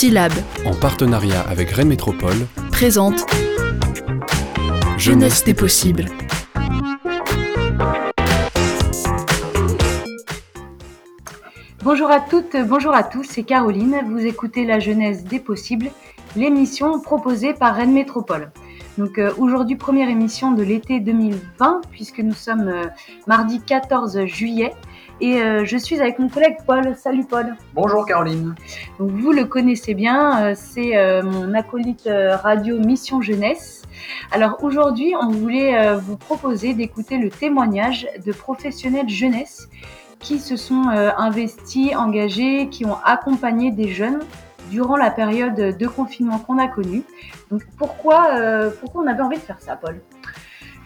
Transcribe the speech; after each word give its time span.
Syllab, 0.00 0.32
en 0.64 0.74
partenariat 0.74 1.42
avec 1.42 1.72
Rennes 1.72 1.88
Métropole, 1.88 2.46
présente 2.72 3.26
Jeunesse 4.96 5.44
des 5.44 5.52
possibles. 5.52 6.06
Bonjour 11.82 12.10
à 12.10 12.20
toutes, 12.20 12.56
bonjour 12.66 12.94
à 12.94 13.02
tous, 13.02 13.24
c'est 13.24 13.42
Caroline. 13.42 14.00
Vous 14.06 14.24
écoutez 14.24 14.64
La 14.64 14.78
Jeunesse 14.78 15.24
des 15.24 15.38
possibles, 15.38 15.90
l'émission 16.34 16.98
proposée 17.02 17.52
par 17.52 17.74
Rennes 17.74 17.92
Métropole. 17.92 18.52
Donc 18.96 19.18
euh, 19.18 19.34
aujourd'hui, 19.36 19.76
première 19.76 20.08
émission 20.08 20.52
de 20.52 20.62
l'été 20.62 21.00
2020, 21.00 21.82
puisque 21.90 22.20
nous 22.20 22.32
sommes 22.32 22.68
euh, 22.68 22.86
mardi 23.26 23.60
14 23.60 24.24
juillet. 24.24 24.72
Et 25.20 25.42
euh, 25.42 25.64
je 25.66 25.76
suis 25.76 26.00
avec 26.00 26.18
mon 26.18 26.28
collègue 26.28 26.56
Paul. 26.66 26.96
Salut 26.96 27.24
Paul. 27.24 27.54
Bonjour 27.74 28.06
Caroline. 28.06 28.54
Donc, 28.98 29.10
vous 29.10 29.32
le 29.32 29.44
connaissez 29.44 29.92
bien, 29.92 30.42
euh, 30.42 30.54
c'est 30.56 30.96
euh, 30.96 31.22
mon 31.22 31.52
acolyte 31.52 32.08
radio 32.42 32.78
Mission 32.78 33.20
Jeunesse. 33.20 33.82
Alors 34.32 34.64
aujourd'hui, 34.64 35.12
on 35.20 35.28
voulait 35.28 35.76
euh, 35.76 35.98
vous 35.98 36.16
proposer 36.16 36.72
d'écouter 36.72 37.18
le 37.18 37.28
témoignage 37.28 38.08
de 38.24 38.32
professionnels 38.32 39.10
jeunesse 39.10 39.68
qui 40.20 40.38
se 40.38 40.56
sont 40.56 40.88
investis, 40.88 41.96
engagés, 41.96 42.68
qui 42.68 42.84
ont 42.84 42.96
accompagné 43.04 43.70
des 43.70 43.88
jeunes 43.88 44.20
durant 44.70 44.96
la 44.96 45.10
période 45.10 45.54
de 45.54 45.86
confinement 45.86 46.38
qu'on 46.38 46.58
a 46.58 46.68
connue. 46.68 47.04
Donc 47.50 47.62
pourquoi, 47.78 48.28
pourquoi 48.80 49.02
on 49.02 49.06
avait 49.06 49.22
envie 49.22 49.38
de 49.38 49.42
faire 49.42 49.60
ça, 49.60 49.76
Paul? 49.76 49.98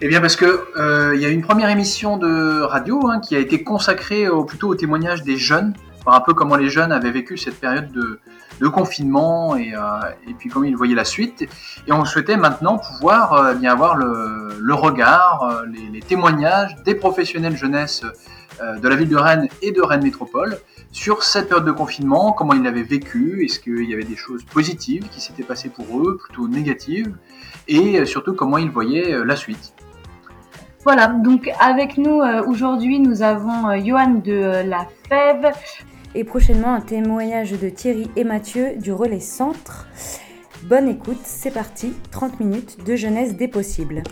Eh 0.01 0.09
bien 0.09 0.19
parce 0.19 0.35
que 0.35 0.67
euh, 0.77 1.15
il 1.15 1.21
y 1.21 1.25
a 1.25 1.29
une 1.29 1.41
première 1.41 1.69
émission 1.69 2.17
de 2.17 2.61
radio 2.63 3.07
hein, 3.07 3.21
qui 3.21 3.33
a 3.33 3.39
été 3.39 3.63
consacrée 3.63 4.27
plutôt 4.45 4.67
au 4.67 4.75
témoignage 4.75 5.23
des 5.23 5.37
jeunes, 5.37 5.73
voir 6.03 6.17
un 6.17 6.19
peu 6.19 6.33
comment 6.33 6.57
les 6.57 6.69
jeunes 6.69 6.91
avaient 6.91 7.11
vécu 7.11 7.37
cette 7.37 7.57
période 7.61 7.89
de, 7.93 8.67
confinement 8.67 9.55
et, 9.55 9.73
euh, 9.73 9.79
et 10.27 10.33
puis 10.33 10.49
comment 10.49 10.65
ils 10.65 10.75
voyaient 10.75 10.95
la 10.95 11.05
suite. 11.05 11.47
Et 11.87 11.93
on 11.93 12.03
souhaitait 12.03 12.35
maintenant 12.35 12.77
pouvoir 12.77 13.33
euh, 13.33 13.53
bien 13.53 13.71
avoir 13.71 13.95
le, 13.95 14.73
regard, 14.73 15.63
les, 15.71 15.87
les 15.87 16.01
témoignages 16.01 16.75
des 16.83 16.95
professionnels 16.95 17.55
jeunesse 17.55 18.03
de 18.81 18.87
la 18.87 18.95
ville 18.95 19.09
de 19.09 19.17
Rennes 19.17 19.47
et 19.61 19.71
de 19.71 19.81
Rennes 19.81 20.03
Métropole 20.03 20.57
sur 20.91 21.23
cette 21.23 21.49
période 21.49 21.65
de 21.65 21.73
confinement, 21.73 22.31
comment 22.31 22.53
ils 22.53 22.63
l'avaient 22.63 22.83
vécu, 22.83 23.43
est-ce 23.45 23.59
qu'il 23.59 23.89
y 23.89 23.93
avait 23.93 24.05
des 24.05 24.15
choses 24.15 24.43
positives 24.45 25.07
qui 25.09 25.19
s'étaient 25.19 25.43
passées 25.43 25.69
pour 25.69 25.85
eux, 26.01 26.17
plutôt 26.17 26.47
négatives, 26.47 27.13
et 27.67 28.05
surtout 28.05 28.33
comment 28.33 28.57
ils 28.57 28.69
voyaient 28.69 29.25
la 29.25 29.35
suite. 29.35 29.73
Voilà, 30.85 31.07
donc 31.07 31.49
avec 31.59 31.97
nous 31.97 32.21
euh, 32.21 32.45
aujourd'hui, 32.45 32.99
nous 32.99 33.23
avons 33.23 33.69
euh, 33.69 33.83
Johan 33.83 34.21
de 34.23 34.31
euh, 34.31 34.61
la 34.61 34.87
Fève. 35.09 35.51
Et 36.13 36.23
prochainement, 36.23 36.75
un 36.75 36.81
témoignage 36.81 37.53
de 37.53 37.69
Thierry 37.69 38.07
et 38.15 38.23
Mathieu 38.23 38.77
du 38.77 38.91
Relais 38.91 39.19
Centre. 39.19 39.87
Bonne 40.69 40.87
écoute, 40.87 41.17
c'est 41.23 41.49
parti, 41.49 41.93
30 42.11 42.39
minutes 42.39 42.85
de 42.85 42.95
jeunesse 42.95 43.35
des 43.35 43.47
possibles. 43.47 44.03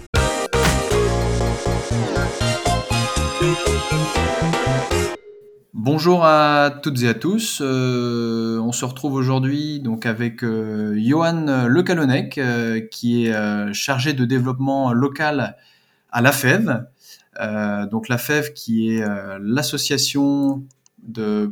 Bonjour 5.85 6.23
à 6.23 6.71
toutes 6.81 7.03
et 7.03 7.09
à 7.09 7.13
tous. 7.13 7.61
Euh, 7.61 8.57
on 8.59 8.71
se 8.71 8.85
retrouve 8.85 9.13
aujourd'hui 9.13 9.79
donc 9.79 10.05
avec 10.05 10.43
euh, 10.43 10.97
Johan 10.97 11.67
Lecalonnec, 11.67 12.37
euh, 12.37 12.79
qui 12.89 13.25
est 13.25 13.33
euh, 13.35 13.73
chargé 13.73 14.13
de 14.13 14.25
développement 14.25 14.91
local 14.93 15.55
à 16.13 16.21
La 16.21 16.31
Fève. 16.31 16.85
Euh, 17.41 17.85
donc 17.87 18.07
La 18.07 18.17
Fève, 18.17 18.53
qui 18.53 18.95
est 18.95 19.01
euh, 19.01 19.39
l'association 19.41 20.63
de 20.99 21.51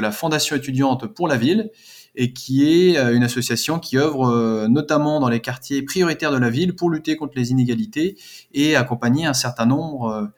la 0.00 0.12
fondation 0.12 0.56
étudiante 0.56 1.06
pour 1.08 1.28
la 1.28 1.36
ville 1.36 1.70
et 2.14 2.32
qui 2.32 2.64
est 2.64 2.96
euh, 2.96 3.14
une 3.14 3.24
association 3.24 3.78
qui 3.78 3.98
œuvre 3.98 4.66
notamment 4.68 5.20
dans 5.20 5.28
les 5.28 5.40
quartiers 5.40 5.82
prioritaires 5.82 6.32
de 6.32 6.38
la 6.38 6.48
ville 6.48 6.74
pour 6.74 6.88
lutter 6.88 7.16
contre 7.16 7.34
les 7.36 7.50
inégalités 7.50 8.16
et 8.54 8.76
accompagner 8.76 9.26
un 9.26 9.34
certain 9.34 9.66
nombre 9.66 10.30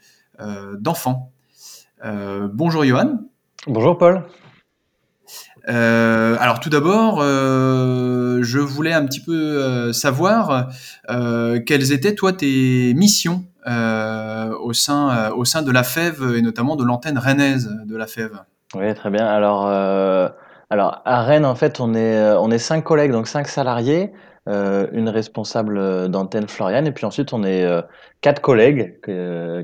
d'enfants. 0.81 1.31
Bonjour 2.03 2.84
Johan. 2.84 3.21
Bonjour 3.69 3.97
Paul. 3.97 4.25
Euh, 5.69 6.37
alors 6.41 6.61
tout 6.61 6.71
d'abord, 6.71 7.21
euh, 7.21 8.41
je 8.43 8.59
voulais 8.59 8.93
un 8.93 9.06
petit 9.06 9.21
peu 9.21 9.33
euh, 9.33 9.93
savoir 9.93 10.69
quelles 11.67 11.93
étaient 11.93 12.15
toi 12.15 12.33
tes 12.33 12.95
missions 12.95 13.45
au 13.67 14.72
sein 14.72 15.31
au 15.31 15.45
sein 15.45 15.62
de 15.62 15.71
la 15.71 15.83
Fève 15.83 16.34
et 16.37 16.43
notamment 16.43 16.77
de 16.77 16.84
l'antenne 16.84 17.19
rennaise 17.19 17.71
de 17.87 17.97
la 17.97 18.06
Fève? 18.06 18.41
Oui, 18.75 18.93
très 18.95 19.11
bien. 19.11 19.27
Alors, 19.27 19.67
à 19.67 21.22
Rennes, 21.22 21.45
en 21.45 21.55
fait, 21.55 21.81
on 21.81 21.95
est, 21.95 22.33
on 22.39 22.51
est 22.51 22.59
cinq 22.59 22.83
collègues, 22.83 23.12
donc 23.12 23.28
cinq 23.28 23.47
salariés, 23.47 24.12
une 24.47 25.09
responsable 25.09 26.09
d'antenne 26.09 26.49
Floriane, 26.49 26.87
et 26.87 26.93
puis 26.93 27.06
ensuite 27.06 27.33
on 27.33 27.45
est 27.45 27.65
quatre 28.21 28.41
collègues 28.41 28.99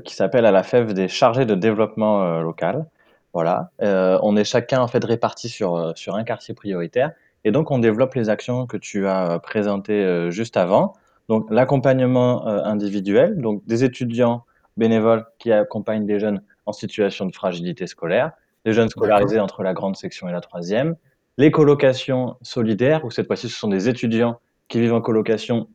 qui 0.05 0.15
s'appellent 0.15 0.45
à 0.45 0.51
la 0.51 0.63
FEV 0.63 0.93
des 0.93 1.07
chargés 1.07 1.45
de 1.45 1.55
développement 1.55 2.39
local. 2.39 2.85
Voilà. 3.33 3.71
Euh, 3.81 4.19
on 4.23 4.35
est 4.35 4.43
chacun 4.43 4.81
en 4.81 4.87
fait 4.87 5.03
répartis 5.03 5.49
sur, 5.49 5.75
euh, 5.75 5.91
sur 5.95 6.15
un 6.15 6.23
quartier 6.23 6.53
prioritaire, 6.53 7.11
et 7.43 7.51
donc 7.51 7.71
on 7.71 7.79
développe 7.79 8.15
les 8.15 8.29
actions 8.29 8.65
que 8.65 8.77
tu 8.77 9.07
as 9.07 9.31
euh, 9.31 9.39
présentées 9.39 10.31
juste 10.31 10.57
avant. 10.57 10.93
Donc 11.27 11.47
l'accompagnement 11.51 12.47
individuel, 12.47 13.39
donc 13.39 13.63
des 13.67 13.83
étudiants 13.83 14.45
bénévoles 14.77 15.25
qui 15.37 15.51
accompagnent 15.51 16.07
des 16.07 16.19
jeunes 16.19 16.41
en 16.65 16.71
situation 16.71 17.27
de 17.27 17.35
fragilité 17.35 17.85
scolaire, 17.85 18.31
des 18.65 18.73
jeunes 18.73 18.89
scolarisés 18.89 19.39
entre 19.39 19.61
la 19.61 19.73
grande 19.73 19.95
section 19.95 20.27
et 20.27 20.31
la 20.31 20.41
troisième, 20.41 20.95
les 21.37 21.51
colocations 21.51 22.35
solidaires, 22.41 23.05
où 23.05 23.11
cette 23.11 23.27
fois-ci 23.27 23.47
ce 23.47 23.55
sont 23.55 23.67
des 23.67 23.87
étudiants 23.87 24.39
qui 24.69 24.79
vivent 24.81 24.95
en 24.95 25.01
colocation 25.01 25.67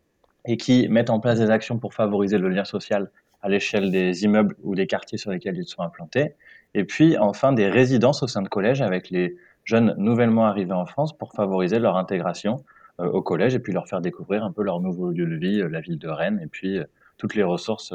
et 0.45 0.57
qui 0.57 0.89
mettent 0.89 1.11
en 1.11 1.21
place 1.21 1.39
des 1.39 1.51
actions 1.51 1.79
pour 1.79 1.95
favoriser 1.95 2.37
le 2.37 2.49
lien 2.49 2.65
social 2.65 3.11
à 3.41 3.49
l'échelle 3.49 3.91
des 3.91 4.25
immeubles 4.25 4.57
ou 4.63 4.75
des 4.75 4.87
quartiers 4.87 5.19
sur 5.19 5.31
lesquels 5.31 5.57
ils 5.57 5.67
sont 5.67 5.83
implantés. 5.83 6.35
Et 6.75 6.85
puis 6.85 7.17
enfin 7.19 7.53
des 7.53 7.69
résidences 7.69 8.23
au 8.23 8.27
sein 8.27 8.43
de 8.43 8.49
collèges 8.49 8.83
avec 8.83 9.11
les 9.11 9.37
jeunes 9.65 9.95
nouvellement 9.97 10.47
arrivés 10.47 10.73
en 10.73 10.87
France 10.87 11.17
pour 11.17 11.33
favoriser 11.33 11.79
leur 11.79 11.97
intégration 11.97 12.65
euh, 13.01 13.07
au 13.07 13.23
collège 13.23 13.55
et 13.55 13.59
puis 13.59 13.73
leur 13.73 13.89
faire 13.89 14.01
découvrir 14.01 14.45
un 14.45 14.53
peu 14.53 14.63
leur 14.63 14.81
nouveau 14.81 15.11
lieu 15.11 15.27
de 15.27 15.37
vie, 15.37 15.61
euh, 15.61 15.69
la 15.69 15.81
ville 15.81 15.99
de 15.99 16.09
Rennes 16.09 16.41
et 16.43 16.47
puis 16.47 16.79
euh, 16.79 16.85
toutes 17.17 17.35
les 17.35 17.43
ressources 17.43 17.95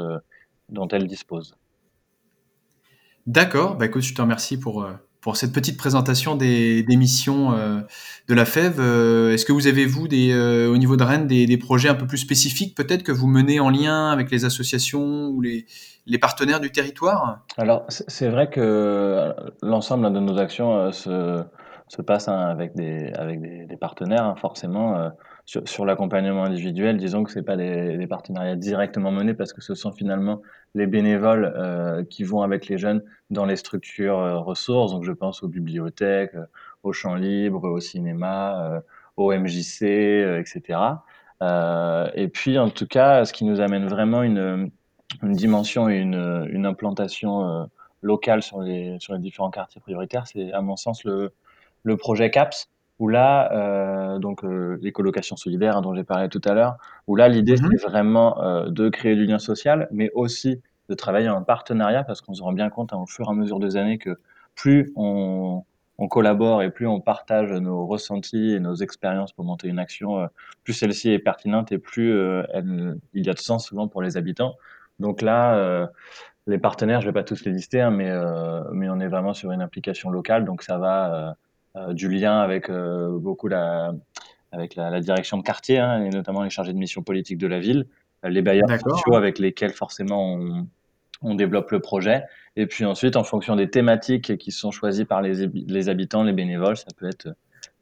dont 0.70 0.88
elle 0.88 1.06
dispose. 1.06 1.56
D'accord. 3.26 3.76
Bah 3.76 3.86
écoute, 3.86 4.02
je 4.02 4.14
te 4.14 4.22
remercie 4.22 4.58
pour 4.58 4.88
pour 5.20 5.36
cette 5.36 5.52
petite 5.52 5.76
présentation 5.76 6.34
des, 6.34 6.82
des 6.82 6.96
missions 6.96 7.52
euh, 7.52 7.80
de 8.28 8.34
la 8.34 8.44
Fève. 8.44 8.80
Euh, 8.80 9.32
Est-ce 9.32 9.44
que 9.44 9.52
vous 9.52 9.66
avez 9.66 9.86
vous 9.86 10.08
des 10.08 10.32
euh, 10.32 10.70
au 10.70 10.76
niveau 10.78 10.96
de 10.96 11.04
Rennes 11.04 11.26
des, 11.26 11.46
des 11.46 11.58
projets 11.58 11.88
un 11.88 11.94
peu 11.94 12.06
plus 12.06 12.18
spécifiques 12.18 12.74
peut-être 12.76 13.02
que 13.02 13.12
vous 13.12 13.26
menez 13.26 13.60
en 13.60 13.68
lien 13.70 14.10
avec 14.10 14.30
les 14.30 14.44
associations 14.44 15.28
ou 15.28 15.40
les 15.40 15.66
les 16.06 16.18
partenaires 16.18 16.60
du 16.60 16.70
territoire? 16.70 17.40
Alors, 17.56 17.84
c'est 17.88 18.28
vrai 18.28 18.50
que 18.50 18.60
euh, 18.60 19.32
l'ensemble 19.62 20.12
de 20.12 20.18
nos 20.20 20.38
actions 20.38 20.76
euh, 20.76 20.92
se, 20.92 21.42
se 21.88 22.02
passe 22.02 22.28
hein, 22.28 22.38
avec 22.38 22.74
des, 22.74 23.12
avec 23.14 23.40
des, 23.40 23.76
partenaires, 23.76 24.24
hein, 24.24 24.34
forcément. 24.36 25.10
Sur 25.64 25.84
l'accompagnement 25.84 26.44
individuel, 26.44 26.96
disons 26.96 27.24
que 27.24 27.32
c'est 27.32 27.42
pas 27.42 27.56
des, 27.56 28.06
partenariats 28.06 28.54
directement 28.54 29.10
menés 29.10 29.34
parce 29.34 29.52
que 29.52 29.60
ce 29.60 29.74
sont 29.74 29.90
finalement 29.90 30.42
les 30.74 30.86
bénévoles 30.86 31.52
euh, 31.56 32.04
qui 32.04 32.22
vont 32.22 32.42
avec 32.42 32.68
les 32.68 32.78
jeunes 32.78 33.02
dans 33.30 33.46
les 33.46 33.56
structures 33.56 34.18
euh, 34.18 34.38
ressources. 34.38 34.92
Donc, 34.92 35.02
je 35.02 35.10
pense 35.10 35.42
aux 35.42 35.48
bibliothèques, 35.48 36.34
euh, 36.36 36.44
aux 36.84 36.92
champs 36.92 37.16
libres, 37.16 37.68
au 37.68 37.80
cinéma, 37.80 38.82
au 39.16 39.32
MJC, 39.32 39.82
etc. 40.38 40.78
Et 42.14 42.28
puis, 42.28 42.58
en 42.58 42.70
tout 42.70 42.86
cas, 42.86 43.24
ce 43.24 43.32
qui 43.32 43.44
nous 43.44 43.60
amène 43.60 43.86
vraiment 43.86 44.22
une 44.22 44.70
dimension 45.22 45.90
et 45.90 45.98
une, 45.98 46.64
implantation 46.64 47.68
locale 48.00 48.42
sur 48.42 48.62
les, 48.62 48.96
différents 49.18 49.50
quartiers 49.50 49.82
prioritaires, 49.82 50.26
c'est 50.26 50.52
à 50.52 50.62
mon 50.62 50.76
sens 50.76 51.04
le 51.04 51.96
projet 51.98 52.30
CAPS, 52.30 52.70
où 53.00 53.08
là, 53.08 53.50
euh, 53.52 54.18
donc 54.18 54.44
euh, 54.44 54.78
les 54.82 54.92
colocations 54.92 55.34
solidaires 55.36 55.76
hein, 55.76 55.80
dont 55.80 55.94
j'ai 55.94 56.04
parlé 56.04 56.28
tout 56.28 56.40
à 56.44 56.52
l'heure, 56.52 56.76
où 57.06 57.16
là 57.16 57.28
l'idée 57.28 57.56
Mhm. 57.56 57.70
c'est 57.72 57.88
vraiment 57.88 58.40
euh, 58.42 58.68
de 58.68 58.90
créer 58.90 59.16
du 59.16 59.24
lien 59.26 59.38
social, 59.38 59.88
mais 59.90 60.10
aussi 60.14 60.60
de 60.90 60.94
travailler 60.94 61.30
en 61.30 61.42
partenariat, 61.42 62.04
parce 62.04 62.20
qu'on 62.20 62.34
se 62.34 62.42
rend 62.42 62.52
bien 62.52 62.68
compte 62.68 62.92
hein, 62.92 62.98
au 62.98 63.06
fur 63.06 63.26
et 63.26 63.30
à 63.30 63.34
mesure 63.34 63.58
des 63.58 63.76
années 63.76 63.96
que 63.96 64.18
plus 64.54 64.92
on, 64.96 65.64
on 65.96 66.08
collabore 66.08 66.62
et 66.62 66.70
plus 66.70 66.86
on 66.86 67.00
partage 67.00 67.50
nos 67.52 67.86
ressentis 67.86 68.52
et 68.52 68.60
nos 68.60 68.74
expériences 68.74 69.32
pour 69.32 69.46
monter 69.46 69.68
une 69.68 69.78
action, 69.78 70.20
euh, 70.20 70.26
plus 70.64 70.74
celle-ci 70.74 71.10
est 71.10 71.18
pertinente 71.18 71.72
et 71.72 71.78
plus 71.78 72.12
euh, 72.12 72.42
elle, 72.52 72.98
il 73.14 73.24
y 73.24 73.30
a 73.30 73.34
de 73.34 73.38
sens 73.38 73.66
souvent 73.66 73.88
pour 73.88 74.02
les 74.02 74.18
habitants. 74.18 74.56
Donc 74.98 75.22
là, 75.22 75.54
euh, 75.56 75.86
les 76.46 76.58
partenaires, 76.58 77.00
je 77.00 77.06
vais 77.06 77.14
pas 77.14 77.24
tous 77.24 77.44
les 77.46 77.52
lister, 77.52 77.80
hein, 77.80 77.90
mais, 77.90 78.12
mais 78.72 78.90
on 78.90 79.00
est 79.00 79.08
vraiment 79.08 79.32
sur 79.32 79.52
une 79.52 79.62
implication 79.62 80.10
locale, 80.10 80.44
donc 80.44 80.62
ça 80.62 80.76
va 80.76 81.36
du 81.92 82.08
lien 82.08 82.40
avec 82.40 82.68
euh, 82.68 83.18
beaucoup 83.18 83.48
la, 83.48 83.92
avec 84.52 84.74
la, 84.74 84.90
la 84.90 85.00
direction 85.00 85.38
de 85.38 85.42
quartier, 85.42 85.78
hein, 85.78 86.02
et 86.04 86.10
notamment 86.10 86.42
les 86.42 86.50
chargés 86.50 86.72
de 86.72 86.78
mission 86.78 87.02
politique 87.02 87.38
de 87.38 87.46
la 87.46 87.60
ville, 87.60 87.86
euh, 88.24 88.28
les 88.28 88.42
bailleurs 88.42 88.68
sociaux 88.70 89.14
avec 89.14 89.38
lesquels 89.38 89.72
forcément 89.72 90.34
on, 90.34 90.66
on 91.22 91.34
développe 91.34 91.70
le 91.70 91.80
projet, 91.80 92.24
et 92.56 92.66
puis 92.66 92.84
ensuite 92.84 93.16
en 93.16 93.24
fonction 93.24 93.56
des 93.56 93.70
thématiques 93.70 94.36
qui 94.38 94.50
sont 94.50 94.70
choisies 94.70 95.04
par 95.04 95.22
les, 95.22 95.46
les 95.46 95.88
habitants, 95.88 96.24
les 96.24 96.32
bénévoles, 96.32 96.76
ça 96.76 96.88
peut 96.96 97.08
être 97.08 97.28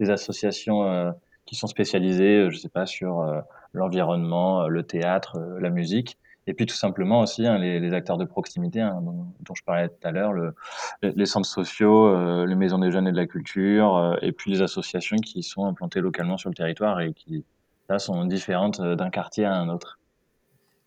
des 0.01 0.11
associations 0.11 1.15
qui 1.47 1.55
sont 1.57 1.67
spécialisées, 1.67 2.51
je 2.51 2.59
sais 2.59 2.69
pas, 2.69 2.85
sur 2.85 3.25
l'environnement, 3.73 4.69
le 4.69 4.83
théâtre, 4.83 5.39
la 5.61 5.71
musique. 5.71 6.19
Et 6.49 6.55
puis 6.55 6.65
tout 6.65 6.75
simplement 6.75 7.21
aussi 7.21 7.47
hein, 7.47 7.59
les, 7.59 7.93
acteurs 7.93 8.17
de 8.17 8.25
proximité 8.25 8.81
hein, 8.81 9.01
dont, 9.03 9.55
je 9.55 9.63
parlais 9.63 9.89
tout 9.89 10.09
à 10.09 10.11
l'heure, 10.11 10.33
le, 10.33 10.55
les 11.03 11.27
centres 11.27 11.47
sociaux, 11.47 12.07
euh, 12.07 12.47
les 12.47 12.55
maisons 12.55 12.79
des 12.79 12.91
jeunes 12.91 13.07
et 13.07 13.13
de 13.13 13.17
la 13.17 13.27
culture, 13.27 13.97
euh, 13.97 14.17
et 14.23 14.33
puis 14.33 14.51
les 14.51 14.63
associations 14.63 15.19
qui 15.19 15.43
sont 15.43 15.67
implantées 15.67 16.01
localement 16.01 16.39
sur 16.39 16.49
le 16.49 16.55
territoire 16.55 17.01
et 17.03 17.13
qui 17.13 17.45
là 17.91 17.99
sont 17.99 18.25
différentes 18.25 18.81
euh, 18.81 18.97
d'un 18.97 19.11
quartier 19.11 19.45
à 19.45 19.55
un 19.55 19.69
autre. 19.69 19.99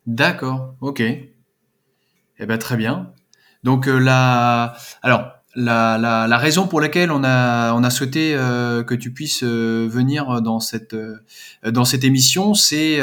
D'accord, 0.08 0.74
ok. 0.82 1.00
Eh 1.02 2.46
ben 2.48 2.58
très 2.58 2.76
bien. 2.76 3.14
Donc 3.62 3.88
euh, 3.88 4.00
là, 4.00 4.74
alors 5.04 5.41
la, 5.56 5.98
la, 6.28 6.38
raison 6.38 6.68
pour 6.68 6.80
laquelle 6.80 7.12
on 7.12 7.24
a, 7.24 7.74
on 7.74 7.84
a 7.84 7.90
souhaité 7.90 8.34
euh, 8.36 8.84
que 8.84 8.96
tu 8.96 9.12
puisses 9.12 9.44
euh, 9.44 9.88
venir 9.90 10.42
dans 10.42 10.60
cette, 10.60 10.94
euh, 10.94 11.18
dans 11.66 11.84
cette 11.84 12.04
émission, 12.04 12.54
c'est 12.54 13.00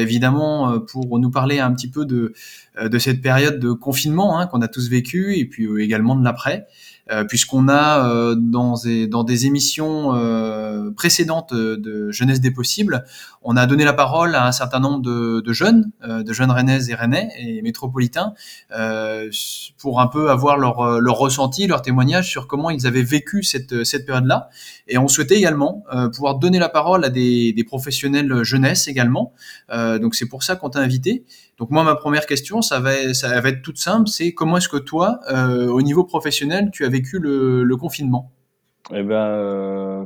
évidemment 0.00 0.80
pour 0.80 1.18
nous 1.18 1.30
parler 1.30 1.58
un 1.58 1.72
petit 1.72 1.90
peu 1.90 2.06
de, 2.06 2.32
de 2.80 2.98
cette 2.98 3.20
période 3.20 3.58
de 3.58 3.72
confinement 3.72 4.38
hein, 4.38 4.46
qu'on 4.46 4.62
a 4.62 4.68
tous 4.68 4.88
vécu 4.88 5.36
et 5.36 5.44
puis 5.44 5.68
également 5.82 6.16
de 6.16 6.24
l'après. 6.24 6.66
Euh, 7.10 7.24
puisqu'on 7.24 7.68
a 7.68 8.08
euh, 8.08 8.36
dans, 8.36 8.74
des, 8.76 9.08
dans 9.08 9.24
des 9.24 9.46
émissions 9.46 10.14
euh, 10.14 10.92
précédentes 10.92 11.52
de 11.52 12.10
Jeunesse 12.12 12.40
des 12.40 12.52
possibles, 12.52 13.04
on 13.42 13.56
a 13.56 13.66
donné 13.66 13.84
la 13.84 13.92
parole 13.92 14.36
à 14.36 14.46
un 14.46 14.52
certain 14.52 14.78
nombre 14.78 15.00
de, 15.00 15.40
de 15.40 15.52
jeunes, 15.52 15.90
de 16.02 16.32
jeunes 16.32 16.50
rennaises 16.50 16.90
et 16.90 16.94
rennais 16.94 17.30
et 17.38 17.62
métropolitains, 17.62 18.34
pour 19.78 20.00
un 20.00 20.06
peu 20.08 20.30
avoir 20.30 20.58
leur, 20.58 21.00
leur 21.00 21.16
ressenti, 21.16 21.66
leur 21.66 21.80
témoignage 21.80 22.28
sur 22.28 22.46
comment 22.46 22.68
ils 22.68 22.86
avaient 22.86 23.02
vécu 23.02 23.42
cette, 23.42 23.82
cette 23.84 24.04
période-là. 24.04 24.50
Et 24.88 24.98
on 24.98 25.08
souhaitait 25.08 25.36
également 25.36 25.84
pouvoir 26.12 26.38
donner 26.38 26.58
la 26.58 26.68
parole 26.68 27.02
à 27.04 27.08
des, 27.08 27.54
des 27.54 27.64
professionnels 27.64 28.42
jeunesse 28.42 28.88
également. 28.88 29.32
donc 29.70 30.14
c'est 30.14 30.28
pour 30.28 30.42
ça 30.42 30.56
qu'on 30.56 30.68
t'a 30.68 30.80
invité. 30.80 31.24
Donc 31.60 31.70
moi, 31.70 31.84
ma 31.84 31.94
première 31.94 32.24
question, 32.24 32.62
ça 32.62 32.80
va, 32.80 32.94
être 32.94 33.60
toute 33.60 33.76
simple, 33.76 34.08
c'est 34.08 34.32
comment 34.32 34.56
est-ce 34.56 34.70
que 34.70 34.78
toi, 34.78 35.20
euh, 35.30 35.68
au 35.68 35.82
niveau 35.82 36.04
professionnel, 36.04 36.70
tu 36.72 36.86
as 36.86 36.88
vécu 36.88 37.18
le, 37.18 37.76
confinement? 37.76 38.32
Eh 38.94 39.02
ben, 39.02 39.14
euh, 39.14 40.04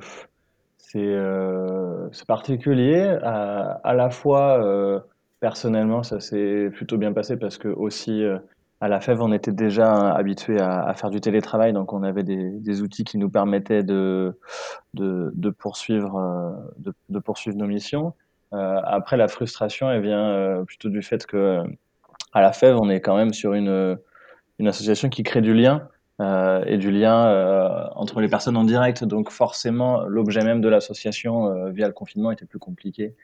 c'est 0.78 0.98
euh, 0.98 2.08
particulier. 2.26 3.16
À, 3.22 3.94
la 3.94 4.10
fois, 4.10 5.04
personnellement, 5.38 6.02
ça 6.02 6.18
s'est 6.18 6.70
plutôt 6.74 6.98
bien 6.98 7.12
passé 7.12 7.36
parce 7.36 7.56
que 7.56 7.68
aussi 7.68 8.24
à 8.80 8.88
la 8.88 9.00
FEV, 9.00 9.22
on 9.22 9.32
était 9.32 9.52
déjà 9.52 10.12
habitué 10.12 10.60
à, 10.60 10.92
faire 10.94 11.10
du 11.10 11.20
télétravail, 11.20 11.72
donc 11.72 11.92
on 11.92 12.02
avait 12.02 12.24
des, 12.24 12.82
outils 12.82 13.04
qui 13.04 13.16
nous 13.16 13.30
permettaient 13.30 13.84
de 13.84 14.36
poursuivre 15.56 16.18
nos 17.54 17.66
missions. 17.68 18.12
Euh, 18.54 18.80
après, 18.84 19.16
la 19.16 19.28
frustration, 19.28 20.00
vient 20.00 20.30
euh, 20.30 20.64
plutôt 20.64 20.88
du 20.88 21.02
fait 21.02 21.26
que 21.26 21.62
à 22.34 22.40
la 22.40 22.52
FEV, 22.52 22.76
on 22.80 22.90
est 22.90 23.00
quand 23.00 23.16
même 23.16 23.32
sur 23.32 23.54
une, 23.54 23.98
association 24.66 25.08
qui 25.08 25.22
crée 25.22 25.40
du 25.40 25.54
lien 25.54 25.88
euh, 26.20 26.64
et 26.66 26.78
du 26.78 26.90
lien 26.90 27.26
euh, 27.26 27.86
entre 27.94 28.20
les 28.20 28.28
personnes 28.28 28.56
en 28.56 28.64
direct. 28.64 29.04
Donc 29.04 29.30
forcément, 29.30 30.02
l'objet 30.04 30.42
même 30.44 30.60
de 30.60 30.68
l'association 30.68 31.46
euh, 31.46 31.70
via 31.70 31.86
le 31.86 31.92
confinement 31.92 32.30
était 32.32 32.46
plus 32.46 32.58
compliqué, 32.58 33.14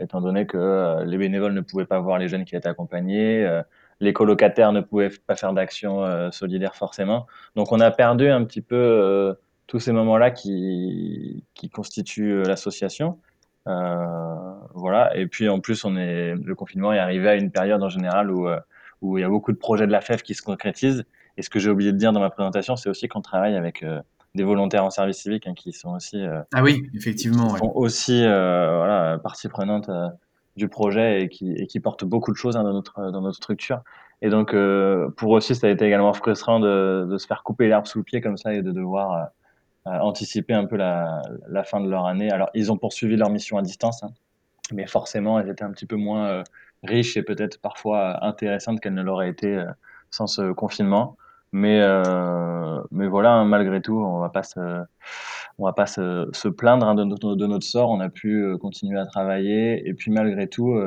étant 0.00 0.20
donné 0.20 0.46
que 0.46 1.04
les 1.04 1.16
bénévoles 1.16 1.54
ne 1.54 1.60
pouvaient 1.60 1.84
pas 1.86 2.00
voir 2.00 2.18
les 2.18 2.28
jeunes 2.28 2.44
qui 2.44 2.56
étaient 2.56 2.68
accompagnés, 2.68 3.60
les 4.00 4.12
colocataires 4.12 4.72
ne 4.72 4.80
pouvaient 4.80 5.10
pas 5.10 5.36
faire 5.36 5.52
d'action 5.52 6.32
solidaire 6.32 6.74
forcément. 6.74 7.28
Donc 7.54 7.70
on 7.70 7.78
a 7.78 7.92
perdu 7.92 8.28
un 8.28 8.44
petit 8.44 8.62
peu 8.62 9.36
tous 9.68 9.78
ces 9.78 9.92
moments-là 9.92 10.32
qui 10.32 11.44
constituent 11.72 12.42
l'association. 12.42 13.20
Euh, 13.68 14.54
voilà. 14.74 15.16
Et 15.16 15.26
puis 15.26 15.48
en 15.48 15.60
plus, 15.60 15.84
on 15.84 15.96
est 15.96 16.34
le 16.34 16.54
confinement 16.54 16.92
est 16.92 16.98
arrivé 16.98 17.28
à 17.28 17.34
une 17.34 17.50
période 17.50 17.82
en 17.82 17.88
général 17.88 18.30
où 18.30 18.48
euh, 18.48 18.58
où 19.00 19.18
il 19.18 19.22
y 19.22 19.24
a 19.24 19.28
beaucoup 19.28 19.52
de 19.52 19.56
projets 19.56 19.86
de 19.86 19.92
la 19.92 20.00
FEF 20.00 20.22
qui 20.22 20.34
se 20.34 20.42
concrétisent. 20.42 21.04
Et 21.36 21.42
ce 21.42 21.50
que 21.50 21.58
j'ai 21.58 21.70
oublié 21.70 21.92
de 21.92 21.96
dire 21.96 22.12
dans 22.12 22.20
ma 22.20 22.30
présentation, 22.30 22.76
c'est 22.76 22.88
aussi 22.88 23.08
qu'on 23.08 23.20
travaille 23.20 23.56
avec 23.56 23.82
euh, 23.82 24.00
des 24.34 24.44
volontaires 24.44 24.84
en 24.84 24.90
service 24.90 25.18
civique 25.18 25.46
hein, 25.46 25.54
qui 25.54 25.72
sont 25.72 25.94
aussi 25.94 26.24
ah 26.54 26.62
oui 26.62 26.88
effectivement 26.94 27.48
qui 27.48 27.58
sont 27.58 27.72
aussi 27.74 28.22
voilà 28.22 29.18
partie 29.22 29.48
prenante 29.48 29.90
du 30.56 30.68
projet 30.68 31.22
et 31.22 31.28
qui, 31.28 31.52
et 31.52 31.66
qui 31.66 31.80
portent 31.80 32.04
beaucoup 32.04 32.32
de 32.32 32.36
choses 32.36 32.56
hein, 32.56 32.62
dans 32.62 32.72
notre 32.72 33.10
dans 33.10 33.20
notre 33.20 33.36
structure. 33.36 33.82
Et 34.22 34.30
donc 34.30 34.52
pour 34.52 35.34
eux 35.34 35.36
aussi, 35.36 35.54
ça 35.54 35.66
a 35.66 35.70
été 35.70 35.84
également 35.84 36.12
frustrant 36.14 36.60
de, 36.60 37.06
de 37.10 37.18
se 37.18 37.26
faire 37.26 37.42
couper 37.42 37.68
l'herbe 37.68 37.86
sous 37.86 37.98
le 37.98 38.04
pied 38.04 38.20
comme 38.20 38.38
ça 38.38 38.54
et 38.54 38.62
de 38.62 38.72
devoir 38.72 39.28
anticiper 39.84 40.54
un 40.54 40.64
peu 40.64 40.76
la, 40.76 41.22
fin 41.64 41.80
de 41.80 41.88
leur 41.88 42.06
année. 42.06 42.30
Alors, 42.30 42.50
ils 42.54 42.70
ont 42.70 42.76
poursuivi 42.76 43.16
leur 43.16 43.30
mission 43.30 43.58
à 43.58 43.62
distance, 43.62 44.02
hein, 44.02 44.10
mais 44.72 44.86
forcément, 44.86 45.38
elles 45.38 45.48
étaient 45.48 45.64
un 45.64 45.72
petit 45.72 45.86
peu 45.86 45.96
moins 45.96 46.28
euh, 46.28 46.42
riches 46.84 47.16
et 47.16 47.22
peut-être 47.22 47.60
parfois 47.60 48.24
intéressantes 48.24 48.80
qu'elles 48.80 48.94
ne 48.94 49.02
l'auraient 49.02 49.28
été 49.28 49.56
euh, 49.56 49.66
sans 50.10 50.26
ce 50.26 50.52
confinement. 50.52 51.16
Mais, 51.52 51.80
euh, 51.82 52.80
mais 52.90 53.08
voilà, 53.08 53.32
hein, 53.32 53.44
malgré 53.44 53.82
tout, 53.82 53.98
on 53.98 54.18
va 54.20 54.30
pas 54.30 54.42
se, 54.42 54.82
on 55.58 55.64
va 55.64 55.72
pas 55.72 55.86
se, 55.86 56.48
plaindre 56.48 56.86
hein, 56.86 56.94
de, 56.94 57.04
notre, 57.04 57.66
sort. 57.66 57.90
On 57.90 58.00
a 58.00 58.08
pu 58.08 58.56
continuer 58.58 58.98
à 58.98 59.06
travailler 59.06 59.86
et 59.86 59.92
puis 59.92 60.10
malgré 60.10 60.46
tout, 60.48 60.80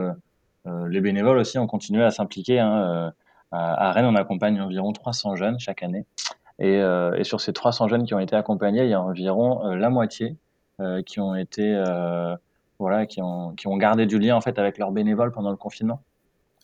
les 0.66 1.02
bénévoles 1.02 1.38
aussi 1.38 1.60
ont 1.60 1.68
continué 1.68 2.04
à 2.04 2.10
s'impliquer. 2.10 2.60
À 2.60 3.92
Rennes, 3.92 4.06
on 4.06 4.16
accompagne 4.16 4.60
environ 4.60 4.92
300 4.92 5.36
jeunes 5.36 5.60
chaque 5.60 5.84
année. 5.84 6.08
Et, 6.60 6.78
euh, 6.82 7.14
et, 7.16 7.24
sur 7.24 7.42
ces 7.42 7.54
300 7.54 7.88
jeunes 7.88 8.06
qui 8.06 8.14
ont 8.14 8.20
été 8.20 8.36
accompagnés, 8.36 8.84
il 8.84 8.90
y 8.90 8.94
a 8.94 9.02
environ 9.02 9.66
euh, 9.66 9.76
la 9.76 9.90
moitié 9.90 10.38
euh, 10.80 11.02
qui 11.02 11.20
ont 11.20 11.36
été 11.36 11.84
voilà, 12.78 13.06
qui 13.06 13.22
ont, 13.22 13.54
qui 13.56 13.68
ont 13.68 13.78
gardé 13.78 14.06
du 14.06 14.20
lien 14.20 14.36
en 14.36 14.42
fait 14.42 14.60
avec 14.60 14.78
leurs 14.78 14.92
bénévoles 14.92 15.32
pendant 15.32 15.50
le 15.50 15.56
confinement. 15.56 16.02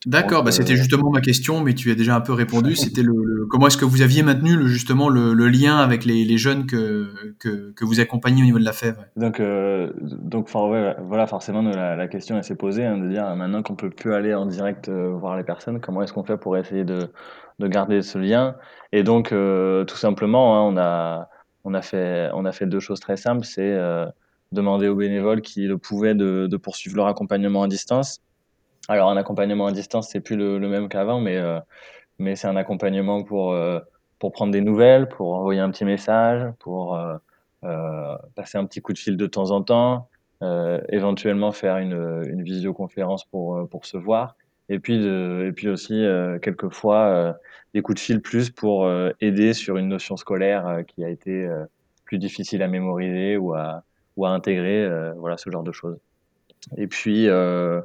D'accord, 0.07 0.43
bah, 0.43 0.51
c'était 0.51 0.75
justement 0.75 1.11
ma 1.11 1.21
question, 1.21 1.61
mais 1.61 1.75
tu 1.75 1.91
as 1.91 1.95
déjà 1.95 2.15
un 2.15 2.21
peu 2.21 2.33
répondu. 2.33 2.75
C'était 2.91 3.03
le, 3.03 3.13
le, 3.13 3.45
comment 3.45 3.67
est-ce 3.67 3.77
que 3.77 3.85
vous 3.85 4.01
aviez 4.01 4.23
maintenu 4.23 4.55
le, 4.55 4.65
justement 4.65 5.09
le, 5.09 5.33
le, 5.33 5.47
lien 5.47 5.77
avec 5.77 6.05
les, 6.05 6.25
les 6.25 6.37
jeunes 6.39 6.65
que, 6.65 7.13
que, 7.39 7.71
que, 7.73 7.85
vous 7.85 7.99
accompagnez 7.99 8.41
au 8.41 8.45
niveau 8.45 8.57
de 8.57 8.65
la 8.65 8.73
FEV 8.73 8.95
Donc, 9.15 9.39
euh, 9.39 9.91
donc 10.01 10.49
ouais, 10.55 10.95
voilà, 11.05 11.27
forcément, 11.27 11.61
la, 11.61 11.95
la 11.95 12.07
question 12.07 12.35
elle 12.35 12.43
s'est 12.43 12.55
posée 12.55 12.83
hein, 12.83 12.97
de 12.97 13.07
dire 13.09 13.35
maintenant 13.35 13.61
qu'on 13.61 13.75
peut 13.75 13.91
plus 13.91 14.13
aller 14.13 14.33
en 14.33 14.47
direct 14.47 14.89
euh, 14.89 15.11
voir 15.11 15.37
les 15.37 15.43
personnes, 15.43 15.79
comment 15.79 16.01
est-ce 16.01 16.13
qu'on 16.13 16.23
fait 16.23 16.37
pour 16.37 16.57
essayer 16.57 16.83
de, 16.83 17.11
de 17.59 17.67
garder 17.67 18.01
ce 18.01 18.17
lien? 18.17 18.55
Et 18.91 19.03
donc, 19.03 19.31
euh, 19.31 19.85
tout 19.85 19.97
simplement, 19.97 20.57
hein, 20.57 20.73
on 20.73 20.77
a 20.77 21.29
on 21.63 21.75
a 21.75 21.81
fait 21.83 22.31
on 22.33 22.45
a 22.45 22.51
fait 22.51 22.65
deux 22.65 22.79
choses 22.79 22.99
très 22.99 23.17
simples, 23.17 23.45
c'est 23.45 23.61
euh, 23.61 24.07
demander 24.51 24.87
aux 24.87 24.95
bénévoles 24.95 25.41
qui 25.41 25.67
le 25.67 25.77
pouvaient 25.77 26.15
de, 26.15 26.47
de 26.49 26.57
poursuivre 26.57 26.95
leur 26.95 27.05
accompagnement 27.05 27.61
à 27.61 27.67
distance 27.67 28.19
alors 28.91 29.09
un 29.09 29.17
accompagnement 29.17 29.67
à 29.67 29.71
distance, 29.71 30.09
c'est 30.09 30.19
plus 30.19 30.35
le, 30.35 30.59
même 30.59 30.89
qu'avant, 30.89 31.21
mais 31.21 31.37
euh, 31.37 31.59
mais 32.19 32.35
c'est 32.35 32.47
un 32.47 32.57
accompagnement 32.57 33.23
pour 33.23 33.53
euh, 33.53 33.79
pour 34.19 34.31
prendre 34.33 34.51
des 34.51 34.61
nouvelles, 34.61 35.07
pour 35.07 35.33
envoyer 35.33 35.61
un 35.61 35.71
petit 35.71 35.85
message, 35.85 36.51
pour 36.59 36.97
euh, 36.97 38.17
passer 38.35 38.57
un 38.57 38.65
petit 38.65 38.81
coup 38.81 38.93
de 38.93 38.97
fil 38.97 39.17
de 39.17 39.27
temps 39.27 39.51
en 39.51 39.61
temps, 39.63 40.09
éventuellement 40.89 41.51
faire 41.51 41.77
une, 41.77 42.23
une 42.27 42.43
visioconférence 42.43 43.25
pour 43.25 43.67
pour 43.69 43.85
se 43.85 43.97
voir, 43.97 44.35
et 44.69 44.79
puis 44.79 44.95
et 45.05 45.51
puis 45.53 45.69
aussi 45.69 46.03
quelquefois 46.41 47.35
des 47.73 47.81
coups 47.81 47.95
de 47.95 48.01
fil 48.01 48.21
plus 48.21 48.49
pour 48.49 48.89
aider 49.21 49.53
sur 49.53 49.77
une 49.77 49.87
notion 49.87 50.17
scolaire 50.17 50.83
qui 50.87 51.05
a 51.05 51.09
été 51.09 51.49
plus 52.05 52.17
difficile 52.17 52.61
à 52.63 52.67
mémoriser 52.67 53.37
ou 53.37 53.53
à 53.53 53.83
ou 54.17 54.25
à 54.25 54.31
intégrer, 54.31 54.89
voilà 55.15 55.37
ce 55.37 55.49
genre 55.49 55.63
de 55.63 55.71
choses. 55.71 55.97
Et 56.77 56.87
puis, 56.87 57.27
euh, 57.27 57.81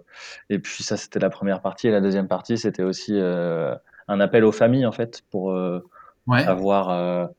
et 0.50 0.58
puis 0.58 0.82
ça, 0.82 0.96
c'était 0.96 1.18
la 1.18 1.30
première 1.30 1.60
partie. 1.60 1.88
Et 1.88 1.90
la 1.90 2.00
deuxième 2.00 2.28
partie, 2.28 2.58
c'était 2.58 2.82
aussi 2.82 3.12
euh, 3.14 3.74
un 4.08 4.20
appel 4.20 4.44
aux 4.44 4.52
familles, 4.52 4.86
en 4.86 4.92
fait, 4.92 5.22
pour 5.30 5.52
euh, 5.52 5.80
ouais. 6.26 6.44
savoir 6.44 7.30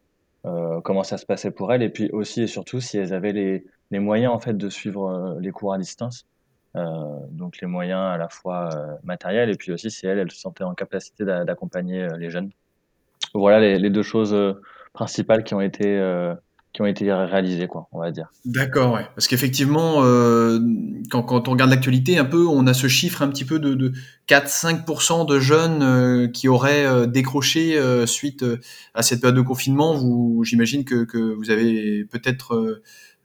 comment 0.84 1.04
ça 1.04 1.18
se 1.18 1.26
passait 1.26 1.52
pour 1.52 1.74
elles. 1.74 1.84
Et 1.84 1.90
puis 1.90 2.10
aussi 2.12 2.44
et 2.44 2.48
surtout, 2.48 2.80
si 2.80 2.98
elles 2.98 3.14
avaient 3.14 3.34
les, 3.34 3.66
les 3.92 4.00
moyens, 4.00 4.34
en 4.34 4.40
fait, 4.40 4.56
de 4.56 4.70
suivre 4.70 5.38
les 5.40 5.52
cours 5.52 5.74
à 5.74 5.78
distance. 5.78 6.26
donc, 6.74 7.60
les 7.62 7.68
moyens 7.68 8.00
à 8.00 8.18
la 8.18 8.30
fois 8.30 8.70
matériels 9.04 9.50
et 9.50 9.56
puis 9.56 9.72
aussi 9.72 9.92
si 9.92 10.08
elles, 10.08 10.20
elles 10.20 10.32
se 10.32 10.40
sentaient 10.40 10.64
en 10.64 10.74
capacité 10.74 11.26
d'accompagner 11.26 12.08
les 12.18 12.30
jeunes. 12.30 12.52
Voilà 13.34 13.60
les, 13.60 13.78
les 13.78 13.90
deux 13.90 14.04
choses 14.04 14.36
principales 14.94 15.44
qui 15.44 15.54
ont 15.54 15.62
été 15.62 16.00
qui 16.78 16.84
ont 16.84 16.86
été 16.86 17.12
réalisés, 17.12 17.66
quoi, 17.66 17.88
on 17.92 18.00
va 18.00 18.12
dire. 18.12 18.30
D'accord, 18.46 18.94
ouais. 18.94 19.08
Parce 19.16 19.28
qu'effectivement, 19.28 20.04
euh, 20.04 20.60
quand, 21.10 21.24
quand, 21.24 21.48
on 21.48 21.52
regarde 21.54 21.72
l'actualité 21.72 22.20
un 22.20 22.24
peu, 22.24 22.46
on 22.46 22.68
a 22.68 22.76
ce 22.76 22.88
chiffre 22.88 23.24
un 23.24 23.30
petit 23.30 23.46
peu 23.46 23.58
de, 23.58 23.74
de 23.74 23.94
4-5% 24.30 25.26
de 25.28 25.40
jeunes 25.40 25.82
euh, 25.82 26.28
qui 26.28 26.48
auraient 26.48 26.86
euh, 26.86 27.08
décroché 27.08 27.80
euh, 27.80 28.06
suite 28.06 28.44
euh, 28.44 28.60
à 28.94 29.02
cette 29.02 29.22
période 29.22 29.38
de 29.38 29.42
confinement. 29.42 29.96
Vous, 29.96 30.44
j'imagine 30.44 30.86
que, 30.86 31.04
que 31.04 31.18
vous 31.18 31.50
avez 31.50 32.06
peut-être 32.06 32.80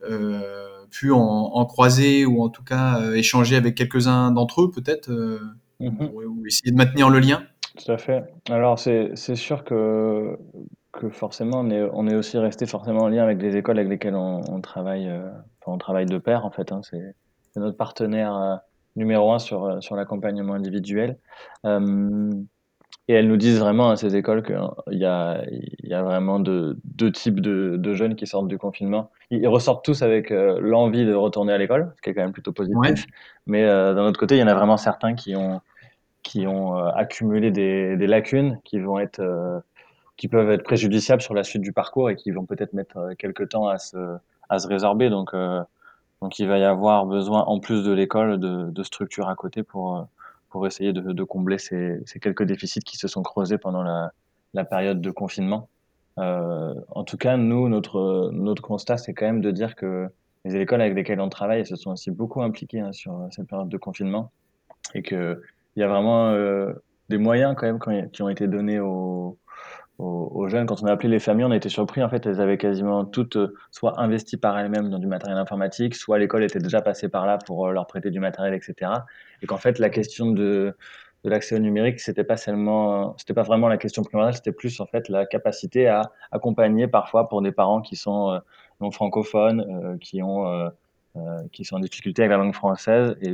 euh, 0.08 0.86
pu 0.90 1.12
en, 1.12 1.20
en, 1.20 1.66
croiser 1.66 2.24
ou 2.24 2.42
en 2.42 2.48
tout 2.48 2.64
cas 2.64 3.12
échanger 3.12 3.56
avec 3.56 3.74
quelques-uns 3.74 4.30
d'entre 4.30 4.62
eux, 4.62 4.70
peut-être, 4.70 5.10
mm 5.10 5.88
-hmm. 5.88 6.10
ou 6.14 6.46
essayer 6.46 6.70
de 6.72 6.76
maintenir 6.78 7.10
le 7.10 7.18
lien. 7.18 7.42
Tout 7.76 7.92
à 7.92 7.98
fait. 7.98 8.24
Alors 8.48 8.78
c'est 8.78 9.36
sûr 9.36 9.62
que 9.64 10.38
que 10.92 11.08
forcément, 11.08 11.60
on 11.60 11.70
est, 11.70 11.82
on 11.92 12.06
est 12.06 12.14
aussi 12.14 12.38
resté 12.38 12.66
forcément 12.66 13.04
en 13.04 13.08
lien 13.08 13.22
avec 13.22 13.40
les 13.40 13.56
écoles 13.56 13.78
avec 13.78 13.90
lesquelles 13.90 14.14
on, 14.14 14.60
travaille, 14.60 15.08
euh, 15.08 15.28
on 15.66 15.78
travaille 15.78 16.06
de 16.06 16.18
pair 16.18 16.44
en 16.44 16.50
fait. 16.50 16.70
Hein, 16.70 16.82
c'est 16.82 17.14
notre 17.56 17.76
partenaire 17.76 18.36
euh, 18.36 18.56
numéro 18.96 19.32
un 19.32 19.38
sur, 19.38 19.64
euh, 19.64 19.80
sur 19.80 19.96
l'accompagnement 19.96 20.52
individuel. 20.52 21.18
et 21.64 23.14
elles 23.14 23.26
nous 23.26 23.38
disent 23.38 23.58
vraiment 23.58 23.90
à 23.90 23.96
ces 23.96 24.14
écoles 24.16 24.42
qu'il 24.44 24.98
y 24.98 25.04
a, 25.06 25.42
il 25.50 25.88
y 25.88 25.94
a 25.94 26.02
vraiment 26.02 26.38
de, 26.38 26.78
deux 26.84 27.10
types 27.10 27.40
de, 27.40 27.76
de, 27.78 27.94
jeunes 27.94 28.14
qui 28.14 28.26
sortent 28.26 28.48
du 28.48 28.58
confinement. 28.58 29.10
Ils, 29.30 29.48
ressortent 29.48 29.84
tous 29.84 30.02
avec 30.02 30.30
l'envie 30.30 31.06
de 31.06 31.14
retourner 31.14 31.54
à 31.54 31.58
l'école, 31.58 31.92
ce 31.96 32.02
qui 32.02 32.10
est 32.10 32.14
quand 32.14 32.22
même 32.22 32.32
plutôt 32.32 32.52
positif. 32.52 33.06
Mais 33.46 33.66
d'un 33.66 34.04
autre 34.04 34.20
côté, 34.20 34.36
il 34.36 34.40
y 34.40 34.42
en 34.42 34.46
a 34.46 34.54
vraiment 34.54 34.76
certains 34.76 35.14
qui 35.14 35.34
ont, 35.34 35.60
qui 36.22 36.46
ont 36.46 36.76
accumulé 36.76 37.50
des, 37.50 37.96
des, 37.96 38.06
lacunes, 38.06 38.60
qui 38.62 38.78
vont 38.78 39.00
être 39.00 39.20
qui 40.16 40.28
peuvent 40.28 40.50
être 40.50 40.62
préjudiciables 40.62 41.22
sur 41.22 41.34
la 41.34 41.44
suite 41.44 41.62
du 41.62 41.72
parcours 41.72 42.10
et 42.10 42.16
qui 42.16 42.30
vont 42.30 42.46
peut-être 42.46 42.72
mettre 42.72 42.96
euh, 42.98 43.14
quelques 43.16 43.48
temps 43.48 43.68
à 43.68 43.78
se, 43.78 43.96
à 44.48 44.58
se 44.58 44.68
résorber. 44.68 45.10
Donc, 45.10 45.34
euh, 45.34 45.62
donc 46.20 46.38
il 46.38 46.46
va 46.48 46.58
y 46.58 46.64
avoir 46.64 47.06
besoin, 47.06 47.42
en 47.42 47.58
plus 47.60 47.84
de 47.84 47.92
l'école, 47.92 48.38
de, 48.38 48.70
de 48.70 48.82
structures 48.82 49.28
à 49.28 49.34
côté 49.34 49.62
pour, 49.62 49.96
euh, 49.96 50.02
pour 50.50 50.66
essayer 50.66 50.92
de, 50.92 51.12
de 51.12 51.24
combler 51.24 51.58
ces, 51.58 52.00
ces, 52.06 52.20
quelques 52.20 52.44
déficits 52.44 52.80
qui 52.80 52.96
se 52.96 53.08
sont 53.08 53.22
creusés 53.22 53.58
pendant 53.58 53.82
la, 53.82 54.12
la 54.54 54.64
période 54.64 55.00
de 55.00 55.10
confinement. 55.10 55.68
Euh, 56.18 56.74
en 56.90 57.04
tout 57.04 57.16
cas, 57.16 57.36
nous, 57.36 57.68
notre, 57.68 58.30
notre 58.32 58.62
constat, 58.62 58.98
c'est 58.98 59.14
quand 59.14 59.26
même 59.26 59.40
de 59.40 59.50
dire 59.50 59.74
que 59.74 60.08
les 60.44 60.56
écoles 60.56 60.82
avec 60.82 60.94
lesquelles 60.94 61.20
on 61.20 61.28
travaille 61.28 61.64
se 61.64 61.76
sont 61.76 61.92
aussi 61.92 62.10
beaucoup 62.10 62.42
impliquées 62.42 62.80
hein, 62.80 62.92
sur 62.92 63.28
cette 63.30 63.46
période 63.46 63.68
de 63.68 63.76
confinement 63.78 64.30
et 64.94 65.02
qu'il 65.02 65.38
y 65.76 65.82
a 65.82 65.88
vraiment 65.88 66.30
euh, 66.30 66.72
des 67.08 67.18
moyens 67.18 67.54
quand 67.56 67.66
même 67.66 68.10
qui 68.10 68.22
ont 68.22 68.28
été 68.28 68.46
donnés 68.48 68.80
aux, 68.80 69.38
aux, 69.98 70.48
jeunes. 70.48 70.66
Quand 70.66 70.82
on 70.82 70.86
a 70.86 70.92
appelé 70.92 71.08
les 71.08 71.18
familles, 71.18 71.44
on 71.44 71.50
a 71.50 71.56
été 71.56 71.68
surpris. 71.68 72.02
En 72.02 72.08
fait, 72.08 72.26
elles 72.26 72.40
avaient 72.40 72.58
quasiment 72.58 73.04
toutes 73.04 73.36
euh, 73.36 73.54
soit 73.70 74.00
investi 74.00 74.36
par 74.36 74.58
elles-mêmes 74.58 74.90
dans 74.90 74.98
du 74.98 75.06
matériel 75.06 75.38
informatique, 75.38 75.94
soit 75.94 76.18
l'école 76.18 76.44
était 76.44 76.58
déjà 76.58 76.80
passée 76.82 77.08
par 77.08 77.26
là 77.26 77.38
pour 77.38 77.66
euh, 77.66 77.72
leur 77.72 77.86
prêter 77.86 78.10
du 78.10 78.20
matériel, 78.20 78.54
etc. 78.54 78.90
Et 79.42 79.46
qu'en 79.46 79.58
fait, 79.58 79.78
la 79.78 79.90
question 79.90 80.30
de, 80.32 80.74
l'accès 81.24 81.54
au 81.56 81.58
numérique, 81.58 82.00
c'était 82.00 82.24
pas 82.24 82.36
seulement, 82.36 83.14
c'était 83.18 83.34
pas 83.34 83.42
vraiment 83.42 83.68
la 83.68 83.76
question 83.76 84.02
primordiale, 84.02 84.34
c'était 84.34 84.52
plus 84.52 84.80
en 84.80 84.86
fait 84.86 85.08
la 85.08 85.26
capacité 85.26 85.86
à 85.86 86.10
accompagner 86.32 86.88
parfois 86.88 87.28
pour 87.28 87.42
des 87.42 87.52
parents 87.52 87.80
qui 87.80 87.96
sont 87.96 88.32
euh, 88.32 88.38
non 88.80 88.90
francophones, 88.90 89.98
qui 90.00 90.22
ont 90.22 90.70
qui 91.52 91.66
sont 91.66 91.76
en 91.76 91.80
difficulté 91.80 92.22
avec 92.22 92.30
la 92.30 92.38
langue 92.38 92.54
française 92.54 93.16
et, 93.20 93.30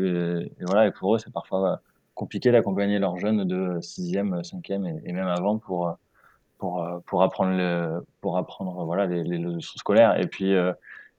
voilà 0.63 0.89
et 0.89 0.91
pour 0.91 1.15
eux 1.15 1.19
c'est 1.21 1.33
parfois 1.33 1.81
compliqué 2.17 2.51
d'accompagner 2.51 2.99
leurs 2.99 3.19
jeunes 3.19 3.45
de 3.47 3.79
6e, 3.79 4.43
5e 4.43 4.85
et, 4.85 5.09
et 5.09 5.13
même 5.13 5.29
avant 5.29 5.59
pour 5.59 5.97
pour, 6.59 6.83
euh, 6.83 6.99
pour 7.07 7.23
apprendre, 7.23 8.03
pour 8.21 8.37
apprendre 8.37 8.85
voilà, 8.85 9.07
les, 9.07 9.23
les 9.23 9.39
leçons 9.39 9.79
scolaires. 9.79 10.19
Et 10.21 10.27
puis, 10.27 10.55
euh, 10.55 10.73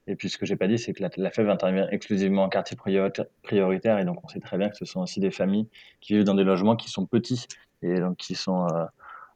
et 0.06 0.16
puis 0.16 0.28
ce 0.28 0.38
que 0.38 0.46
j'ai 0.46 0.56
pas 0.56 0.66
dit, 0.66 0.78
c'est 0.78 0.92
que 0.92 1.02
la, 1.02 1.10
la 1.16 1.30
FEV 1.30 1.48
intervient 1.50 1.88
exclusivement 1.90 2.44
en 2.44 2.48
quartier 2.48 2.76
prioritaire. 2.76 3.98
Et 3.98 4.04
donc, 4.04 4.24
on 4.24 4.28
sait 4.28 4.40
très 4.40 4.58
bien 4.58 4.68
que 4.68 4.76
ce 4.76 4.84
sont 4.84 5.00
aussi 5.00 5.20
des 5.20 5.30
familles 5.30 5.68
qui 6.00 6.14
vivent 6.14 6.24
dans 6.24 6.34
des 6.34 6.44
logements 6.44 6.76
qui 6.76 6.90
sont 6.90 7.06
petits 7.06 7.46
et 7.82 8.00
donc 8.00 8.16
qui 8.16 8.34
sont 8.34 8.66
euh, 8.68 8.84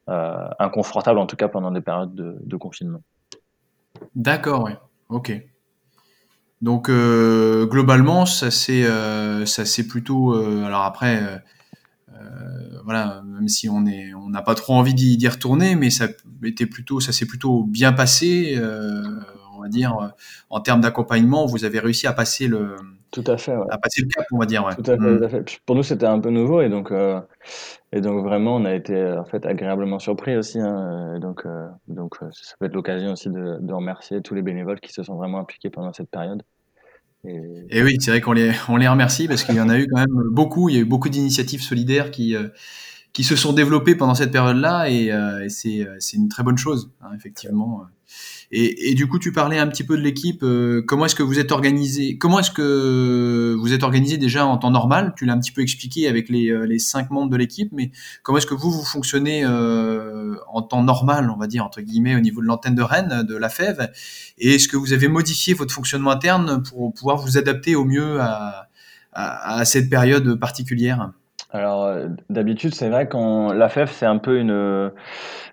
euh 0.08 0.48
inconfortables, 0.58 1.18
en 1.18 1.26
tout 1.26 1.36
cas 1.36 1.48
pendant 1.48 1.70
des 1.70 1.80
périodes 1.80 2.14
de, 2.14 2.56
confinement. 2.56 3.02
D'accord, 4.14 4.64
oui. 4.64 4.72
Ok. 5.08 5.32
Donc 6.60 6.88
euh, 6.88 7.66
globalement, 7.66 8.24
euh, 8.24 9.46
ça 9.46 9.64
c'est 9.64 9.86
plutôt. 9.86 10.34
alors 10.34 10.82
après, 10.82 11.20
euh, 12.14 12.80
voilà, 12.84 13.22
même 13.24 13.48
si 13.48 13.68
on 13.68 13.86
est, 13.86 14.14
on 14.14 14.28
n'a 14.28 14.42
pas 14.42 14.54
trop 14.54 14.74
envie 14.74 14.94
d'y 14.94 15.28
retourner, 15.28 15.74
mais 15.76 15.90
ça 15.90 16.08
était 16.44 16.66
plutôt, 16.66 17.00
ça 17.00 17.12
s'est 17.12 17.26
plutôt 17.26 17.64
bien 17.64 17.92
passé, 17.92 18.56
euh, 18.58 19.02
on 19.56 19.62
va 19.62 19.68
dire, 19.68 20.12
en 20.50 20.60
termes 20.60 20.80
d'accompagnement, 20.80 21.46
vous 21.46 21.64
avez 21.64 21.78
réussi 21.78 22.06
à 22.06 22.12
passer 22.12 22.46
le, 22.46 22.76
tout 23.14 23.22
à 23.28 23.38
fait, 23.38 23.54
à 23.70 23.78
passer 23.78 24.02
le 24.02 24.08
cap, 24.08 24.26
on 24.32 24.38
va 24.38 24.46
dire. 24.46 24.64
Ouais. 24.64 24.74
Tout 24.74 24.90
à 24.90 24.96
fait, 24.96 24.98
mm. 24.98 25.18
tout 25.18 25.24
à 25.24 25.28
fait. 25.28 25.60
Pour 25.64 25.76
nous, 25.76 25.84
c'était 25.84 26.06
un 26.06 26.18
peu 26.18 26.30
nouveau 26.30 26.60
et 26.62 26.68
donc, 26.68 26.90
euh, 26.90 27.20
et 27.92 28.00
donc 28.00 28.24
vraiment, 28.24 28.56
on 28.56 28.64
a 28.64 28.74
été 28.74 29.12
en 29.12 29.24
fait 29.24 29.46
agréablement 29.46 30.00
surpris 30.00 30.36
aussi. 30.36 30.58
Hein, 30.58 31.20
donc, 31.20 31.46
euh, 31.46 31.68
donc, 31.86 32.16
ça 32.32 32.56
peut 32.58 32.66
être 32.66 32.74
l'occasion 32.74 33.12
aussi 33.12 33.30
de, 33.30 33.58
de 33.60 33.72
remercier 33.72 34.20
tous 34.20 34.34
les 34.34 34.42
bénévoles 34.42 34.80
qui 34.80 34.92
se 34.92 35.04
sont 35.04 35.14
vraiment 35.14 35.38
impliqués 35.38 35.70
pendant 35.70 35.92
cette 35.92 36.10
période. 36.10 36.42
Et, 37.70 37.82
oui, 37.82 37.96
c'est 38.00 38.10
vrai 38.10 38.20
qu'on 38.20 38.32
les, 38.32 38.52
on 38.68 38.76
les 38.76 38.88
remercie 38.88 39.26
parce 39.28 39.44
qu'il 39.44 39.54
y 39.54 39.60
en 39.60 39.68
a 39.68 39.78
eu 39.78 39.86
quand 39.88 39.98
même 39.98 40.28
beaucoup. 40.30 40.68
Il 40.68 40.74
y 40.74 40.78
a 40.78 40.82
eu 40.82 40.84
beaucoup 40.84 41.08
d'initiatives 41.08 41.62
solidaires 41.62 42.10
qui, 42.10 42.36
euh, 42.36 42.48
qui 43.14 43.24
se 43.24 43.36
sont 43.36 43.54
développées 43.54 43.94
pendant 43.94 44.14
cette 44.14 44.32
période-là 44.32 44.90
et, 44.90 45.10
euh, 45.10 45.48
c'est, 45.48 45.88
c'est 45.98 46.18
une 46.18 46.28
très 46.28 46.42
bonne 46.42 46.58
chose, 46.58 46.90
hein, 47.00 47.10
effectivement. 47.16 47.86
Et, 48.50 48.90
et, 48.90 48.94
du 48.94 49.08
coup, 49.08 49.18
tu 49.18 49.32
parlais 49.32 49.58
un 49.58 49.66
petit 49.66 49.84
peu 49.84 49.96
de 49.96 50.02
l'équipe. 50.02 50.42
Euh, 50.42 50.82
comment 50.86 51.06
est-ce 51.06 51.14
que 51.14 51.22
vous 51.22 51.38
êtes 51.38 51.52
organisé 51.52 52.18
Comment 52.18 52.40
est-ce 52.40 52.50
que 52.50 53.56
vous 53.58 53.72
êtes 53.72 53.82
organisé 53.82 54.16
déjà 54.16 54.46
en 54.46 54.58
temps 54.58 54.70
normal? 54.70 55.14
Tu 55.16 55.24
l'as 55.24 55.32
un 55.32 55.40
petit 55.40 55.52
peu 55.52 55.62
expliqué 55.62 56.08
avec 56.08 56.28
les, 56.28 56.50
euh, 56.50 56.66
les 56.66 56.78
cinq 56.78 57.10
membres 57.10 57.30
de 57.30 57.36
l'équipe, 57.36 57.70
mais 57.72 57.90
comment 58.22 58.38
est-ce 58.38 58.46
que 58.46 58.54
vous 58.54 58.70
vous 58.70 58.84
fonctionnez 58.84 59.44
euh, 59.44 60.36
en 60.48 60.62
temps 60.62 60.82
normal, 60.82 61.30
on 61.30 61.36
va 61.36 61.46
dire 61.46 61.64
entre 61.64 61.80
guillemets, 61.80 62.14
au 62.16 62.20
niveau 62.20 62.40
de 62.42 62.46
l'antenne 62.46 62.74
de 62.74 62.82
Rennes, 62.82 63.24
de 63.26 63.36
la 63.36 63.48
FEV 63.48 63.88
Et 64.38 64.54
est-ce 64.54 64.68
que 64.68 64.76
vous 64.76 64.92
avez 64.92 65.08
modifié 65.08 65.54
votre 65.54 65.72
fonctionnement 65.72 66.10
interne 66.10 66.62
pour 66.62 66.92
pouvoir 66.92 67.16
vous 67.16 67.38
adapter 67.38 67.74
au 67.74 67.84
mieux 67.84 68.20
à, 68.20 68.68
à, 69.12 69.58
à 69.58 69.64
cette 69.64 69.88
période 69.90 70.38
particulière? 70.38 71.10
Alors 71.54 71.96
d'habitude, 72.28 72.74
c'est 72.74 72.88
vrai 72.88 73.08
qu'on 73.08 73.52
la 73.52 73.68
FEF, 73.68 73.92
c'est 73.92 74.06
un 74.06 74.18
peu 74.18 74.38
une 74.38 74.90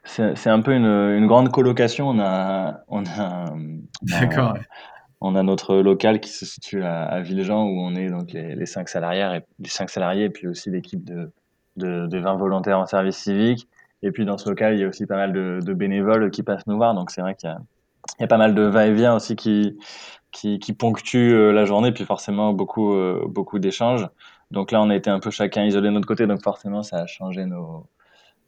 c'est 0.03 0.50
un 0.50 0.62
peu 0.62 0.74
une, 0.74 0.86
une, 0.86 1.27
grande 1.27 1.51
colocation. 1.51 2.10
On 2.10 2.20
a, 2.20 2.81
on 2.88 3.03
a, 3.05 3.53
D'accord. 4.01 4.58
On 5.22 5.36
a 5.36 5.43
notre 5.43 5.75
local 5.77 6.20
qui 6.20 6.31
se 6.31 6.46
situe 6.46 6.84
à, 6.84 7.03
à 7.03 7.22
Villejean 7.22 7.63
où 7.63 7.79
on 7.79 7.96
est 7.96 8.10
donc 8.10 8.31
les, 8.31 8.55
les 8.55 8.65
cinq 8.65 8.89
salariés, 8.89 9.38
et, 9.38 9.41
les 9.60 9.70
cinq 9.70 9.91
salariés 9.91 10.25
et 10.25 10.29
puis 10.31 10.48
aussi 10.48 10.72
l'équipe 10.72 11.03
de, 11.03 11.31
de, 11.77 12.08
de 12.08 12.17
20 12.17 12.38
volontaires 12.38 12.79
en 12.79 12.88
service 12.88 13.17
civique. 13.17 13.67
Et 14.01 14.12
puis 14.12 14.25
dans 14.25 14.39
ce 14.39 14.50
local, 14.50 14.74
il 14.74 14.79
y 14.79 14.84
a 14.84 14.88
aussi 14.88 15.05
pas 15.05 15.15
mal 15.15 15.31
de, 15.31 15.60
de 15.63 15.74
bénévoles 15.74 16.31
qui 16.31 16.41
passent 16.41 16.65
nous 16.65 16.77
voir. 16.77 16.96
Donc 16.96 17.12
c'est 17.12 17.22
vrai 17.22 17.36
qu'il 17.36 17.50
y 17.50 17.53
a, 17.53 17.60
il 18.17 18.22
y 18.22 18.25
a 18.25 18.27
pas 18.27 18.38
mal 18.38 18.55
de 18.55 18.63
va-et-vient 18.63 19.15
aussi 19.15 19.36
qui, 19.36 19.77
qui, 20.31 20.58
qui 20.58 20.74
ponctuent 20.74 21.36
euh, 21.36 21.51
la 21.51 21.65
journée, 21.65 21.91
puis 21.91 22.05
forcément 22.05 22.51
beaucoup, 22.53 22.96
euh, 22.96 23.24
beaucoup 23.27 23.60
d'échanges. 23.60 24.08
Donc 24.51 24.72
là, 24.72 24.81
on 24.81 24.89
a 24.89 24.96
été 24.96 25.10
un 25.10 25.20
peu 25.20 25.31
chacun 25.31 25.63
isolé 25.63 25.88
de 25.89 25.93
notre 25.93 26.08
côté, 26.08 26.27
donc 26.27 26.43
forcément, 26.43 26.84
ça 26.84 26.98
a 26.98 27.05
changé 27.08 27.46
nos, 27.46 27.88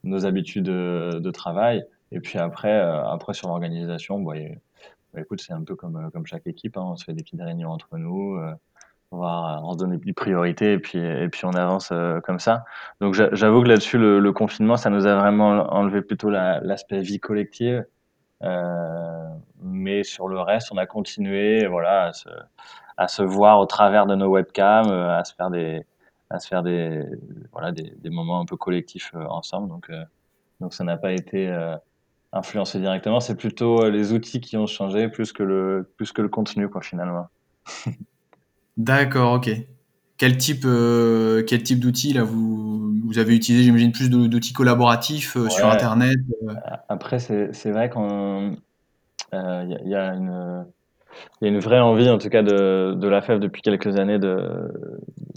nos 0.04 0.26
habitudes 0.26 0.66
de, 0.66 1.32
travail. 1.32 1.86
Et 2.12 2.20
puis 2.20 2.38
après, 2.38 2.74
euh, 2.74 3.04
après 3.06 3.34
sur 3.34 3.48
l'organisation, 3.48 4.20
bah, 4.20 4.34
bah, 5.14 5.22
écoute, 5.22 5.42
c'est 5.42 5.54
un 5.54 5.64
peu 5.64 5.76
comme, 5.76 5.96
euh, 5.98 6.10
comme 6.12 6.26
chaque 6.26 6.46
équipe. 6.46 6.78
Hein, 6.78 6.84
on 6.84 6.96
se 6.98 7.06
fait 7.06 7.14
des 7.14 7.24
petites 7.24 7.42
réunions 7.42 7.70
entre 7.70 7.98
nous, 7.98 8.36
euh, 8.36 8.54
on, 9.12 9.74
se 9.74 9.78
donne 9.78 9.98
des 9.98 10.14
priorités 10.14 10.74
et 10.74 10.80
puis, 10.80 11.00
et 11.00 11.30
puis 11.30 11.46
on 11.46 11.54
avance 11.54 11.94
comme 12.24 12.40
ça. 12.40 12.66
Donc 13.00 13.14
j'avoue 13.14 13.62
que 13.62 13.68
là-dessus, 13.68 14.00
le, 14.00 14.20
le, 14.20 14.34
confinement, 14.34 14.76
ça 14.76 14.90
nous 14.90 15.06
a 15.06 15.16
vraiment 15.16 15.72
enlevé 15.72 16.02
plutôt 16.02 16.30
l'aspect 16.32 17.00
vie 17.02 17.20
collective. 17.20 17.86
Euh, 18.44 19.28
mais 19.62 20.04
sur 20.04 20.28
le 20.28 20.40
reste, 20.42 20.72
on 20.72 20.78
a 20.78 20.86
continué 20.86 21.68
voilà, 21.68 22.06
à 22.06 22.14
se, 22.14 22.30
à 22.98 23.08
se 23.08 23.24
voir 23.24 23.60
au 23.60 23.66
travers 23.68 24.06
de 24.08 24.16
nos 24.16 24.30
webcams, 24.30 24.92
à 24.92 25.24
se 25.24 25.34
faire 25.36 25.50
des, 25.52 25.86
à 26.30 26.40
se 26.40 26.48
faire 26.48 26.64
des, 26.64 27.04
voilà, 27.52 27.72
des, 27.72 27.94
des 27.98 28.10
moments 28.10 28.40
un 28.40 28.46
peu 28.46 28.58
collectifs 28.58 29.12
euh, 29.16 29.26
ensemble. 29.26 29.70
Donc, 29.70 29.90
euh, 29.90 30.04
donc 30.60 30.74
ça 30.74 30.84
n'a 30.84 30.98
pas 30.98 31.12
été 31.12 31.48
euh, 31.48 31.76
influencé 32.32 32.80
directement. 32.80 33.20
C'est 33.20 33.36
plutôt 33.36 33.90
les 33.90 34.14
outils 34.14 34.42
qui 34.42 34.58
ont 34.58 34.68
changé 34.68 35.08
plus 35.10 35.32
que 35.32 35.44
le, 35.44 35.92
plus 35.98 36.12
que 36.12 36.22
le 36.22 36.30
contenu, 36.30 36.70
quoi, 36.70 36.82
finalement. 36.82 37.28
D'accord, 38.78 39.34
ok. 39.34 39.50
Quel 40.18 40.38
type, 40.38 40.64
euh, 40.66 41.44
quel 41.46 41.64
type 41.64 41.80
d'outils 41.80 42.14
là 42.14 42.24
vous, 42.24 42.94
vous 43.04 43.18
avez 43.18 43.36
utilisé 43.36 43.64
J'imagine 43.64 43.92
plus 43.92 44.10
d'outils 44.10 44.54
collaboratifs 44.54 45.36
euh, 45.36 45.44
ouais. 45.44 45.50
sur 45.50 45.70
Internet. 45.70 46.18
Euh... 46.48 46.54
Après, 46.88 47.20
c'est 47.20 47.72
vrai 47.72 47.90
qu'il 47.90 48.58
y, 49.34 49.90
y, 49.90 49.96
a 49.96 50.14
une 50.14 50.66
il 51.42 51.46
y 51.46 51.48
a 51.50 51.54
une 51.54 51.60
vraie 51.60 51.80
envie, 51.80 52.10
en 52.10 52.18
tout 52.18 52.30
cas, 52.30 52.44
de, 52.44 52.94
de 52.96 53.08
la 53.08 53.22
FEF 53.22 53.40
depuis 53.40 53.62
quelques 53.62 53.98
années 54.00 54.20
de, 54.20 54.72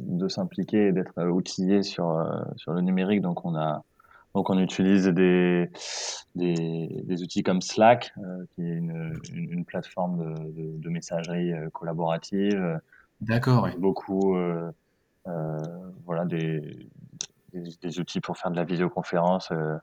de 0.02 0.28
s'impliquer 0.28 0.88
et 0.88 0.92
d'être 0.92 1.22
outillé 1.28 1.82
sur, 1.82 2.10
euh, 2.10 2.40
sur 2.56 2.72
le 2.72 2.80
numérique. 2.80 3.20
Donc, 3.20 3.44
on 3.44 3.54
a, 3.54 3.82
donc 4.34 4.50
on 4.50 4.58
utilise 4.58 5.06
des, 5.06 5.70
des, 6.34 7.02
des 7.04 7.22
outils 7.22 7.42
comme 7.42 7.62
Slack, 7.62 8.12
euh, 8.18 8.44
qui 8.54 8.62
est 8.62 8.74
une, 8.74 9.18
une, 9.32 9.52
une 9.52 9.64
plateforme 9.64 10.18
de, 10.18 10.52
de, 10.52 10.78
de, 10.78 10.88
messagerie 10.90 11.52
euh, 11.52 11.70
collaborative. 11.70 12.80
D'accord. 13.20 13.64
Oui. 13.64 13.70
Beaucoup, 13.78 14.36
euh, 14.36 14.70
euh, 15.26 15.58
voilà, 16.04 16.24
des, 16.24 16.88
des, 17.54 17.98
outils 17.98 18.20
pour 18.20 18.36
faire 18.36 18.50
de 18.50 18.56
la 18.56 18.64
visioconférence, 18.64 19.50
euh, 19.52 19.76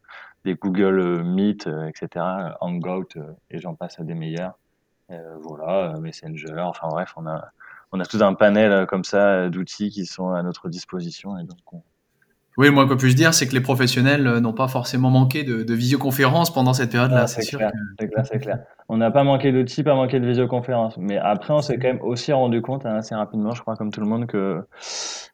des 0.45 0.55
Google 0.55 1.23
Meet, 1.23 1.67
etc., 1.87 2.25
Hangout, 2.61 3.17
et 3.49 3.59
j'en 3.59 3.73
passe 3.73 3.99
à 3.99 4.03
des 4.03 4.13
meilleurs. 4.13 4.53
Euh, 5.13 5.35
voilà, 5.41 5.93
Messenger, 5.99 6.59
enfin 6.59 6.87
bref, 6.89 7.13
on 7.17 7.25
a, 7.27 7.49
on 7.91 7.99
a 7.99 8.05
tout 8.05 8.21
un 8.21 8.33
panel 8.33 8.85
comme 8.87 9.03
ça 9.03 9.49
d'outils 9.49 9.89
qui 9.89 10.05
sont 10.05 10.31
à 10.31 10.43
notre 10.43 10.69
disposition 10.69 11.37
et 11.37 11.43
donc 11.43 11.59
on, 11.71 11.81
Oui, 12.57 12.69
moi, 12.69 12.87
que 12.87 12.93
puis-je 12.93 13.15
dire, 13.15 13.33
c'est 13.33 13.47
que 13.47 13.53
les 13.53 13.61
professionnels 13.61 14.27
euh, 14.27 14.39
n'ont 14.39 14.53
pas 14.53 14.67
forcément 14.67 15.09
manqué 15.09 15.43
de, 15.43 15.63
de 15.63 15.73
visioconférence 15.73 16.53
pendant 16.53 16.73
cette 16.73 16.91
période-là. 16.91 17.27
c'est 17.27 17.45
clair, 17.45 17.71
c'est 17.99 18.07
clair, 18.09 18.25
c'est 18.25 18.39
clair. 18.39 18.59
On 18.89 18.97
n'a 18.97 19.11
pas 19.11 19.23
manqué 19.23 19.51
d'outils, 19.51 19.83
pas 19.83 19.95
manqué 19.95 20.19
de 20.19 20.27
visioconférence. 20.27 20.97
Mais 20.97 21.17
après, 21.17 21.53
on 21.53 21.61
s'est 21.61 21.77
quand 21.77 21.87
même 21.87 22.01
aussi 22.01 22.33
rendu 22.33 22.61
compte 22.61 22.85
hein, 22.85 22.95
assez 22.95 23.15
rapidement, 23.15 23.53
je 23.53 23.61
crois, 23.61 23.75
comme 23.75 23.91
tout 23.91 24.01
le 24.01 24.07
monde, 24.07 24.27
que 24.27 24.61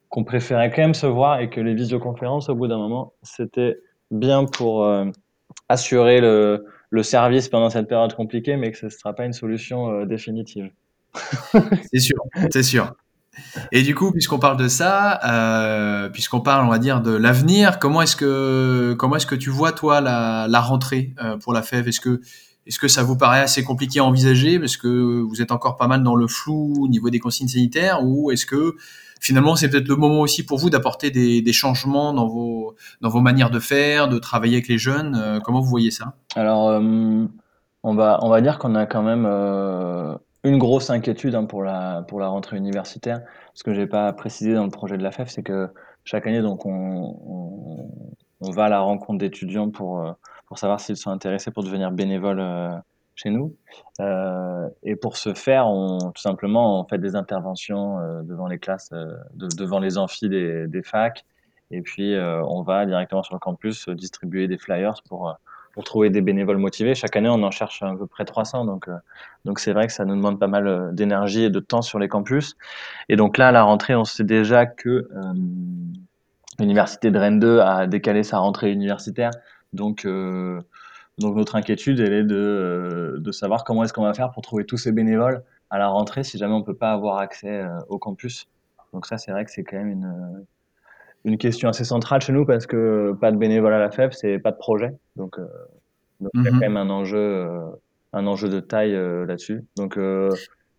qu'on 0.10 0.24
préférait 0.24 0.72
quand 0.72 0.82
même 0.82 0.96
se 0.96 1.06
voir 1.06 1.40
et 1.40 1.50
que 1.50 1.62
les 1.62 1.76
visioconférences, 1.76 2.50
au 2.50 2.56
bout 2.56 2.68
d'un 2.68 2.80
moment, 2.80 3.14
c'était 3.22 3.80
bien 4.12 4.46
pour 4.46 4.84
euh, 4.84 5.06
assurer 5.68 6.20
le, 6.20 6.66
le, 6.90 7.04
service 7.04 7.50
pendant 7.50 7.70
cette 7.70 7.88
période 7.88 8.14
compliquée, 8.14 8.58
mais 8.58 8.72
que 8.72 8.78
ce 8.78 8.86
ne 8.86 8.92
sera 8.92 9.14
pas 9.14 9.26
une 9.26 9.34
solution 9.34 9.92
euh, 9.92 10.06
définitive. 10.06 10.72
c'est 11.92 12.00
sûr, 12.00 12.18
c'est 12.52 12.64
sûr. 12.64 12.94
Et 13.72 13.84
du 13.84 13.96
coup, 13.96 14.12
puisqu'on 14.12 14.40
parle 14.40 14.58
de 14.58 14.68
ça, 14.68 15.20
euh, 15.24 16.10
puisqu'on 16.10 16.42
parle, 16.42 16.66
on 16.66 16.70
va 16.70 16.80
dire, 16.80 17.02
de 17.02 17.12
l'avenir, 17.12 17.80
comment 17.80 18.02
est-ce 18.02 18.16
que 18.16 18.98
est-ce 19.16 19.26
que 19.26 19.36
tu 19.36 19.50
vois 19.50 19.72
toi 19.72 20.02
la, 20.02 20.60
rentrée 20.60 21.14
euh, 21.24 21.38
pour 21.38 21.54
la 21.54 21.62
FEV 21.62 21.88
Est-ce 21.88 22.02
que 22.02 22.22
est-ce 22.68 22.78
que 22.78 22.88
ça 22.88 23.02
vous 23.02 23.18
paraît 23.18 23.40
assez 23.40 23.64
compliqué 23.64 24.00
à 24.00 24.04
envisager? 24.04 24.60
Parce 24.60 24.78
que 24.78 25.22
vous 25.22 25.42
êtes 25.42 25.52
encore 25.52 25.76
pas 25.76 25.88
mal 25.88 26.04
dans 26.04 26.16
le 26.16 26.28
flou 26.28 26.76
au 26.84 26.88
niveau 26.88 27.10
des 27.10 27.18
consignes 27.18 27.48
sanitaires 27.48 28.04
ou 28.04 28.30
est-ce 28.30 28.46
que 28.46 28.76
finalement 29.20 29.56
c'est 29.56 29.70
peut-être 29.70 29.88
le 29.88 29.96
moment 29.96 30.22
aussi 30.22 30.46
pour 30.46 30.58
vous 30.58 30.70
d'apporter 30.70 31.12
des, 31.12 31.54
changements 31.54 32.14
dans 32.14 32.28
vos 32.28 32.76
dans 33.02 33.10
vos 33.10 33.22
manières 33.22 33.50
de 33.50 33.60
faire, 33.60 34.08
de 34.08 34.18
travailler 34.18 34.56
avec 34.56 34.68
les 34.68 34.78
jeunes 34.78 35.16
euh, 35.16 35.40
Comment 35.40 35.60
vous 35.60 35.70
voyez 35.70 35.92
ça? 35.92 36.14
Alors 36.36 36.70
euh, 36.70 37.26
on 37.84 37.96
va 37.96 38.20
on 38.22 38.30
va 38.30 38.42
dire 38.42 38.60
qu'on 38.60 38.76
a 38.76 38.86
quand 38.86 39.02
même 39.02 39.26
euh, 39.28 40.16
une 40.44 40.58
grosse 40.58 40.90
inquiétude 40.90 41.36
hein, 41.36 41.46
pour, 41.46 41.64
la, 41.64 42.04
pour 42.08 42.20
la 42.20 42.28
rentrée 42.28 42.58
universitaire. 42.58 43.22
Ce 43.54 43.64
que 43.64 43.74
je 43.74 43.82
n'ai 43.82 43.88
pas 43.88 44.14
précisé 44.14 44.54
dans 44.54 44.64
le 44.64 44.70
projet 44.70 44.98
de 44.98 45.04
la 45.04 45.12
FEF, 45.12 45.30
c'est 45.30 45.44
que 45.44 45.68
chaque 46.06 46.26
année, 46.28 46.42
donc, 46.42 46.66
on, 46.66 47.90
on, 48.40 48.52
va 48.52 48.66
à 48.66 48.70
la 48.70 48.80
rencontre 48.80 49.20
d'étudiants 49.20 49.70
pour, 49.70 50.16
pour 50.48 50.58
savoir 50.58 50.80
s'ils 50.80 50.96
sont 50.96 51.12
intéressés 51.12 51.52
pour 51.52 51.64
devenir 51.64 51.92
bénévoles 51.92 52.40
chez 53.20 53.30
nous. 53.30 53.56
Euh, 54.00 54.68
et 54.84 54.96
pour 54.96 55.18
ce 55.18 55.34
faire, 55.34 55.68
on, 55.68 56.12
tout 56.12 56.22
simplement, 56.22 56.80
on 56.80 56.86
fait 56.86 56.98
des 56.98 57.16
interventions 57.16 58.00
euh, 58.00 58.22
devant 58.24 58.48
les 58.48 58.60
classes, 58.60 58.90
euh, 58.94 59.14
de, 59.34 59.48
devant 59.58 59.80
les 59.80 59.98
amphis 59.98 60.30
des, 60.30 60.82
facs. 60.84 61.26
Et 61.72 61.82
puis, 61.82 62.16
on 62.18 62.64
va 62.64 62.86
directement 62.88 63.22
sur 63.22 63.36
le 63.36 63.40
campus 63.40 63.90
distribuer 63.90 64.48
des 64.48 64.58
flyers 64.58 65.04
pour 65.08 65.36
pour 65.72 65.84
trouver 65.84 66.10
des 66.10 66.22
bénévoles 66.22 66.58
motivés. 66.58 66.96
Chaque 66.96 67.16
année, 67.16 67.30
on 67.30 67.44
en 67.44 67.52
cherche 67.52 67.84
à 67.84 67.94
peu 67.94 68.08
près 68.08 68.26
300. 68.26 68.66
Donc, 68.66 68.90
donc 69.46 69.60
c'est 69.60 69.72
vrai 69.72 69.86
que 69.86 69.94
ça 69.94 70.04
nous 70.04 70.16
demande 70.16 70.40
pas 70.40 70.48
mal 70.48 70.96
d'énergie 70.96 71.44
et 71.44 71.52
de 71.52 71.60
temps 71.60 71.84
sur 71.84 72.00
les 72.00 72.08
campus. 72.08 72.58
Et 73.08 73.16
donc 73.16 73.38
là, 73.38 73.50
à 73.50 73.52
la 73.52 73.62
rentrée, 73.62 73.96
on 73.96 74.04
sait 74.04 74.24
déjà 74.24 74.66
que 74.66 75.08
l'université 76.58 77.12
de 77.12 77.20
Rennes 77.20 77.40
2 77.40 77.60
a 77.60 77.86
décalé 77.86 78.24
sa 78.24 78.40
rentrée 78.40 78.72
universitaire. 78.72 79.30
Donc, 79.72 80.08
donc 81.20 81.36
notre 81.36 81.56
inquiétude, 81.56 82.00
elle 82.00 82.14
est 82.14 82.24
de, 82.24 83.18
de 83.20 83.32
savoir 83.32 83.64
comment 83.64 83.84
est-ce 83.84 83.94
qu'on 83.94 84.04
va 84.04 84.14
faire 84.14 84.32
pour 84.32 84.42
trouver 84.42 84.66
tous 84.66 84.78
ces 84.78 84.92
bénévoles 84.92 85.44
à 85.70 85.78
la 85.78 85.88
rentrée 85.88 86.24
si 86.24 86.38
jamais 86.38 86.54
on 86.54 86.64
peut 86.64 86.76
pas 86.76 86.92
avoir 86.92 87.18
accès 87.20 87.64
au 87.90 87.98
campus. 88.00 88.48
Donc 88.94 89.06
ça, 89.06 89.18
c'est 89.18 89.32
vrai 89.32 89.46
que 89.46 89.52
c'est 89.52 89.64
quand 89.64 89.78
même 89.78 89.90
une 89.92 90.46
une 91.26 91.38
question 91.38 91.68
assez 91.68 91.84
centrale 91.84 92.22
chez 92.22 92.32
nous 92.32 92.46
parce 92.46 92.66
que 92.66 93.14
pas 93.20 93.32
de 93.32 93.38
bénévoles 93.38 93.74
à 93.74 93.80
la 93.80 93.92
FEB, 93.92 94.14
c'est 94.14 94.40
pas 94.40 94.52
de 94.52 94.58
projet. 94.58 94.96
Donc, 95.18 95.38
euh, 95.38 95.46
donc 96.22 96.32
il 96.34 96.44
y 96.44 96.48
a 96.48 96.52
Mhm. 96.52 96.60
quand 96.60 96.66
même 96.66 96.78
un 96.78 96.90
enjeu, 96.90 97.18
euh, 97.20 97.60
un 98.14 98.26
enjeu 98.26 98.48
de 98.50 98.62
taille 98.62 98.96
euh, 98.96 99.26
là-dessus. 99.26 99.66
Donc 99.76 99.98
euh, 99.98 100.30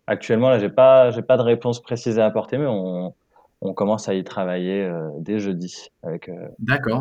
actuellement, 0.07 0.49
là, 0.49 0.57
j'ai 0.57 0.69
pas, 0.69 1.11
j'ai 1.11 1.21
pas 1.21 1.37
de 1.37 1.43
réponse 1.43 1.79
précise 1.81 2.17
à 2.17 2.25
apporter, 2.25 2.57
mais 2.57 2.65
on, 2.67 3.13
on 3.61 3.73
commence 3.75 4.09
à 4.09 4.15
y 4.15 4.23
travailler 4.23 4.83
euh, 4.83 5.09
dès 5.19 5.39
jeudi 5.39 5.89
avec, 6.01 6.27
euh, 6.27 6.47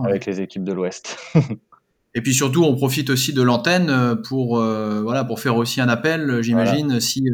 avec 0.05 0.27
les 0.27 0.43
équipes 0.43 0.65
de 0.65 0.75
l'Ouest. 0.75 1.17
Et 2.15 2.23
puis 2.23 2.35
surtout, 2.35 2.65
on 2.65 2.75
profite 2.75 3.09
aussi 3.11 3.33
de 3.33 3.41
l'antenne 3.43 3.89
euh, 3.89 4.17
pour 4.17 4.59
euh, 4.59 5.01
voilà 5.03 5.23
pour 5.25 5.39
faire 5.39 5.57
aussi 5.57 5.81
un 5.81 5.89
appel. 5.89 6.29
euh, 6.29 6.43
J'imagine 6.43 6.99
si 6.99 7.25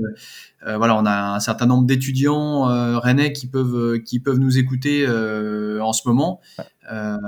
euh, 0.67 0.77
voilà 0.77 0.97
on 0.97 1.07
a 1.07 1.35
un 1.35 1.41
certain 1.41 1.65
nombre 1.67 1.87
d'étudiants 1.87 2.69
euh, 2.69 2.99
rennais 2.99 3.33
qui 3.33 3.47
peuvent 3.47 4.01
qui 4.01 4.21
peuvent 4.21 4.39
nous 4.39 4.59
écouter 4.59 5.07
en 5.09 5.93
ce 5.93 6.07
moment 6.07 6.41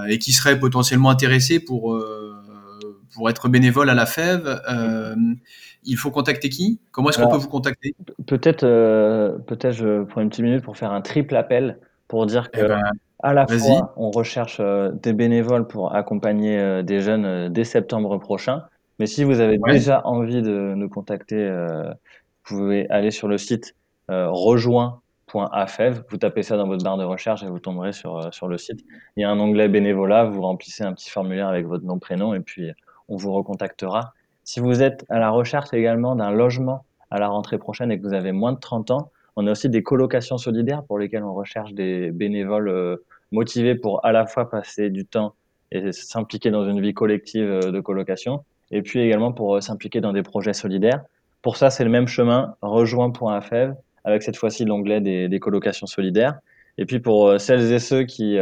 et 0.09 0.19
qui 0.19 0.33
seraient 0.33 0.59
potentiellement 0.59 1.11
intéressés 1.11 1.59
pour 1.61 1.99
pour 3.15 3.31
être 3.31 3.49
bénévoles 3.49 3.89
à 3.91 3.95
la 3.95 4.05
FEV. 4.07 4.61
Euh, 4.71 5.15
il 5.85 5.97
faut 5.97 6.11
contacter 6.11 6.51
qui? 6.51 6.81
Comment 6.93 7.09
est-ce 7.09 7.19
qu'on 7.19 7.31
peut 7.31 7.37
vous 7.39 7.49
contacter? 7.49 7.95
Peut-être, 8.27 8.67
peut-être, 9.47 9.73
je 9.75 10.05
prends 10.05 10.21
une 10.21 10.29
petite 10.29 10.45
minute 10.45 10.63
pour 10.63 10.77
faire 10.77 10.93
un 10.93 11.01
triple 11.01 11.35
appel 11.35 11.79
pour 12.09 12.27
dire 12.27 12.51
que 12.51 12.61
Eh 12.61 12.69
ben, 12.69 12.83
à 13.21 13.33
la 13.35 13.47
fois, 13.47 13.93
on 13.97 14.11
recherche 14.11 14.59
euh, 14.61 14.91
des 14.93 15.13
bénévoles 15.13 15.67
pour 15.67 15.95
accompagner 15.95 16.59
euh, 16.59 16.83
des 16.83 17.01
jeunes 17.01 17.25
euh, 17.25 17.49
dès 17.49 17.65
septembre 17.65 18.19
prochain. 18.19 18.63
Mais 18.99 19.07
si 19.07 19.25
vous 19.25 19.41
avez 19.41 19.59
Ouais. 19.59 19.73
déjà 19.73 20.03
envie 20.07 20.43
de 20.43 20.75
nous 20.77 20.89
contacter, 20.89 21.49
vous 21.49 22.57
pouvez 22.57 22.89
aller 22.91 23.13
sur 23.13 23.29
le 23.29 23.39
site 23.39 23.77
rejoins.afev. 24.09 26.03
Vous 26.11 26.17
tapez 26.17 26.43
ça 26.43 26.57
dans 26.57 26.67
votre 26.67 26.83
barre 26.83 26.97
de 26.97 27.05
recherche 27.05 27.43
et 27.45 27.47
vous 27.47 27.61
tomberez 27.61 27.93
sur, 27.93 28.33
sur 28.35 28.49
le 28.49 28.59
site. 28.59 28.81
Il 29.17 29.21
y 29.23 29.25
a 29.25 29.31
un 29.31 29.39
onglet 29.39 29.69
bénévolat, 29.69 30.25
vous 30.25 30.43
remplissez 30.43 30.83
un 30.83 30.93
petit 30.95 31.11
formulaire 31.11 31.47
avec 31.47 31.67
votre 31.67 31.85
nom, 31.85 31.99
prénom 32.01 32.35
et 32.35 32.41
puis 32.41 32.73
on 33.09 33.17
vous 33.17 33.33
recontactera. 33.33 34.15
Si 34.43 34.59
vous 34.59 34.83
êtes 34.83 35.05
à 35.11 35.19
la 35.21 35.31
recherche 35.31 35.73
également 35.73 36.17
d'un 36.17 36.31
logement 36.31 36.85
à 37.11 37.19
la 37.19 37.29
rentrée 37.29 37.59
prochaine 37.59 37.93
et 37.93 37.99
que 38.01 38.07
vous 38.07 38.15
avez 38.15 38.33
moins 38.33 38.53
de 38.53 38.59
30 38.59 38.91
ans, 38.91 39.13
on 39.41 39.47
a 39.47 39.53
aussi 39.53 39.69
des 39.69 39.85
colocations 39.85 40.37
solidaires 40.37 40.83
pour 40.83 40.99
lesquelles 40.99 41.23
on 41.23 41.33
recherche 41.33 41.73
des 41.73 42.11
bénévoles 42.11 42.69
euh, 42.69 42.97
motivés 43.31 43.77
pour 43.77 44.05
à 44.05 44.11
la 44.11 44.27
fois 44.27 44.51
passer 44.51 44.91
du 44.91 45.07
temps 45.07 45.33
et 45.71 45.93
s'impliquer 45.93 46.51
dans 46.51 46.69
une 46.69 46.81
vie 46.81 46.93
collective 46.93 47.49
euh, 47.49 47.71
de 47.71 47.79
colocation, 47.79 48.43
et 48.73 48.83
puis 48.83 48.99
également 48.99 49.33
pour 49.33 49.55
euh, 49.55 49.61
s'impliquer 49.61 50.01
dans 50.01 50.13
des 50.13 50.25
projets 50.25 50.55
solidaires. 50.55 51.05
Pour 51.41 51.57
ça, 51.57 51.71
c'est 51.71 51.85
le 51.85 51.91
même 51.91 52.09
chemin, 52.09 52.57
rejoins.afev, 52.63 53.75
avec 54.03 54.25
cette 54.25 54.37
fois-ci 54.37 54.65
l'onglet 54.65 55.01
des, 55.01 55.39
colocations 55.39 55.87
solidaires. 55.87 56.41
Et 56.77 56.85
puis 56.85 56.99
pour 56.99 57.41
celles 57.41 57.73
et 57.73 57.79
ceux 57.79 58.03
qui 58.03 58.39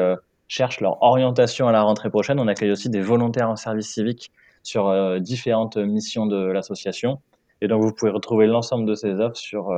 cherchent 0.48 0.80
leur 0.80 1.02
orientation 1.02 1.68
à 1.68 1.72
la 1.72 1.82
rentrée 1.82 2.09
prochaine, 2.09 2.40
on 2.40 2.48
accueille 2.48 2.70
aussi 2.70 2.88
des 2.88 3.02
volontaires 3.02 3.50
en 3.50 3.56
service 3.56 3.92
civique 3.92 4.32
sur 4.62 5.20
différentes 5.20 5.76
missions 5.76 6.26
de 6.26 6.46
l'association. 6.46 7.20
Et 7.61 7.68
donc 7.68 7.82
vous 7.82 7.92
pouvez 7.92 8.11
retrouver 8.11 8.46
l'ensemble 8.46 8.87
de 8.87 8.94
ces 8.94 9.12
offres 9.20 9.37
sur 9.37 9.70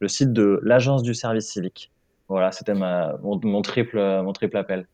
le 0.00 0.08
site 0.08 0.32
de 0.32 0.60
l'agence 0.62 1.02
du 1.02 1.14
service 1.14 1.46
civique. 1.46 1.90
Voilà, 2.28 2.52
c'était 2.52 2.74
mon, 2.74 3.40
mon, 3.42 3.62
triple, 3.62 3.98
mon 4.22 4.32
triple 4.32 4.56
appel. 4.56 4.86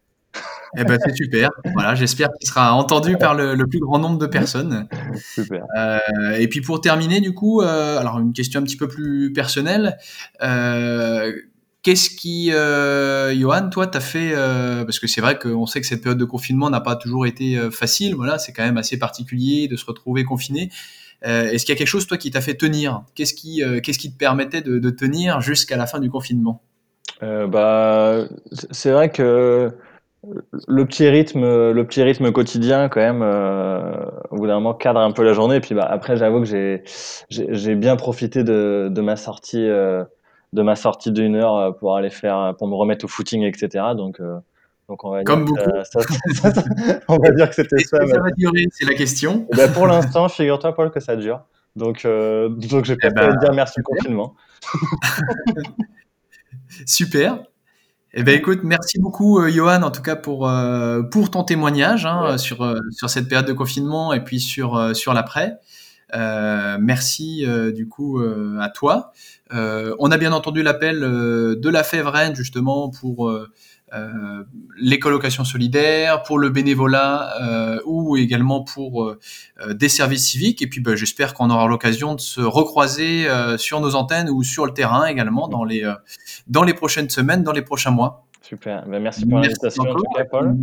Eh 0.78 0.84
ben, 0.84 0.98
c'est 1.02 1.14
super. 1.14 1.50
Voilà, 1.74 1.94
j'espère 1.94 2.28
qu'il 2.38 2.48
sera 2.48 2.74
entendu 2.74 3.16
par 3.16 3.34
le, 3.34 3.54
le, 3.54 3.66
plus 3.66 3.78
grand 3.78 3.98
nombre 3.98 4.18
de 4.18 4.26
personnes. 4.26 4.88
Super. 5.14 5.64
Euh, 5.76 5.98
et 6.38 6.48
puis 6.48 6.60
pour 6.60 6.80
terminer, 6.80 7.20
du 7.20 7.32
coup, 7.32 7.62
euh, 7.62 7.98
alors 7.98 8.18
une 8.18 8.32
question 8.32 8.60
un 8.60 8.62
petit 8.62 8.76
peu 8.76 8.88
plus 8.88 9.32
personnelle. 9.32 9.96
Euh, 10.42 11.32
Qu'est-ce 11.82 12.10
qui, 12.10 12.50
Johan, 12.50 13.70
toi, 13.70 13.86
t'as 13.86 14.00
fait 14.00 14.34
Parce 14.34 14.98
que 14.98 15.06
c'est 15.06 15.20
vrai 15.20 15.38
qu'on 15.38 15.66
sait 15.66 15.80
que 15.80 15.86
cette 15.86 16.02
période 16.02 16.18
de 16.18 16.24
confinement 16.24 16.68
n'a 16.68 16.80
pas 16.80 16.96
toujours 16.96 17.26
été 17.26 17.56
facile. 17.70 18.16
Voilà, 18.16 18.40
c'est 18.40 18.52
quand 18.52 18.64
même 18.64 18.76
assez 18.76 18.98
particulier 18.98 19.68
de 19.68 19.76
se 19.76 19.84
retrouver 19.84 20.24
confiné. 20.24 20.72
Euh, 21.24 21.48
Est-ce 21.50 21.64
qu'il 21.64 21.74
y 21.74 21.76
a 21.76 21.78
quelque 21.78 21.88
chose, 21.88 22.06
toi, 22.06 22.18
qui 22.18 22.30
t'a 22.30 22.40
fait 22.40 22.54
tenir? 22.54 23.02
Qu'est-ce 23.14 23.34
qui, 23.34 23.62
euh, 23.62 23.80
qu'est-ce 23.80 23.98
qui 23.98 24.12
te 24.12 24.18
permettait 24.18 24.62
de, 24.62 24.90
tenir 24.90 25.40
jusqu'à 25.40 25.76
la 25.76 25.86
fin 25.86 25.98
du 25.98 26.10
confinement? 26.10 26.62
Euh, 27.22 27.46
Bah, 27.46 28.26
c'est 28.70 28.90
vrai 28.90 29.10
que 29.10 29.72
le 30.66 30.84
petit 30.84 31.08
rythme, 31.08 31.42
le 31.42 31.84
petit 31.86 32.02
rythme 32.02 32.32
quotidien, 32.32 32.88
quand 32.88 33.00
même, 33.00 33.22
euh, 33.22 34.04
au 34.30 34.36
bout 34.36 34.46
d'un 34.46 34.54
moment, 34.54 34.74
cadre 34.74 35.00
un 35.00 35.12
peu 35.12 35.24
la 35.24 35.32
journée. 35.32 35.60
Puis, 35.60 35.74
bah, 35.74 35.86
après, 35.88 36.16
j'avoue 36.16 36.40
que 36.40 36.46
j'ai, 36.46 36.82
j'ai 37.30 37.74
bien 37.74 37.96
profité 37.96 38.44
de, 38.44 39.00
ma 39.00 39.16
sortie. 39.16 39.66
De 40.52 40.62
ma 40.62 40.76
sortie 40.76 41.10
d'une 41.10 41.34
heure 41.34 41.76
pour 41.76 41.96
aller 41.96 42.08
faire, 42.08 42.54
pour 42.56 42.68
me 42.68 42.74
remettre 42.74 43.04
au 43.04 43.08
footing, 43.08 43.42
etc. 43.42 43.84
Donc, 43.96 44.20
donc 44.88 45.04
on 45.04 45.10
va 45.10 45.24
Comme 45.24 45.44
dire 45.44 45.54
beaucoup. 45.54 45.78
Que 45.78 45.84
ça, 45.84 46.00
ça, 46.34 46.54
ça, 46.54 46.64
on 47.08 47.18
va 47.18 47.30
dire 47.30 47.48
que 47.48 47.54
c'était 47.54 47.78
ça. 47.78 47.98
Que 47.98 48.08
ça 48.08 48.20
va 48.20 48.30
durer, 48.36 48.66
c'est 48.70 48.86
la 48.86 48.94
question. 48.94 49.46
Ben 49.56 49.72
pour 49.72 49.86
l'instant, 49.86 50.28
figure-toi, 50.28 50.74
Paul, 50.74 50.90
que 50.90 51.00
ça 51.00 51.16
dure. 51.16 51.42
Donc, 51.76 52.04
euh, 52.04 52.48
donc 52.48 52.86
pas 52.86 52.94
eh 53.02 53.10
ben, 53.10 53.36
dire 53.36 53.52
merci 53.52 53.74
super. 53.74 53.96
confinement. 53.96 54.34
super. 56.86 57.38
Eh 58.18 58.22
ben 58.22 58.34
écoute, 58.34 58.60
merci 58.62 58.98
beaucoup 58.98 59.40
euh, 59.40 59.50
Johan 59.50 59.82
en 59.82 59.90
tout 59.90 60.00
cas 60.00 60.16
pour 60.16 60.48
euh, 60.48 61.02
pour 61.02 61.30
ton 61.30 61.44
témoignage 61.44 62.06
hein, 62.06 62.30
ouais. 62.30 62.38
sur 62.38 62.62
euh, 62.62 62.78
sur 62.90 63.10
cette 63.10 63.28
période 63.28 63.46
de 63.46 63.52
confinement 63.52 64.14
et 64.14 64.24
puis 64.24 64.40
sur 64.40 64.74
euh, 64.74 64.94
sur 64.94 65.12
l'après. 65.12 65.58
Merci 66.14 67.44
du 67.74 67.88
coup 67.88 68.20
à 68.60 68.70
toi. 68.70 69.12
on 69.50 70.10
a 70.10 70.16
bien 70.16 70.32
entendu 70.32 70.62
l'appel 70.62 71.00
de 71.00 71.68
la 71.68 71.82
Févraine 71.82 72.34
justement 72.34 72.88
pour 72.88 73.30
les 74.78 74.98
colocations 74.98 75.44
solidaires, 75.44 76.22
pour 76.22 76.38
le 76.38 76.50
bénévolat 76.50 77.80
ou 77.86 78.16
également 78.16 78.62
pour 78.62 79.14
des 79.68 79.88
services 79.88 80.28
civiques. 80.28 80.60
Et 80.60 80.66
puis 80.66 80.80
ben, 80.80 80.96
j'espère 80.96 81.34
qu'on 81.34 81.50
aura 81.50 81.66
l'occasion 81.68 82.14
de 82.14 82.20
se 82.20 82.40
recroiser 82.40 83.26
sur 83.58 83.80
nos 83.80 83.94
antennes 83.94 84.28
ou 84.28 84.42
sur 84.42 84.66
le 84.66 84.72
terrain 84.72 85.06
également 85.06 85.48
dans 85.48 85.64
les 85.64 85.90
dans 86.46 86.64
les 86.64 86.74
prochaines 86.74 87.10
semaines, 87.10 87.42
dans 87.42 87.52
les 87.52 87.62
prochains 87.62 87.90
mois. 87.90 88.26
Super. 88.42 88.86
Ben, 88.86 89.02
merci 89.02 89.26
pour 89.26 89.38
l'invitation 89.38 89.84
Paul. 90.30 90.56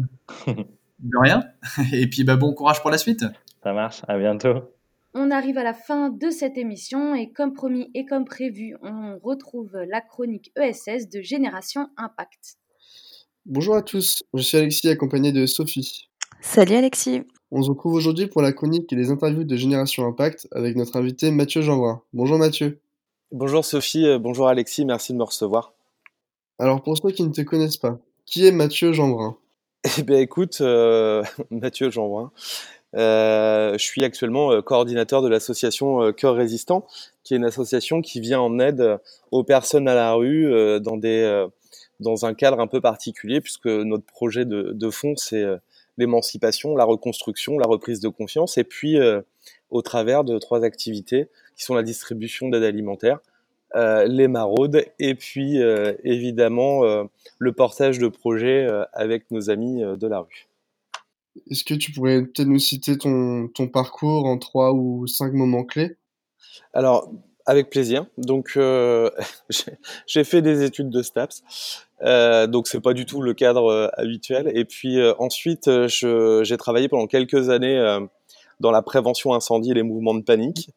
De 0.99 1.17
rien. 1.21 1.43
Et 1.91 2.07
puis 2.07 2.23
bah, 2.23 2.37
bon 2.37 2.53
courage 2.53 2.81
pour 2.81 2.89
la 2.89 2.97
suite. 2.97 3.25
Ça 3.61 3.73
marche. 3.73 4.01
À 4.07 4.17
bientôt. 4.17 4.73
On 5.13 5.31
arrive 5.31 5.57
à 5.57 5.63
la 5.63 5.73
fin 5.73 6.09
de 6.09 6.29
cette 6.29 6.57
émission 6.57 7.13
et 7.13 7.31
comme 7.31 7.53
promis 7.53 7.91
et 7.93 8.05
comme 8.05 8.25
prévu, 8.25 8.75
on 8.81 9.19
retrouve 9.19 9.77
la 9.87 10.01
chronique 10.01 10.51
ESS 10.55 11.09
de 11.09 11.21
Génération 11.21 11.87
Impact. 11.97 12.57
Bonjour 13.45 13.75
à 13.75 13.81
tous, 13.81 14.23
je 14.33 14.41
suis 14.41 14.57
Alexis 14.57 14.87
accompagné 14.87 15.33
de 15.33 15.45
Sophie. 15.45 16.07
Salut 16.39 16.75
Alexis. 16.75 17.23
On 17.51 17.61
se 17.61 17.69
retrouve 17.69 17.93
aujourd'hui 17.93 18.27
pour 18.27 18.41
la 18.41 18.53
chronique 18.53 18.93
et 18.93 18.95
les 18.95 19.11
interviews 19.11 19.43
de 19.43 19.55
Génération 19.57 20.07
Impact 20.07 20.47
avec 20.53 20.77
notre 20.77 20.95
invité 20.95 21.29
Mathieu 21.29 21.61
Jeanbrun. 21.61 22.01
Bonjour 22.13 22.37
Mathieu. 22.37 22.79
Bonjour 23.33 23.65
Sophie, 23.65 24.07
euh, 24.07 24.17
bonjour 24.17 24.47
Alexis, 24.47 24.85
merci 24.85 25.11
de 25.11 25.17
me 25.17 25.23
recevoir. 25.23 25.73
Alors 26.57 26.81
pour 26.81 26.97
ceux 26.97 27.11
qui 27.11 27.23
ne 27.23 27.33
te 27.33 27.41
connaissent 27.41 27.75
pas, 27.75 27.99
qui 28.25 28.47
est 28.47 28.53
Mathieu 28.53 28.93
Jeanbrun 28.93 29.35
Eh 29.97 30.03
bien 30.03 30.19
écoute, 30.19 30.59
euh, 30.61 31.21
Mathieu 31.51 31.91
Jeanbrun, 31.91 32.31
euh, 32.95 33.73
je 33.73 33.83
suis 33.83 34.05
actuellement 34.05 34.53
euh, 34.53 34.61
coordinateur 34.61 35.21
de 35.21 35.27
l'association 35.27 36.13
Cœur 36.13 36.35
Résistant, 36.35 36.87
qui 37.25 37.33
est 37.33 37.37
une 37.37 37.45
association 37.45 38.01
qui 38.01 38.21
vient 38.21 38.39
en 38.39 38.57
aide 38.59 38.99
aux 39.31 39.43
personnes 39.43 39.89
à 39.89 39.95
la 39.95 40.13
rue 40.13 40.49
dans 40.79 40.95
des 40.95 41.45
dans 42.03 42.25
un 42.25 42.33
cadre 42.33 42.59
un 42.59 42.67
peu 42.67 42.81
particulier, 42.81 43.41
puisque 43.41 43.67
notre 43.67 44.05
projet 44.05 44.45
de, 44.45 44.71
de 44.73 44.89
fond 44.89 45.15
c'est 45.15 45.43
l'émancipation, 45.97 46.75
la 46.75 46.83
reconstruction, 46.83 47.57
la 47.57 47.67
reprise 47.67 47.99
de 47.99 48.09
confiance, 48.09 48.57
et 48.57 48.63
puis 48.63 48.97
au 49.69 49.81
travers 49.81 50.23
de 50.23 50.37
trois 50.37 50.63
activités 50.63 51.29
qui 51.55 51.63
sont 51.63 51.73
la 51.73 51.83
distribution 51.83 52.49
d'aide 52.49 52.63
alimentaire, 52.63 53.19
euh, 53.75 54.05
les 54.05 54.27
maraudes 54.27 54.85
et 54.99 55.15
puis 55.15 55.59
euh, 55.59 55.93
évidemment 56.03 56.85
euh, 56.85 57.05
le 57.39 57.53
portage 57.53 57.97
de 57.97 58.07
projets 58.07 58.67
avec 58.93 59.31
nos 59.31 59.49
amis 59.49 59.81
de 59.81 60.07
la 60.07 60.19
rue. 60.19 60.47
Est-ce 61.49 61.63
que 61.63 61.73
tu 61.73 61.91
pourrais 61.91 62.21
peut-être 62.21 62.47
nous 62.47 62.59
citer 62.59 62.99
ton, 62.99 63.47
ton, 63.47 63.67
parcours 63.67 64.25
en 64.25 64.37
trois 64.37 64.73
ou 64.73 65.07
cinq 65.07 65.33
moments 65.33 65.63
clés? 65.63 65.95
Alors, 66.73 67.11
avec 67.45 67.69
plaisir. 67.69 68.05
Donc, 68.17 68.53
euh, 68.57 69.09
j'ai 70.07 70.23
fait 70.23 70.41
des 70.41 70.63
études 70.63 70.89
de 70.89 71.01
STAPS, 71.01 71.43
euh, 72.03 72.47
donc 72.47 72.67
c'est 72.67 72.81
pas 72.81 72.93
du 72.93 73.05
tout 73.05 73.21
le 73.21 73.33
cadre 73.33 73.71
euh, 73.71 73.87
habituel. 73.93 74.51
Et 74.55 74.65
puis 74.65 74.99
euh, 74.99 75.13
ensuite, 75.19 75.69
j'ai 75.87 76.57
travaillé 76.57 76.89
pendant 76.89 77.07
quelques 77.07 77.49
années 77.49 77.99
dans 78.59 78.71
la 78.71 78.81
prévention 78.81 79.33
incendie 79.33 79.71
et 79.71 79.75
les 79.75 79.83
mouvements 79.83 80.15
de 80.15 80.23
panique. 80.23 80.69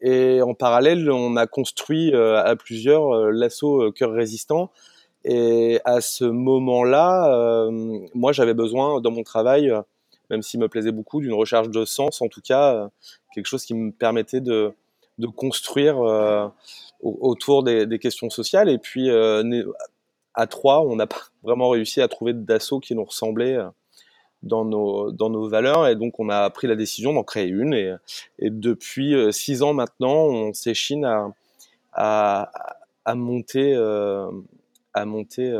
Et 0.00 0.42
en 0.42 0.54
parallèle, 0.54 1.10
on 1.10 1.36
a 1.36 1.46
construit 1.46 2.12
à 2.14 2.56
plusieurs 2.56 3.30
l'assaut 3.30 3.92
cœur 3.92 4.12
résistant. 4.12 4.70
Et 5.24 5.80
à 5.84 6.00
ce 6.00 6.24
moment-là, 6.24 7.68
moi, 8.12 8.32
j'avais 8.32 8.54
besoin 8.54 9.00
dans 9.00 9.12
mon 9.12 9.22
travail 9.22 9.72
même 10.32 10.42
s'il 10.42 10.60
me 10.60 10.68
plaisait 10.68 10.92
beaucoup, 10.92 11.20
d'une 11.20 11.34
recherche 11.34 11.68
de 11.68 11.84
sens, 11.84 12.22
en 12.22 12.28
tout 12.28 12.40
cas, 12.40 12.74
euh, 12.74 12.88
quelque 13.34 13.46
chose 13.46 13.64
qui 13.64 13.74
me 13.74 13.92
permettait 13.92 14.40
de, 14.40 14.72
de 15.22 15.26
construire 15.28 15.98
euh, 16.00 16.48
autour 17.00 17.62
des, 17.62 17.98
questions 17.98 18.30
sociales. 18.30 18.68
Et 18.68 18.78
puis, 18.78 19.10
euh, 19.10 19.64
à 20.34 20.46
trois, 20.46 20.80
on 20.80 20.96
n'a 20.96 21.06
pas 21.06 21.22
vraiment 21.42 21.70
réussi 21.70 22.00
à 22.00 22.08
trouver 22.08 22.34
d'assauts 22.34 22.80
qui 22.80 22.94
nous 22.94 23.04
ressemblaient 23.04 23.58
dans 24.42 24.64
nos, 24.64 25.12
dans 25.12 25.30
nos 25.30 25.48
valeurs. 25.48 25.88
Et 25.88 25.96
donc, 25.96 26.18
on 26.20 26.28
a 26.28 26.48
pris 26.50 26.66
la 26.66 26.76
décision 26.76 27.12
d'en 27.12 27.24
créer 27.24 27.48
une. 27.48 27.74
Et, 27.74 27.94
depuis 28.40 29.14
six 29.32 29.62
ans 29.62 29.72
maintenant, 29.72 30.26
on 30.26 30.52
s'échine 30.52 31.04
à, 31.92 32.50
à, 33.04 33.14
monter, 33.14 33.76
monter 34.96 35.56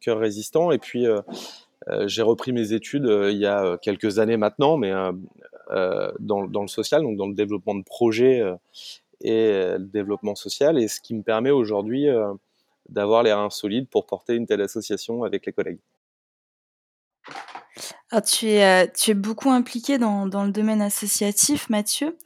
Cœur 0.00 0.18
Résistant. 0.18 0.70
Et 0.70 0.78
puis, 0.78 1.06
euh, 1.88 2.08
j'ai 2.08 2.22
repris 2.22 2.52
mes 2.52 2.72
études 2.72 3.06
euh, 3.06 3.30
il 3.30 3.38
y 3.38 3.46
a 3.46 3.64
euh, 3.64 3.76
quelques 3.76 4.18
années 4.18 4.36
maintenant, 4.36 4.76
mais 4.76 4.92
dans, 6.20 6.46
dans, 6.46 6.62
le 6.62 6.68
social, 6.68 7.02
donc 7.02 7.16
dans 7.16 7.26
le 7.26 7.34
développement 7.34 7.74
de 7.74 7.82
projets 7.82 8.40
et 9.20 9.76
le 9.78 9.78
développement 9.78 10.34
social, 10.34 10.78
et 10.78 10.88
ce 10.88 11.00
qui 11.00 11.14
me 11.14 11.22
permet 11.22 11.50
aujourd'hui 11.50 12.06
d'avoir 12.88 13.22
les 13.22 13.32
reins 13.32 13.50
solides 13.50 13.88
pour 13.88 14.06
porter 14.06 14.34
une 14.34 14.46
telle 14.46 14.60
association 14.60 15.24
avec 15.24 15.46
les 15.46 15.52
collègues. 15.52 15.80
Alors, 18.10 18.22
tu, 18.22 18.46
es, 18.46 18.90
tu 18.92 19.10
es 19.10 19.14
beaucoup 19.14 19.50
impliqué 19.50 19.98
dans, 19.98 20.26
dans 20.26 20.44
le 20.44 20.52
domaine 20.52 20.80
associatif, 20.80 21.68
Mathieu, 21.70 22.16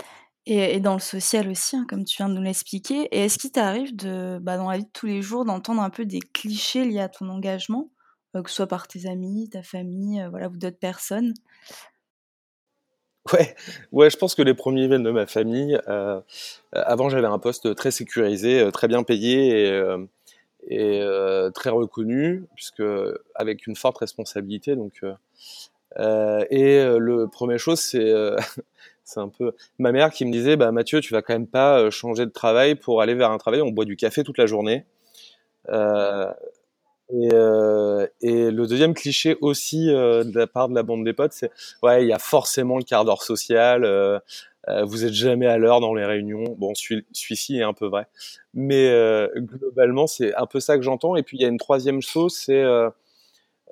et, 0.46 0.81
dans 0.81 0.94
le 0.94 1.00
social 1.00 1.48
aussi, 1.48 1.76
hein, 1.76 1.87
comme 1.88 2.05
tu 2.05 2.16
viens 2.16 2.29
de 2.29 2.35
nous 2.35 2.42
l'expliquer. 2.42 3.09
Et 3.12 3.24
est-ce 3.24 3.38
qu'il 3.38 3.53
t'arrive, 3.53 3.94
de, 3.94 4.38
bah, 4.40 4.57
dans 4.57 4.70
la 4.70 4.79
vie 4.79 4.85
de 4.85 4.90
tous 4.92 5.07
les 5.07 5.22
jours, 5.22 5.44
d'entendre 5.44 5.83
un 5.83 5.90
peu 5.90 6.05
des 6.05 6.20
clichés 6.20 6.85
liés 6.85 7.00
à 7.00 7.09
ton 7.09 7.29
engagement 7.29 7.90
euh, 8.37 8.42
que 8.42 8.50
ce 8.50 8.57
soit 8.57 8.66
par 8.66 8.87
tes 8.87 9.07
amis, 9.07 9.48
ta 9.50 9.62
famille, 9.62 10.20
euh, 10.20 10.29
voilà, 10.29 10.48
ou 10.48 10.57
d'autres 10.57 10.79
personnes? 10.79 11.35
Ouais, 13.33 13.54
ouais, 13.92 14.11
je 14.11 14.16
pense 14.16 14.35
que 14.35 14.42
les 14.42 14.54
premiers 14.54 14.88
viennent 14.88 15.02
de 15.02 15.11
ma 15.11 15.26
famille. 15.26 15.78
Euh, 15.88 16.20
avant, 16.72 17.11
j'avais 17.11 17.26
un 17.26 17.38
poste 17.38 17.74
très 17.74 17.90
sécurisé, 17.90 18.68
très 18.72 18.88
bien 18.88 19.02
payé 19.02 19.68
et, 20.68 20.98
et 21.00 21.04
très 21.54 21.70
reconnu, 21.70 22.44
puisque 22.54 22.83
avec 23.35 23.66
une 23.66 23.76
forte 23.76 23.98
responsabilité. 23.98 24.74
Donc, 24.74 25.02
euh, 25.98 26.44
et 26.50 26.83
le 26.98 27.28
première 27.28 27.59
chose, 27.59 27.80
c'est 27.80 28.12
c'est 29.04 29.20
un 29.20 29.28
peu 29.28 29.52
ma 29.78 29.92
mère 29.92 30.11
qui 30.11 30.24
me 30.24 30.33
disait, 30.33 30.56
bah 30.56 30.72
Mathieu, 30.72 31.00
tu 31.00 31.12
vas 31.12 31.22
quand 31.22 31.35
même 31.35 31.46
pas 31.46 31.90
changer 31.90 32.26
de 32.26 32.30
travail 32.30 32.74
pour 32.74 33.02
aller 33.02 33.14
vers 33.14 33.30
un 33.30 33.38
travail. 33.38 33.61
On 33.61 33.70
boit 33.70 33.85
du 33.85 33.96
café 33.96 34.24
toute 34.24 34.38
la 34.38 34.46
journée. 34.46 34.87
Euh, 37.12 37.18
et, 37.23 37.31
euh, 37.33 38.07
et, 38.20 38.51
le 38.51 38.66
deuxième 38.66 38.94
cliché 38.94 39.37
aussi 39.40 39.90
euh, 39.90 40.25
de 40.25 40.38
la 40.38 40.46
part 40.46 40.68
de 40.68 40.75
la 40.75 40.83
bande 40.83 41.05
des 41.05 41.12
potes, 41.12 41.33
c'est 41.33 41.51
ouais, 41.83 42.05
il 42.05 42.09
y 42.09 42.12
a 42.12 42.18
forcément 42.18 42.79
le 42.79 42.85
quart 42.85 43.05
d'heure 43.05 43.23
social. 43.23 43.85
Euh, 43.85 44.18
euh 44.68 44.85
vous 44.85 45.05
êtes 45.05 45.12
jamais 45.12 45.46
à 45.46 45.59
l'heure 45.59 45.81
dans 45.81 45.94
les 45.94 46.05
réunions. 46.05 46.55
Bon, 46.59 46.73
celui-ci 46.75 47.59
est 47.59 47.62
un 47.62 47.73
peu 47.73 47.87
vrai, 47.87 48.07
mais 48.55 48.88
euh, 48.88 49.29
globalement, 49.37 50.07
c'est 50.07 50.35
un 50.35 50.46
peu 50.46 50.61
ça 50.61 50.77
que 50.77 50.83
j'entends. 50.83 51.16
Et 51.16 51.23
puis 51.23 51.38
il 51.38 51.42
y 51.42 51.44
a 51.44 51.49
une 51.49 51.59
troisième 51.59 52.03
chose, 52.03 52.35
c'est 52.35 52.62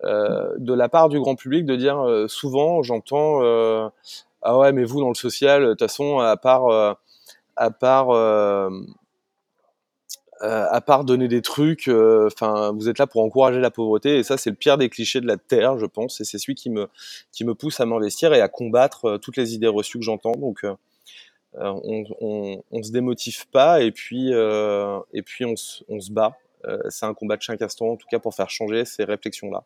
de 0.03 0.75
la 0.75 0.89
part 0.89 1.09
du 1.09 1.21
grand 1.21 1.35
public 1.37 1.67
de 1.67 1.77
dire 1.77 2.27
souvent, 2.29 2.83
j'entends 2.83 3.41
ah 4.43 4.57
ouais, 4.57 4.73
mais 4.73 4.85
vous 4.85 5.01
dans 5.01 5.09
le 5.09 5.15
social, 5.15 5.63
de 5.63 5.71
toute 5.71 5.81
façon, 5.81 6.21
à 6.21 6.37
part 6.37 6.97
à 7.57 7.71
part 7.71 8.09
euh, 10.43 10.67
à 10.71 10.81
part 10.81 11.05
donner 11.05 11.27
des 11.27 11.43
trucs, 11.43 11.89
euh, 11.89 12.29
enfin, 12.33 12.73
vous 12.73 12.89
êtes 12.89 12.99
là 12.99 13.07
pour 13.07 13.23
encourager 13.23 13.61
la 13.61 13.71
pauvreté, 13.71 14.19
et 14.19 14.23
ça, 14.23 14.37
c'est 14.37 14.51
le 14.51 14.57
pire 14.57 14.79
des 14.79 14.89
clichés 14.89 15.21
de 15.21 15.27
la 15.27 15.37
terre, 15.37 15.79
je 15.79 15.87
pense, 15.87 16.21
et 16.21 16.25
c'est 16.25 16.39
celui 16.39 16.55
qui 16.55 16.71
me 16.71 16.89
qui 17.33 17.45
me 17.45 17.55
pousse 17.55 17.81
à 17.81 17.87
m'investir 17.87 18.33
et 18.35 18.41
à 18.41 18.49
combattre 18.49 19.05
euh, 19.07 19.19
toutes 19.19 19.37
les 19.37 19.55
idées 19.55 19.69
reçues 19.69 19.99
que 19.99 20.05
j'entends. 20.05 20.33
Donc, 20.33 20.65
on, 21.55 22.05
on, 22.21 22.63
on, 22.71 22.83
se 22.83 22.93
démotive 22.93 23.49
pas, 23.49 23.83
et 23.83 23.91
puis 23.91 24.31
et 24.31 25.23
puis 25.23 25.45
on, 25.45 25.55
on 25.89 26.01
se 26.01 26.13
bat. 26.13 26.37
c'est 26.91 27.07
un 27.07 27.15
combat 27.15 27.37
de 27.37 27.43
chaque 27.43 27.63
instant, 27.63 27.89
en 27.89 27.97
tout 27.97 28.07
cas, 28.11 28.19
pour 28.19 28.35
faire 28.35 28.51
changer 28.51 28.85
ces 28.85 29.05
réflexions-là. 29.05 29.65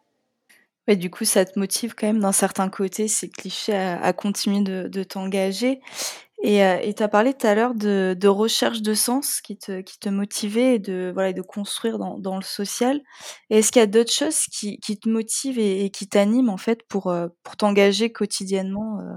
Ouais, 0.88 0.96
du 0.96 1.10
coup, 1.10 1.24
ça 1.24 1.44
te 1.44 1.58
motive 1.58 1.94
quand 1.94 2.06
même 2.06 2.20
d'un 2.20 2.32
certain 2.32 2.68
côté, 2.68 3.08
ces 3.08 3.28
clichés, 3.28 3.74
à, 3.74 4.12
continuer 4.12 4.62
de 4.62 5.02
t'engager. 5.04 5.80
Et 6.44 6.64
euh, 6.64 6.92
tu 6.92 7.02
as 7.02 7.08
parlé 7.08 7.34
tout 7.34 7.46
à 7.46 7.54
l'heure 7.54 7.74
de, 7.74 8.26
recherche 8.26 8.82
de 8.82 8.94
sens 8.94 9.40
qui 9.40 9.56
te, 9.56 9.80
qui 9.80 9.98
te 10.00 10.08
motivait 10.08 10.74
et 10.74 10.78
de, 10.80 11.12
voilà, 11.14 11.32
de 11.32 11.40
construire 11.40 11.98
dans, 11.98 12.36
le 12.36 12.42
social. 12.42 13.00
Est-ce 13.48 13.70
qu'il 13.70 13.78
y 13.78 13.82
a 13.84 13.86
d'autres 13.86 14.12
choses 14.12 14.46
qui, 14.46 14.78
te 14.80 15.08
motivent 15.08 15.60
et, 15.60 15.88
qui 15.90 16.08
t'animent 16.08 16.50
en 16.50 16.56
fait 16.56 16.82
pour, 16.88 17.06
euh, 17.06 17.28
pour 17.44 17.56
t'engager 17.56 18.10
quotidiennement 18.10 18.98
euh, 18.98 19.14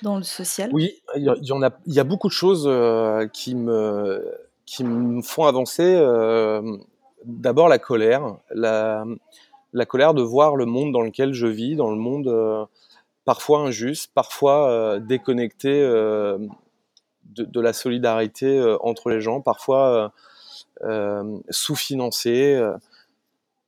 dans 0.00 0.16
le 0.16 0.22
social? 0.22 0.70
Oui, 0.72 1.02
il 1.14 1.24
y, 1.24 1.28
a, 1.28 1.36
il 1.86 1.94
y 1.94 2.00
a 2.00 2.04
beaucoup 2.04 2.28
de 2.28 2.32
choses 2.32 2.70
qui, 3.34 3.54
me, 3.54 4.34
qui 4.64 4.84
me 4.84 5.20
font 5.20 5.44
avancer. 5.44 5.94
D'abord 7.26 7.68
la 7.68 7.78
colère, 7.78 8.38
la, 8.50 9.04
la 9.74 9.84
colère 9.84 10.14
de 10.14 10.22
voir 10.22 10.56
le 10.56 10.64
monde 10.64 10.90
dans 10.90 11.02
lequel 11.02 11.34
je 11.34 11.46
vis, 11.46 11.76
dans 11.76 11.90
le 11.90 11.98
monde 11.98 12.68
parfois 13.24 13.60
injuste, 13.60 14.10
parfois 14.14 14.70
euh, 14.70 14.98
déconnecté 14.98 15.70
euh, 15.70 16.38
de, 17.24 17.60
la 17.60 17.72
solidarité 17.72 18.46
euh, 18.46 18.76
entre 18.80 19.10
les 19.10 19.20
gens, 19.20 19.40
parfois 19.40 20.12
sous-financé. 21.50 22.60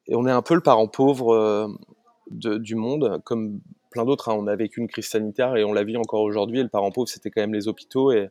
et 0.09 0.17
on 0.17 0.27
est 0.27 0.33
un 0.33 0.43
peu 0.43 0.55
le 0.55 0.61
parent 0.61 0.89
pauvre 0.89 1.71
du 2.29 2.75
monde, 2.75 3.21
comme 3.25 3.61
plein 3.91 4.05
d'autres. 4.05 4.31
Hein. 4.31 4.37
On 4.37 4.49
a 4.49 4.57
vécu 4.57 4.81
une 4.81 4.89
crise 4.89 5.07
sanitaire 5.07 5.55
et 5.55 5.63
on 5.63 5.73
la 5.73 5.85
vit 5.85 5.97
encore 5.97 6.23
aujourd'hui. 6.23 6.59
Et 6.59 6.63
le 6.65 6.69
parent 6.69 6.91
pauvre, 6.91 7.09
c'était 7.09 7.31
quand 7.31 7.41
même 7.41 7.55
les 7.55 7.69
hôpitaux. 7.69 8.11
Et, 8.11 8.31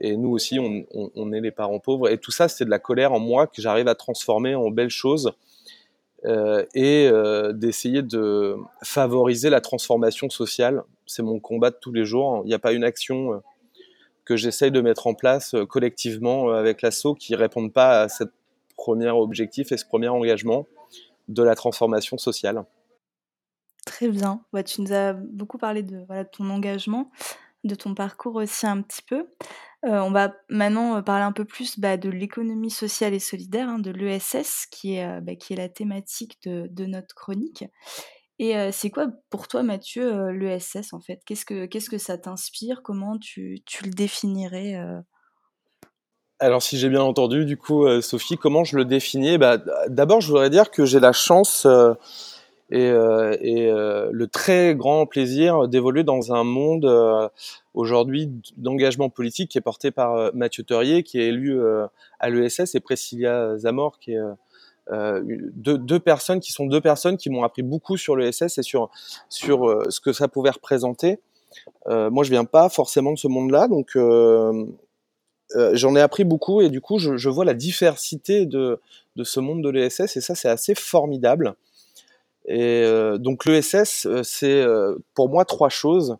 nous 0.00 0.30
aussi, 0.30 0.58
on, 0.58 0.84
on, 0.92 1.32
est 1.32 1.40
les 1.40 1.52
parents 1.52 1.78
pauvres. 1.78 2.08
Et 2.08 2.18
tout 2.18 2.32
ça, 2.32 2.48
c'est 2.48 2.64
de 2.64 2.70
la 2.70 2.80
colère 2.80 3.12
en 3.12 3.20
moi 3.20 3.46
que 3.46 3.62
j'arrive 3.62 3.86
à 3.86 3.94
transformer 3.94 4.56
en 4.56 4.70
belles 4.70 4.90
choses 4.90 5.32
et 6.24 7.08
euh, 7.08 7.52
d'essayer 7.52 8.02
de 8.02 8.56
favoriser 8.82 9.50
la 9.50 9.60
transformation 9.60 10.30
sociale. 10.30 10.82
C'est 11.06 11.22
mon 11.22 11.38
combat 11.38 11.70
de 11.70 11.76
tous 11.80 11.92
les 11.92 12.04
jours. 12.04 12.42
Il 12.44 12.48
n'y 12.48 12.54
a 12.54 12.58
pas 12.58 12.72
une 12.72 12.84
action 12.84 13.34
euh, 13.34 13.38
que 14.24 14.36
j'essaye 14.36 14.70
de 14.70 14.80
mettre 14.80 15.06
en 15.06 15.14
place 15.14 15.54
collectivement 15.68 16.50
avec 16.50 16.82
l'assaut 16.82 17.14
qui 17.14 17.32
ne 17.32 17.38
répondent 17.38 17.72
pas 17.72 18.02
à 18.02 18.08
ce 18.08 18.24
premier 18.76 19.10
objectif 19.10 19.70
et 19.72 19.76
ce 19.76 19.84
premier 19.84 20.08
engagement. 20.08 20.66
de 21.28 21.42
la 21.42 21.56
transformation 21.56 22.18
sociale. 22.18 22.64
Très 23.84 24.08
bien. 24.08 24.40
Ouais, 24.52 24.62
tu 24.62 24.80
nous 24.80 24.92
as 24.92 25.12
beaucoup 25.12 25.58
parlé 25.58 25.82
de 25.82 26.04
ton 26.30 26.50
engagement, 26.50 27.10
de 27.66 27.74
ton 27.74 27.94
parcours 27.94 28.36
aussi 28.36 28.66
un 28.66 28.82
petit 28.82 29.02
peu. 29.02 29.28
Euh, 29.84 30.00
on 30.00 30.10
va 30.10 30.34
maintenant 30.48 31.02
parler 31.02 31.24
un 31.24 31.32
peu 31.32 31.44
plus 31.44 31.78
bah, 31.78 31.96
de 31.96 32.08
l'économie 32.08 32.70
sociale 32.70 33.14
et 33.14 33.18
solidaire, 33.18 33.68
hein, 33.68 33.78
de 33.78 33.90
l'ESS, 33.90 34.66
qui, 34.70 34.94
est, 34.94 35.20
bah, 35.20 35.36
qui 35.36 35.52
est 35.52 35.56
la 35.56 35.68
thématique 35.68 36.38
de, 36.44 36.86
notre 36.86 37.14
chronique. 37.14 37.64
Et 38.38 38.54
c'est 38.70 38.90
quoi 38.90 39.08
pour 39.30 39.48
toi, 39.48 39.62
Mathieu, 39.62 40.30
l'ESS 40.30 40.92
en 40.92 41.00
fait? 41.00 41.20
Qu'est-ce 41.24 41.46
que 41.46 41.66
que 41.66 41.98
ça 41.98 42.18
t'inspire? 42.18 42.82
Comment 42.82 43.18
tu, 43.18 43.62
tu, 43.64 43.84
le 43.84 43.90
définirais 43.90 44.78
Alors, 46.38 46.62
si 46.62 46.76
j'ai 46.78 46.90
bien 46.90 47.02
entendu, 47.02 47.46
du 47.46 47.56
coup, 47.56 47.86
Sophie, 48.02 48.36
comment 48.36 48.62
je 48.62 48.76
le 48.76 48.84
définis? 48.84 49.38
Bah, 49.38 49.56
D'abord, 49.88 50.20
je 50.20 50.28
voudrais 50.28 50.50
dire 50.50 50.70
que 50.70 50.84
j'ai 50.84 51.00
la 51.00 51.12
chance 51.12 51.66
et, 52.70 52.86
et 52.86 53.70
le 53.70 54.26
très 54.26 54.74
grand 54.74 55.06
plaisir 55.06 55.68
d'évoluer 55.68 56.02
dans 56.02 56.32
un 56.32 56.42
monde 56.42 57.30
aujourd'hui 57.74 58.30
d'engagement 58.56 59.08
politique 59.08 59.50
qui 59.50 59.58
est 59.58 59.62
porté 59.62 59.90
par 59.90 60.34
Mathieu 60.34 60.64
Teurier, 60.64 61.02
qui 61.02 61.20
est 61.20 61.28
élu 61.28 61.60
à 62.18 62.30
l'ESS, 62.30 62.74
et 62.74 62.80
Priscilla 62.80 63.56
Zamor, 63.56 63.98
qui 63.98 64.14
est 64.14 64.20
euh, 64.92 65.20
deux, 65.54 65.78
deux, 65.78 65.98
personnes 65.98 66.38
qui 66.38 66.52
sont 66.52 66.66
deux 66.66 66.80
personnes 66.80 67.16
qui 67.16 67.28
m'ont 67.28 67.42
appris 67.42 67.62
beaucoup 67.62 67.96
sur 67.96 68.14
le 68.14 68.30
SS 68.30 68.58
et 68.58 68.62
sur 68.62 68.90
sur 69.28 69.68
euh, 69.68 69.84
ce 69.90 70.00
que 70.00 70.12
ça 70.12 70.28
pouvait 70.28 70.50
représenter. 70.50 71.18
Euh, 71.88 72.08
moi, 72.10 72.22
je 72.22 72.30
viens 72.30 72.44
pas 72.44 72.68
forcément 72.68 73.12
de 73.12 73.18
ce 73.18 73.26
monde-là, 73.26 73.66
donc 73.66 73.96
euh, 73.96 74.64
euh, 75.56 75.70
j'en 75.74 75.96
ai 75.96 76.00
appris 76.00 76.22
beaucoup 76.22 76.60
et 76.60 76.68
du 76.68 76.80
coup, 76.80 76.98
je, 76.98 77.16
je 77.16 77.28
vois 77.28 77.44
la 77.44 77.54
diversité 77.54 78.46
de 78.46 78.80
de 79.16 79.24
ce 79.24 79.40
monde 79.40 79.62
de 79.62 79.70
l'ESS 79.70 80.16
et 80.16 80.20
ça, 80.20 80.34
c'est 80.34 80.48
assez 80.48 80.74
formidable. 80.74 81.54
Et 82.48 82.84
donc 83.18 83.44
l'ESS, 83.44 84.06
c'est 84.22 84.64
pour 85.14 85.28
moi 85.28 85.44
trois 85.44 85.68
choses. 85.68 86.16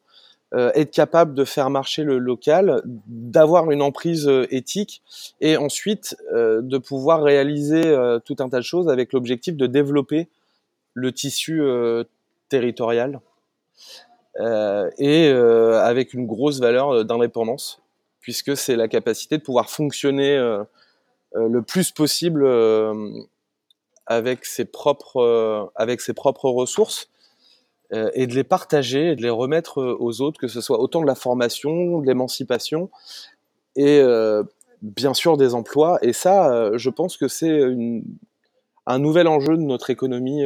Euh, 0.54 0.70
être 0.74 0.92
capable 0.92 1.34
de 1.34 1.44
faire 1.44 1.70
marcher 1.70 2.04
le 2.04 2.18
local, 2.18 2.80
d'avoir 2.84 3.72
une 3.72 3.82
emprise 3.82 4.28
euh, 4.28 4.46
éthique 4.50 5.02
et 5.40 5.56
ensuite 5.56 6.16
euh, 6.32 6.62
de 6.62 6.78
pouvoir 6.78 7.24
réaliser 7.24 7.82
tout 8.24 8.36
un 8.38 8.48
tas 8.48 8.58
de 8.58 8.64
choses 8.64 8.88
avec 8.88 9.12
l'objectif 9.12 9.56
de 9.56 9.66
développer 9.66 10.28
le 10.94 11.12
tissu 11.12 11.62
territorial 12.48 13.20
et 14.38 15.28
avec 15.28 16.14
une 16.14 16.26
grosse 16.26 16.60
valeur 16.60 17.04
d'indépendance 17.04 17.82
puisque 18.20 18.56
c'est 18.56 18.76
la 18.76 18.88
capacité 18.88 19.36
de 19.36 19.42
pouvoir 19.42 19.68
fonctionner 19.68 20.38
le 21.34 21.60
plus 21.60 21.90
possible 21.90 22.46
avec 24.06 24.44
ses 24.44 24.64
propres 24.64 25.70
avec 25.76 26.00
ses 26.00 26.14
propres 26.14 26.48
ressources 26.50 27.08
euh, 27.92 28.10
et 28.14 28.26
de 28.26 28.34
les 28.34 28.42
partager 28.42 29.12
et 29.12 29.16
de 29.16 29.22
les 29.22 29.30
remettre 29.30 29.80
euh, 29.80 29.96
aux 30.00 30.20
autres, 30.20 30.40
que 30.40 30.48
ce 30.48 30.60
soit 30.60 30.80
autant 30.80 31.00
de 31.00 31.06
la 31.06 31.14
formation, 31.14 32.00
de 32.00 32.06
l'émancipation 32.06 32.90
et 33.76 34.00
euh, 34.00 34.42
bien 34.82 35.14
sûr 35.14 35.36
des 35.36 35.54
emplois. 35.54 35.98
Et 36.02 36.12
ça, 36.12 36.76
je 36.76 36.90
pense 36.90 37.16
que 37.16 37.28
c'est 37.28 37.62
un 38.86 38.98
nouvel 38.98 39.28
enjeu 39.28 39.56
de 39.56 39.62
notre 39.62 39.90
économie 39.90 40.44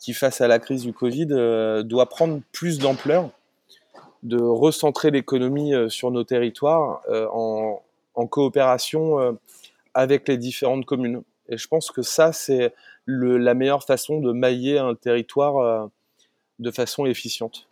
qui, 0.00 0.12
face 0.12 0.40
à 0.40 0.48
la 0.48 0.58
crise 0.58 0.82
du 0.82 0.92
Covid, 0.92 1.26
doit 1.84 2.08
prendre 2.08 2.40
plus 2.52 2.78
d'ampleur, 2.78 3.30
de 4.22 4.38
recentrer 4.38 5.10
l'économie 5.10 5.72
sur 5.88 6.10
nos 6.10 6.24
territoires 6.24 7.02
en, 7.32 7.80
coopération 8.26 9.38
avec 9.94 10.28
les 10.28 10.36
différentes 10.36 10.84
communes. 10.84 11.22
Et 11.48 11.56
je 11.56 11.66
pense 11.66 11.90
que 11.90 12.02
ça, 12.02 12.32
c'est 12.32 12.74
la 13.06 13.54
meilleure 13.54 13.84
façon 13.84 14.20
de 14.20 14.32
mailler 14.32 14.78
un 14.78 14.94
territoire 14.94 15.56
euh, 15.58 15.86
de 16.58 16.70
façon 16.70 17.06
efficiente. 17.06 17.68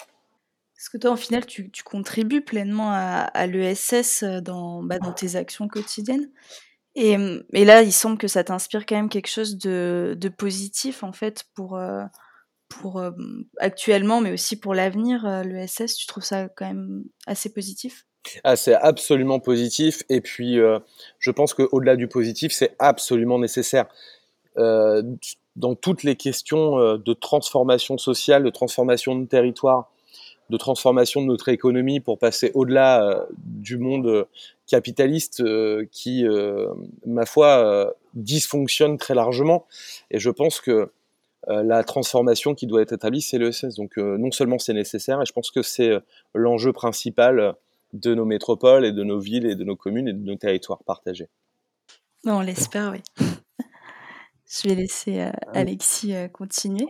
Est-ce 0.78 0.90
que 0.90 0.98
toi, 0.98 1.10
en 1.10 1.16
final, 1.16 1.46
tu, 1.46 1.70
contribues 1.84 2.42
pleinement 2.42 2.90
à, 2.90 3.46
l'ESS 3.46 4.22
euh, 4.22 4.40
dans, 4.40 4.82
bah, 4.82 4.98
dans 4.98 5.12
tes 5.12 5.36
actions 5.36 5.68
quotidiennes? 5.68 6.30
Et, 6.94 7.16
là, 7.52 7.82
il 7.82 7.92
semble 7.92 8.16
que 8.16 8.28
ça 8.28 8.42
t'inspire 8.42 8.86
quand 8.86 8.96
même 8.96 9.10
quelque 9.10 9.28
chose 9.28 9.58
de, 9.58 10.28
positif, 10.38 11.02
en 11.02 11.12
fait, 11.12 11.44
euh, 11.58 12.04
pour 12.68 13.02
actuellement, 13.58 14.22
mais 14.22 14.32
aussi 14.32 14.58
pour 14.58 14.74
l'avenir, 14.74 15.26
l'ESS. 15.44 15.94
Tu 15.96 16.06
trouves 16.06 16.24
ça 16.24 16.48
quand 16.48 16.66
même 16.66 17.04
assez 17.26 17.52
positif? 17.52 18.06
Ah, 18.44 18.56
c'est 18.56 18.74
absolument 18.74 19.40
positif. 19.40 20.02
Et 20.08 20.20
puis, 20.20 20.58
je 21.18 21.30
pense 21.30 21.54
qu'au-delà 21.54 21.96
du 21.96 22.08
positif, 22.08 22.52
c'est 22.52 22.74
absolument 22.78 23.38
nécessaire. 23.38 23.86
Euh, 24.58 25.02
dans 25.54 25.74
toutes 25.74 26.02
les 26.02 26.16
questions 26.16 26.78
euh, 26.78 26.98
de 26.98 27.14
transformation 27.14 27.96
sociale, 27.96 28.42
de 28.42 28.50
transformation 28.50 29.18
de 29.18 29.26
territoire, 29.26 29.90
de 30.50 30.56
transformation 30.56 31.22
de 31.22 31.26
notre 31.26 31.48
économie 31.48 32.00
pour 32.00 32.18
passer 32.18 32.50
au-delà 32.54 33.02
euh, 33.02 33.24
du 33.38 33.78
monde 33.78 34.26
capitaliste 34.66 35.42
qui, 35.92 36.24
ma 37.06 37.24
foi, 37.24 37.94
dysfonctionne 38.14 38.98
très 38.98 39.14
largement. 39.14 39.64
Et 40.10 40.18
je 40.18 40.28
pense 40.28 40.60
que 40.60 40.90
la 41.46 41.84
transformation 41.84 42.56
qui 42.56 42.66
doit 42.66 42.82
être 42.82 42.92
établie, 42.92 43.22
c'est 43.22 43.38
l'ESS. 43.38 43.76
Donc 43.76 43.96
non 43.96 44.32
seulement 44.32 44.58
c'est 44.58 44.72
nécessaire, 44.72 45.22
et 45.22 45.24
je 45.24 45.32
pense 45.32 45.52
que 45.52 45.62
c'est 45.62 45.92
l'enjeu 46.34 46.72
principal 46.72 47.54
de 47.92 48.14
nos 48.14 48.24
métropoles 48.24 48.84
et 48.84 48.92
de 48.92 49.02
nos 49.02 49.18
villes 49.18 49.46
et 49.46 49.54
de 49.54 49.64
nos 49.64 49.76
communes 49.76 50.08
et 50.08 50.12
de 50.12 50.24
nos 50.24 50.36
territoires 50.36 50.82
partagés. 50.84 51.28
On 52.24 52.40
l'espère, 52.40 52.92
oui. 52.92 53.02
Je 54.48 54.68
vais 54.68 54.74
laisser 54.74 55.20
euh, 55.20 55.32
Alexis 55.54 56.14
euh, 56.14 56.28
continuer. 56.28 56.86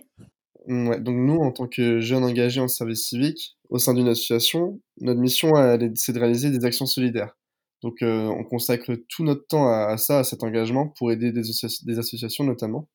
Ouais, 0.66 1.00
donc 1.00 1.16
nous, 1.16 1.36
en 1.36 1.52
tant 1.52 1.66
que 1.66 2.00
jeunes 2.00 2.24
engagés 2.24 2.60
en 2.60 2.68
service 2.68 3.08
civique 3.08 3.56
au 3.68 3.78
sein 3.78 3.94
d'une 3.94 4.08
association, 4.08 4.80
notre 5.00 5.20
mission, 5.20 5.52
c'est 5.94 6.12
de 6.12 6.18
réaliser 6.18 6.50
des 6.50 6.64
actions 6.64 6.86
solidaires. 6.86 7.36
Donc 7.82 8.02
euh, 8.02 8.26
on 8.26 8.44
consacre 8.44 8.94
tout 9.08 9.24
notre 9.24 9.46
temps 9.46 9.68
à, 9.68 9.96
ça, 9.96 10.20
à 10.20 10.24
cet 10.24 10.42
engagement, 10.42 10.88
pour 10.88 11.12
aider 11.12 11.32
des, 11.32 11.42
des 11.42 11.98
associations 11.98 12.44
notamment. 12.44 12.88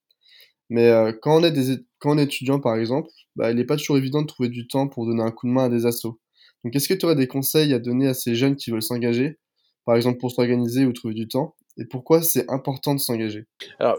Mais 0.69 0.89
quand, 1.21 1.39
on 1.39 1.43
est 1.43 1.51
des, 1.51 1.79
quand 1.99 2.15
on 2.15 2.17
est 2.17 2.23
étudiant, 2.23 2.59
par 2.59 2.75
exemple, 2.75 3.09
bah, 3.35 3.51
il 3.51 3.57
n'est 3.57 3.65
pas 3.65 3.75
toujours 3.75 3.97
évident 3.97 4.21
de 4.21 4.27
trouver 4.27 4.49
du 4.49 4.67
temps 4.67 4.87
pour 4.87 5.05
donner 5.05 5.21
un 5.21 5.31
coup 5.31 5.47
de 5.47 5.51
main 5.51 5.65
à 5.65 5.69
des 5.69 5.85
assos. 5.85 6.19
Donc 6.63 6.75
est-ce 6.75 6.87
que 6.87 6.93
tu 6.93 7.05
aurais 7.05 7.15
des 7.15 7.27
conseils 7.27 7.73
à 7.73 7.79
donner 7.79 8.07
à 8.07 8.13
ces 8.13 8.35
jeunes 8.35 8.55
qui 8.55 8.71
veulent 8.71 8.83
s'engager, 8.83 9.37
par 9.85 9.95
exemple 9.95 10.19
pour 10.19 10.31
s'organiser 10.31 10.85
ou 10.85 10.93
trouver 10.93 11.13
du 11.13 11.27
temps? 11.27 11.55
Et 11.77 11.85
pourquoi 11.85 12.21
c'est 12.21 12.49
important 12.49 12.93
de 12.93 12.99
s'engager? 12.99 13.45
Alors, 13.79 13.97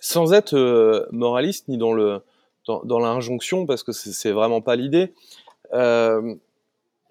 sans 0.00 0.32
être 0.32 0.54
euh, 0.54 1.06
moraliste 1.10 1.68
ni 1.68 1.76
dans 1.76 1.92
le 1.92 2.20
dans, 2.66 2.82
dans 2.84 2.98
l'injonction 2.98 3.66
parce 3.66 3.82
que 3.82 3.92
c'est 3.92 4.32
vraiment 4.32 4.60
pas 4.60 4.76
l'idée. 4.76 5.12
Euh, 5.72 6.34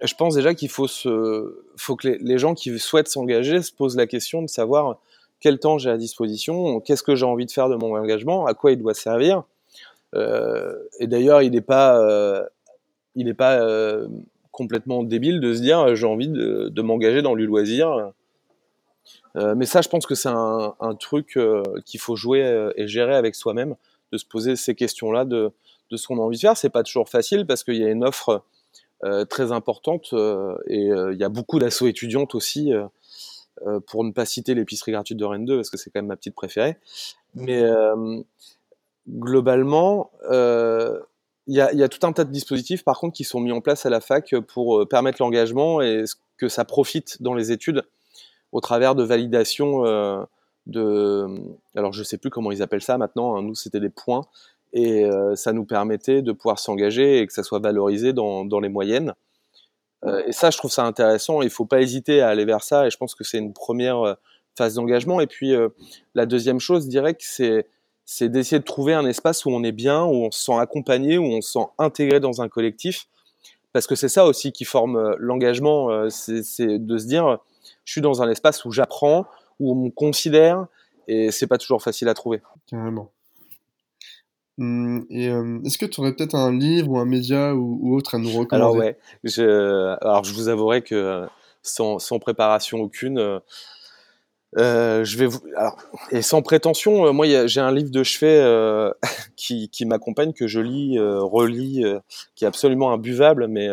je 0.01 0.13
pense 0.13 0.35
déjà 0.35 0.53
qu'il 0.53 0.69
faut 0.69 0.87
se, 0.87 1.63
faut 1.75 1.95
que 1.95 2.07
les, 2.07 2.37
gens 2.37 2.53
qui 2.53 2.77
souhaitent 2.77 3.07
s'engager 3.07 3.61
se 3.61 3.73
posent 3.73 3.97
la 3.97 4.05
question 4.05 4.43
de 4.43 4.47
savoir 4.47 4.99
quel 5.39 5.59
temps 5.59 5.77
j'ai 5.77 5.89
à 5.89 5.97
disposition, 5.97 6.79
qu'est-ce 6.79 7.03
que 7.03 7.15
j'ai 7.15 7.25
envie 7.25 7.45
de 7.45 7.51
faire 7.51 7.69
de 7.69 7.75
mon 7.75 7.95
engagement, 7.95 8.45
à 8.45 8.53
quoi 8.53 8.71
il 8.71 8.77
doit 8.77 8.93
servir. 8.93 9.43
Euh, 10.15 10.75
et 10.99 11.07
d'ailleurs, 11.07 11.41
il 11.41 11.51
n'est 11.51 11.61
pas, 11.61 11.99
il 13.17 13.25
n'est 13.25 13.33
pas 13.33 13.59
euh, 13.59 14.07
complètement 14.51 15.03
débile 15.03 15.41
de 15.41 15.53
se 15.53 15.61
dire 15.61 15.95
j'ai 15.95 16.07
envie 16.07 16.29
de, 16.29 16.81
m'engager 16.81 17.21
dans 17.21 17.35
le 17.35 17.43
loisir 17.45 18.13
euh, 19.35 19.55
mais 19.55 19.65
ça, 19.65 19.81
je 19.81 19.89
pense 19.89 20.05
que 20.05 20.15
c'est 20.15 20.29
un, 20.29 20.95
truc 20.99 21.37
euh, 21.37 21.63
qu'il 21.85 21.99
faut 21.99 22.15
jouer 22.15 22.43
euh, 22.43 22.71
et 22.75 22.87
gérer 22.87 23.15
avec 23.15 23.35
soi-même, 23.35 23.75
de 24.11 24.17
se 24.17 24.25
poser 24.25 24.55
ces 24.55 24.73
questions-là 24.73 25.25
de, 25.25 25.51
ce 25.91 26.07
qu'on 26.07 26.17
a 26.17 26.21
envie 26.21 26.37
de 26.37 26.41
faire. 26.41 26.57
C'est 26.57 26.69
pas 26.69 26.83
toujours 26.83 27.09
facile 27.09 27.45
parce 27.45 27.63
qu'il 27.63 27.75
y 27.75 27.83
a 27.83 27.89
une 27.89 28.03
offre 28.03 28.43
euh, 29.03 29.25
très 29.25 29.51
importante 29.51 30.13
et 30.67 30.87
il 30.87 31.17
y 31.17 31.23
a 31.23 31.29
beaucoup 31.29 31.59
d'assauts 31.59 31.87
étudiantes 31.87 32.35
aussi, 32.35 32.71
pour 33.87 34.03
ne 34.03 34.11
pas 34.11 34.25
citer 34.25 34.53
l'épicerie 34.53 34.91
gratuite 34.91 35.17
de 35.17 35.25
Rennes 35.25 35.45
2 35.45 35.55
parce 35.57 35.69
que 35.69 35.77
c'est 35.77 35.89
quand 35.89 35.99
même 35.99 36.07
ma 36.07 36.15
petite 36.15 36.35
préférée. 36.35 36.77
Mais 37.35 37.63
globalement, 39.07 40.11
il 41.47 41.55
y 41.55 41.61
a, 41.61 41.73
y, 41.73 41.83
a, 41.83 41.89
tout 41.89 42.05
un 42.05 42.11
tas 42.11 42.25
de 42.25 42.31
dispositifs 42.31 42.83
par 42.83 42.99
contre 42.99 43.15
qui 43.15 43.23
sont 43.23 43.39
mis 43.39 43.51
en 43.51 43.61
place 43.61 43.85
à 43.85 43.89
la 43.89 44.01
fac 44.01 44.35
pour 44.47 44.87
permettre 44.87 45.21
l'engagement 45.21 45.81
et 45.81 46.03
que 46.37 46.49
ça 46.49 46.65
profite 46.65 47.21
dans 47.21 47.33
les 47.33 47.51
études 47.51 47.83
au 48.51 48.61
travers 48.61 48.95
de 48.95 49.03
validation 49.03 49.85
euh, 49.85 50.23
de, 50.65 51.25
alors 51.75 51.93
je 51.93 52.03
sais 52.03 52.17
plus 52.17 52.29
comment 52.29 52.51
ils 52.51 52.61
appellent 52.61 52.81
ça 52.81 52.97
maintenant, 52.97 53.35
hein, 53.35 53.41
nous 53.41 53.55
c'était 53.55 53.79
des 53.79 53.89
points, 53.89 54.25
et 54.73 55.05
euh, 55.05 55.35
ça 55.35 55.53
nous 55.53 55.65
permettait 55.65 56.21
de 56.21 56.31
pouvoir 56.31 56.59
s'engager 56.59 57.19
et 57.19 57.27
que 57.27 57.33
ça 57.33 57.43
soit 57.43 57.59
valorisé 57.59 58.13
dans, 58.13 58.45
dans 58.45 58.59
les 58.59 58.69
moyennes. 58.69 59.13
Euh, 60.05 60.23
et 60.27 60.31
ça, 60.31 60.51
je 60.51 60.57
trouve 60.57 60.69
ça 60.69 60.83
intéressant. 60.83 61.41
Il 61.41 61.49
faut 61.49 61.65
pas 61.65 61.81
hésiter 61.81 62.21
à 62.21 62.27
aller 62.27 62.45
vers 62.45 62.61
ça. 62.63 62.85
Et 62.85 62.91
je 62.91 62.97
pense 62.97 63.15
que 63.15 63.23
c'est 63.23 63.37
une 63.37 63.53
première 63.53 64.17
phase 64.55 64.75
d'engagement. 64.75 65.21
Et 65.21 65.25
puis 65.25 65.53
la 66.13 66.25
deuxième 66.25 66.59
chose, 66.59 66.83
je 66.83 66.89
dirais 66.89 67.13
que 67.13 67.23
c'est 67.23 67.65
c'est 68.09 68.29
d'essayer 68.29 68.57
de 68.57 68.63
trouver 68.63 68.93
un 68.93 69.05
espace 69.05 69.45
où 69.45 69.49
on 69.49 69.63
est 69.63 69.73
bien, 69.73 70.03
où 70.05 70.13
on 70.13 70.31
se 70.31 70.41
sent 70.41 70.57
accompagné, 70.57 71.17
où 71.17 71.25
on 71.25 71.41
se 71.41 71.51
sent 71.51 71.65
intégré 71.77 72.21
dans 72.21 72.41
un 72.41 72.47
collectif. 72.47 73.07
Parce 73.73 73.85
que 73.85 73.95
c'est 73.95 74.07
ça 74.07 74.25
aussi 74.25 74.53
qui 74.53 74.63
forme 74.63 75.13
l'engagement, 75.19 76.09
c'est 76.09 76.79
de 76.79 76.97
se 76.97 77.05
dire 77.05 77.37
je 77.83 77.91
suis 77.91 78.01
dans 78.01 78.21
un 78.21 78.29
espace 78.29 78.63
où 78.63 78.71
j'apprends, 78.71 79.25
où 79.59 79.73
on 79.73 79.75
me 79.75 79.89
considère, 79.89 80.67
et 81.09 81.31
c'est 81.31 81.47
pas 81.47 81.57
toujours 81.57 81.83
facile 81.83 82.07
à 82.07 82.13
trouver. 82.13 82.41
Carrément. 82.67 83.11
Mmh, 84.57 85.01
et 85.09 85.25
est-ce 85.65 85.77
que 85.77 85.85
tu 85.85 85.99
aurais 85.99 86.13
peut-être 86.13 86.33
un 86.33 86.57
livre 86.57 86.91
ou 86.91 86.97
un 86.99 87.05
média 87.05 87.53
ou, 87.53 87.93
autre 87.93 88.15
à 88.15 88.19
nous 88.19 88.29
recommander? 88.29 88.53
Alors 88.55 88.75
ouais, 88.75 88.97
je, 89.25 89.97
alors 90.01 90.23
je 90.23 90.33
vous 90.33 90.47
avouerai 90.47 90.81
que 90.81 91.27
sans, 91.61 91.99
sans 91.99 92.19
préparation 92.19 92.79
aucune, 92.79 93.41
euh, 94.57 95.03
je 95.03 95.17
vais 95.17 95.27
vous... 95.27 95.39
Alors, 95.55 95.77
et 96.11 96.21
sans 96.21 96.41
prétention, 96.41 97.05
euh, 97.05 97.11
moi 97.11 97.47
j'ai 97.47 97.59
un 97.59 97.71
livre 97.71 97.91
de 97.91 98.03
chevet 98.03 98.39
euh, 98.39 98.91
qui, 99.35 99.69
qui 99.69 99.85
m'accompagne, 99.85 100.33
que 100.33 100.47
je 100.47 100.59
lis, 100.59 100.97
euh, 100.97 101.21
relis, 101.21 101.83
qui 102.35 102.43
est 102.43 102.47
absolument 102.47 102.91
imbuvable, 102.91 103.47
mais 103.47 103.67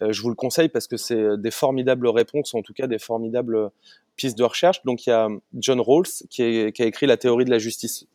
je 0.00 0.20
vous 0.20 0.30
le 0.30 0.34
conseille 0.34 0.68
parce 0.68 0.88
que 0.88 0.96
c'est 0.96 1.38
des 1.38 1.50
formidables 1.52 2.08
réponses, 2.08 2.54
en 2.54 2.62
tout 2.62 2.72
cas 2.72 2.86
des 2.86 2.98
formidables 2.98 3.70
pistes 4.16 4.36
de 4.36 4.44
recherche. 4.44 4.82
Donc 4.84 5.06
il 5.06 5.10
y 5.10 5.12
a 5.12 5.28
John 5.54 5.80
Rawls 5.80 6.08
qui, 6.28 6.42
est, 6.42 6.72
qui 6.72 6.82
a 6.82 6.86
écrit 6.86 7.06
La 7.06 7.16
théorie 7.16 7.44
de 7.44 7.50
la 7.50 7.58
justice. 7.58 8.06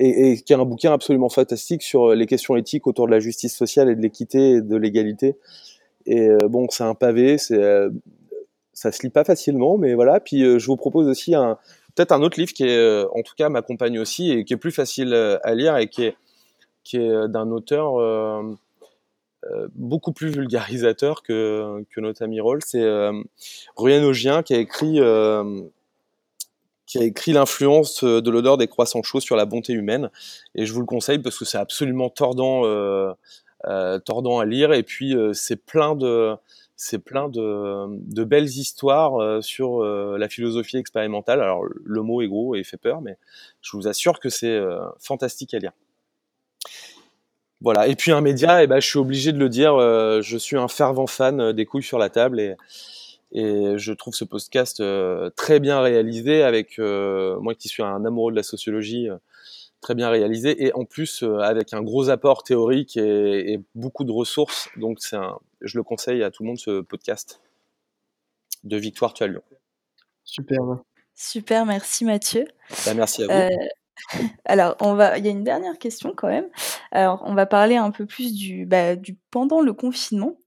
Et, 0.00 0.30
et, 0.30 0.40
qui 0.40 0.54
a 0.54 0.58
un 0.58 0.64
bouquin 0.64 0.92
absolument 0.92 1.28
fantastique 1.28 1.82
sur 1.82 2.14
les 2.14 2.26
questions 2.26 2.54
éthiques 2.54 2.86
autour 2.86 3.06
de 3.06 3.10
la 3.10 3.18
justice 3.18 3.56
sociale 3.56 3.90
et 3.90 3.96
de 3.96 4.00
l'équité 4.00 4.52
et 4.52 4.60
de 4.62 4.76
l'égalité. 4.76 5.36
Et 6.06 6.28
bon, 6.48 6.66
c'est 6.70 6.84
un 6.84 6.94
pavé, 6.94 7.36
c'est 7.36 7.88
ça 8.78 8.92
se 8.92 9.02
lit 9.02 9.10
pas 9.10 9.24
facilement, 9.24 9.76
mais 9.76 9.94
voilà. 9.94 10.20
Puis 10.20 10.44
euh, 10.44 10.60
je 10.60 10.66
vous 10.68 10.76
propose 10.76 11.08
aussi 11.08 11.32
peut-être 11.96 12.12
un 12.12 12.22
autre 12.22 12.38
livre 12.38 12.52
qui 12.52 12.62
est, 12.62 12.76
euh, 12.76 13.08
en 13.12 13.22
tout 13.22 13.34
cas, 13.36 13.48
m'accompagne 13.48 13.98
aussi 13.98 14.30
et 14.30 14.44
qui 14.44 14.52
est 14.52 14.58
plus 14.58 14.70
facile 14.70 15.12
euh, 15.12 15.36
à 15.42 15.54
lire 15.54 15.76
et 15.76 15.88
qui 15.88 16.04
est 16.04 16.14
d'un 17.28 17.50
auteur 17.50 18.00
beaucoup 19.74 20.12
plus 20.12 20.30
vulgarisateur 20.30 21.22
que, 21.22 21.84
notre 21.96 22.22
ami 22.22 22.40
Roll. 22.40 22.60
C'est 22.64 22.86
Ruyen 23.76 24.02
Ogien 24.04 24.42
qui 24.42 24.54
a 24.54 24.58
écrit 24.58 25.00
qui 26.86 26.98
écrit 26.98 27.32
l'influence 27.32 28.04
de 28.04 28.30
l'odeur 28.30 28.56
des 28.56 28.68
croissants 28.68 29.02
chauds 29.02 29.20
sur 29.20 29.36
la 29.36 29.44
bonté 29.44 29.74
humaine. 29.74 30.10
Et 30.54 30.64
je 30.64 30.72
vous 30.72 30.80
le 30.80 30.86
conseille 30.86 31.18
parce 31.18 31.36
que 31.38 31.44
c'est 31.44 31.58
absolument 31.58 32.08
tordant, 32.08 32.62
tordant 34.06 34.38
à 34.38 34.46
lire. 34.46 34.72
Et 34.72 34.82
puis 34.82 35.14
c'est 35.34 35.62
plein 35.62 35.94
de 35.94 36.38
c'est 36.80 37.00
plein 37.00 37.28
de, 37.28 37.86
de, 37.88 38.22
belles 38.22 38.46
histoires 38.46 39.20
euh, 39.20 39.42
sur 39.42 39.82
euh, 39.82 40.16
la 40.16 40.28
philosophie 40.28 40.76
expérimentale. 40.76 41.42
Alors 41.42 41.64
le 41.64 42.02
mot 42.02 42.22
est 42.22 42.28
gros 42.28 42.54
et 42.54 42.62
fait 42.62 42.76
peur, 42.76 43.02
mais 43.02 43.18
je 43.60 43.76
vous 43.76 43.88
assure 43.88 44.20
que 44.20 44.28
c'est 44.28 44.54
euh, 44.54 44.78
fantastique 45.00 45.52
à 45.54 45.58
lire. 45.58 45.72
Voilà. 47.60 47.88
Et 47.88 47.96
puis 47.96 48.12
un 48.12 48.20
média, 48.20 48.62
eh 48.62 48.68
ben, 48.68 48.78
je 48.78 48.86
suis 48.86 49.00
obligé 49.00 49.32
de 49.32 49.38
le 49.38 49.48
dire, 49.48 49.76
je 49.76 50.36
suis 50.38 50.56
un 50.56 50.68
fervent 50.68 51.08
fan 51.08 51.52
des 51.52 51.66
couilles 51.66 51.82
sur 51.82 51.98
la 51.98 52.08
table 52.08 52.38
et, 52.38 52.54
et 53.32 53.76
je 53.76 53.92
trouve 53.92 54.14
ce 54.14 54.24
podcast 54.24 54.80
très 55.34 55.58
bien 55.58 55.80
réalisé 55.80 56.44
avec 56.44 56.78
moi 56.78 57.56
qui 57.56 57.66
suis 57.66 57.82
un 57.82 58.04
amoureux 58.04 58.30
de 58.30 58.36
la 58.36 58.44
sociologie 58.44 59.08
très 59.80 59.94
bien 59.94 60.10
réalisé 60.10 60.64
et 60.64 60.72
en 60.74 60.84
plus 60.84 61.22
euh, 61.22 61.38
avec 61.38 61.72
un 61.72 61.82
gros 61.82 62.10
apport 62.10 62.42
théorique 62.42 62.96
et, 62.96 63.60
beaucoup 63.74 64.04
de 64.04 64.12
ressources. 64.12 64.68
Donc 64.76 64.98
c'est 65.00 65.16
un, 65.16 65.38
je 65.60 65.76
le 65.76 65.82
conseille 65.82 66.22
à 66.22 66.30
tout 66.30 66.42
le 66.42 66.48
monde 66.48 66.58
ce 66.58 66.80
podcast 66.80 67.40
de 68.64 68.76
Victoire 68.76 69.14
tu 69.14 69.26
Lyon. 69.28 69.42
Super. 70.24 70.60
Super, 71.14 71.66
merci 71.66 72.04
Mathieu. 72.04 72.46
Bah, 72.86 72.94
merci 72.94 73.24
à 73.24 73.26
vous. 73.26 73.32
Euh, 73.32 74.28
alors, 74.44 74.76
on 74.80 74.94
va, 74.94 75.18
il 75.18 75.24
y 75.24 75.28
a 75.28 75.32
une 75.32 75.44
dernière 75.44 75.78
question 75.78 76.12
quand 76.16 76.28
même. 76.28 76.48
Alors, 76.92 77.22
on 77.26 77.34
va 77.34 77.46
parler 77.46 77.76
un 77.76 77.90
peu 77.90 78.06
plus 78.06 78.34
du, 78.34 78.66
bah, 78.66 78.94
du 78.94 79.16
pendant 79.30 79.60
le 79.60 79.72
confinement. 79.72 80.38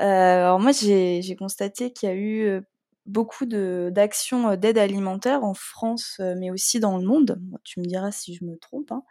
Euh, 0.00 0.02
alors 0.02 0.60
moi, 0.60 0.72
j'ai 0.72 1.36
constaté 1.38 1.92
qu'il 1.92 2.08
y 2.08 2.12
a 2.12 2.14
eu 2.14 2.62
beaucoup 3.08 3.46
d'actions 3.46 4.54
d'aide 4.56 4.78
alimentaire 4.78 5.42
en 5.44 5.54
France, 5.54 6.20
mais 6.36 6.50
aussi 6.50 6.80
dans 6.80 6.98
le 6.98 7.04
monde. 7.04 7.40
Tu 7.64 7.80
me 7.80 7.84
diras 7.84 8.12
si 8.12 8.34
je 8.34 8.44
me 8.44 8.56
trompe. 8.56 8.92
Hein. 8.92 9.02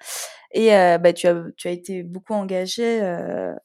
Et 0.52 0.70
bah, 0.70 1.14
tu, 1.14 1.28
as, 1.28 1.44
tu 1.58 1.68
as 1.68 1.72
été 1.72 2.04
beaucoup 2.04 2.34
engagé 2.34 3.02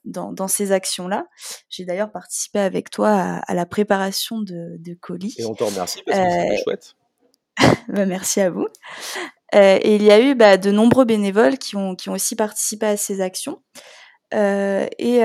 dans, 0.04 0.32
dans, 0.32 0.48
ces 0.48 0.72
actions-là. 0.72 1.26
J'ai 1.68 1.84
d'ailleurs 1.84 2.10
participé 2.10 2.58
avec 2.58 2.90
toi 2.90 3.40
à, 3.46 3.54
la 3.54 3.66
préparation 3.66 4.40
de, 4.40 4.76
de, 4.78 4.94
colis. 4.94 5.36
Et 5.38 5.44
on 5.44 5.54
te 5.54 5.64
remercie 5.64 6.02
parce 6.04 6.18
que 6.18 6.30
c'était 6.30 6.62
chouette. 6.62 6.94
bah, 7.88 8.06
merci 8.06 8.40
à 8.40 8.50
vous. 8.50 8.66
et 9.52 9.94
il 9.94 10.02
y 10.02 10.10
a 10.10 10.20
eu 10.20 10.34
bah, 10.34 10.56
de 10.56 10.70
nombreux 10.70 11.04
bénévoles 11.04 11.58
qui 11.58 11.76
ont, 11.76 11.94
qui 11.94 12.08
ont 12.08 12.14
aussi 12.14 12.36
participé 12.36 12.86
à 12.86 12.96
ces 12.96 13.20
actions. 13.20 13.62
Euh, 14.34 14.86
et, 14.98 15.24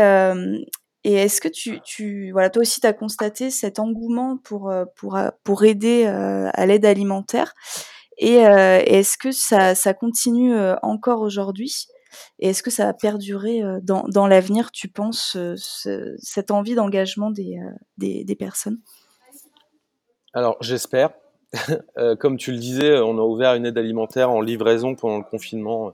et 1.04 1.14
est-ce 1.14 1.40
que 1.42 1.48
tu, 1.48 2.32
voilà, 2.32 2.50
toi 2.50 2.62
aussi, 2.62 2.82
tu 2.82 2.88
as 2.88 2.94
constaté 2.94 3.50
cet 3.50 3.80
engouement 3.80 4.38
pour, 4.38 4.70
euh, 4.70 4.86
pour, 4.96 5.16
euh, 5.16 5.30
pour 5.44 5.64
aider 5.64 6.06
euh, 6.06 6.50
à 6.54 6.66
l'aide 6.66 6.86
alimentaire 6.86 7.54
Et 8.18 8.36
est-ce 8.36 9.18
que 9.18 9.32
ça, 9.32 9.76
ça 9.76 9.94
continue 9.94 10.56
encore 10.82 11.22
aujourd'hui 11.22 11.88
Et 12.40 12.50
est-ce 12.50 12.64
que 12.64 12.72
ça 12.72 12.86
va 12.86 12.94
perdurer 12.94 13.62
dans, 13.84 14.06
dans 14.08 14.28
l'avenir, 14.28 14.72
tu 14.72 14.88
penses, 14.88 15.38
cette 16.18 16.52
envie 16.52 16.74
d'engagement 16.74 17.30
des, 17.30 17.60
des, 17.98 18.36
personnes? 18.36 18.80
Alors, 20.34 20.58
j'espère. 20.62 21.12
Comme 22.20 22.38
tu 22.38 22.52
le 22.52 22.58
disais, 22.58 22.98
on 22.98 23.20
a 23.20 23.22
ouvert 23.22 23.54
une 23.54 23.68
aide 23.68 23.78
alimentaire 23.78 24.32
en 24.32 24.42
livraison 24.42 24.96
pendant 24.96 25.20
le 25.20 25.24
confinement 25.24 25.94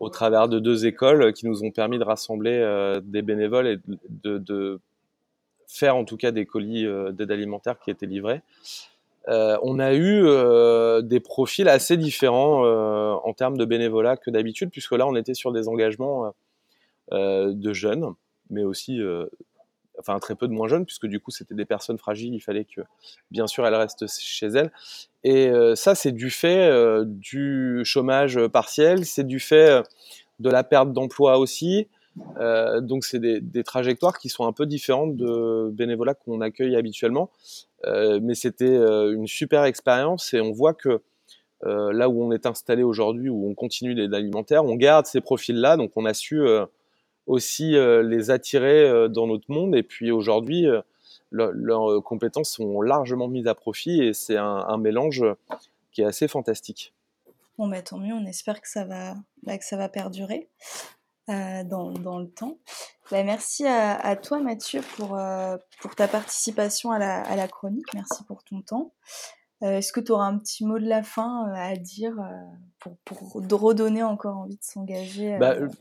au 0.00 0.08
travers 0.08 0.48
de 0.48 0.58
deux 0.58 0.86
écoles 0.86 1.32
qui 1.32 1.46
nous 1.46 1.64
ont 1.64 1.70
permis 1.70 1.98
de 1.98 2.04
rassembler 2.04 2.58
euh, 2.58 3.00
des 3.02 3.22
bénévoles 3.22 3.66
et 3.66 3.78
de, 4.08 4.80
faire 5.68 5.96
en 5.96 6.04
tout 6.04 6.16
cas 6.16 6.30
des 6.30 6.46
colis 6.46 6.86
euh, 6.86 7.10
d'aide 7.10 7.32
alimentaire 7.32 7.78
qui 7.80 7.90
étaient 7.90 8.06
livrés. 8.06 8.40
Euh, 9.28 9.58
on 9.62 9.80
a 9.80 9.94
eu 9.94 10.22
des 11.02 11.18
profils 11.18 11.68
assez 11.68 11.96
différents 11.96 12.64
en 13.16 13.32
termes 13.32 13.56
de 13.56 13.64
bénévolat 13.64 14.16
que 14.16 14.30
d'habitude, 14.30 14.70
puisque 14.70 14.92
là 14.92 15.06
on 15.06 15.16
était 15.16 15.34
sur 15.34 15.50
des 15.50 15.66
engagements 15.68 16.32
de 17.10 17.72
jeunes, 17.72 18.14
mais 18.50 18.62
aussi 18.62 19.00
enfin 19.98 20.18
très 20.20 20.36
peu 20.36 20.46
de 20.46 20.52
moins 20.52 20.68
jeunes, 20.68 20.84
puisque 20.84 21.06
du 21.06 21.18
coup 21.18 21.32
c'était 21.32 21.54
des 21.54 21.64
personnes 21.64 21.98
fragiles, 21.98 22.34
il 22.34 22.40
fallait 22.40 22.64
que 22.64 22.82
bien 23.32 23.48
sûr 23.48 23.66
elles 23.66 23.74
restent 23.74 24.06
chez 24.06 24.46
elles. 24.46 24.70
Et 25.28 25.48
euh, 25.48 25.74
ça 25.74 25.96
c'est 25.96 26.12
du 26.12 26.30
fait 26.30 26.70
euh, 26.70 27.04
du 27.04 27.80
chômage 27.82 28.38
partiel, 28.46 29.04
c'est 29.04 29.26
du 29.26 29.40
fait 29.40 29.70
euh, 29.70 29.82
de 30.38 30.48
la 30.48 30.62
perte 30.62 30.92
d'emploi 30.92 31.38
aussi. 31.38 31.88
donc 32.80 33.04
c'est 33.04 33.18
des, 33.18 33.64
trajectoires 33.64 34.18
qui 34.18 34.28
sont 34.28 34.46
un 34.46 34.52
peu 34.52 34.66
différentes 34.66 35.16
de 35.16 35.68
bénévolat 35.72 36.14
qu'on 36.14 36.40
accueille 36.40 36.76
habituellement, 36.76 37.30
mais 37.84 38.34
c'était 38.34 38.76
une 38.76 39.26
super 39.26 39.64
expérience 39.64 40.32
et 40.32 40.40
on 40.40 40.52
voit 40.52 40.74
que 40.74 41.02
là 41.62 42.08
où 42.08 42.22
on 42.22 42.32
est 42.32 42.46
installé 42.46 42.82
aujourd'hui, 42.84 43.28
où 43.28 43.50
on 43.50 43.54
continue 43.54 43.94
l'aide 43.94 44.14
alimentaire, 44.14 44.64
on 44.64 44.76
garde 44.76 45.06
ces 45.06 45.20
profils-là, 45.20 45.76
donc 45.76 45.90
on 45.96 46.04
a 46.06 46.14
su 46.14 46.40
aussi 47.26 47.74
les 48.04 48.30
attirer 48.30 49.08
dans 49.10 49.26
notre 49.26 49.50
monde. 49.50 49.74
Et 49.74 49.82
puis 49.82 50.10
aujourd'hui, 50.10 50.66
euh, 51.34 51.50
leurs 51.54 52.02
compétences 52.02 52.50
sont 52.50 52.80
largement 52.80 53.28
mises 53.28 53.46
à 53.46 53.54
profit 53.54 54.02
et 54.02 54.12
c'est 54.12 54.36
un, 54.36 54.76
mélange 54.78 55.24
qui 55.92 56.02
est 56.02 56.04
assez 56.04 56.28
fantastique. 56.28 56.94
Bon, 57.58 57.68
bah, 57.68 57.82
tant 57.82 57.98
mieux, 57.98 58.14
on 58.14 58.26
espère 58.26 58.60
que 58.60 58.68
ça 58.68 58.84
va, 58.84 59.14
bah, 59.42 59.56
que 59.58 59.64
ça 59.64 59.76
va 59.76 59.88
perdurer 59.88 60.48
dans, 61.28 61.90
dans, 61.90 62.20
le 62.20 62.28
temps. 62.28 62.58
Bah, 63.10 63.24
merci 63.24 63.66
à, 63.66 64.16
toi, 64.16 64.40
Mathieu, 64.40 64.80
pour, 64.96 65.18
pour 65.80 65.94
ta 65.96 66.06
participation 66.06 66.92
à 66.92 66.98
la, 66.98 67.22
à 67.22 67.34
la, 67.34 67.48
chronique. 67.48 67.86
Merci 67.94 68.22
pour 68.24 68.44
ton 68.44 68.62
temps. 68.62 68.92
Est-ce 69.62 69.92
que 69.92 70.00
tu 70.00 70.12
auras 70.12 70.26
un 70.26 70.38
petit 70.38 70.64
mot 70.64 70.78
de 70.78 70.86
la 70.86 71.02
fin 71.02 71.50
à 71.54 71.74
dire 71.76 72.14
pour, 72.78 72.96
pour 72.98 73.60
redonner 73.60 74.02
encore 74.02 74.36
envie 74.36 74.56
de 74.56 74.62
s'engager 74.62 75.34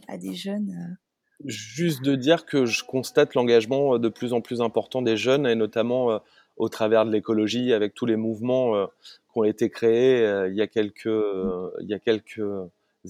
à 0.07 0.17
des 0.17 0.33
jeunes 0.33 0.97
Juste 1.43 2.01
de 2.01 2.15
dire 2.15 2.45
que 2.45 2.65
je 2.65 2.83
constate 2.83 3.35
l'engagement 3.35 3.95
euh, 3.95 3.99
de 3.99 4.07
plus 4.07 4.31
en 4.31 4.41
plus 4.41 4.61
important 4.61 5.01
des 5.01 5.17
jeunes 5.17 5.45
et 5.45 5.55
notamment 5.55 6.11
euh, 6.11 6.17
au 6.55 6.69
travers 6.69 7.05
de 7.05 7.11
l'écologie 7.11 7.73
avec 7.73 7.93
tous 7.93 8.05
les 8.05 8.15
mouvements 8.15 8.75
euh, 8.75 8.85
qui 8.85 9.39
ont 9.39 9.43
été 9.43 9.69
créés 9.69 10.23
il 10.49 10.55
y 10.55 10.61
a 10.61 10.67
quelques 10.67 11.05
il 11.05 11.89
y 11.89 11.93
a 11.93 11.99
quelques 11.99 12.41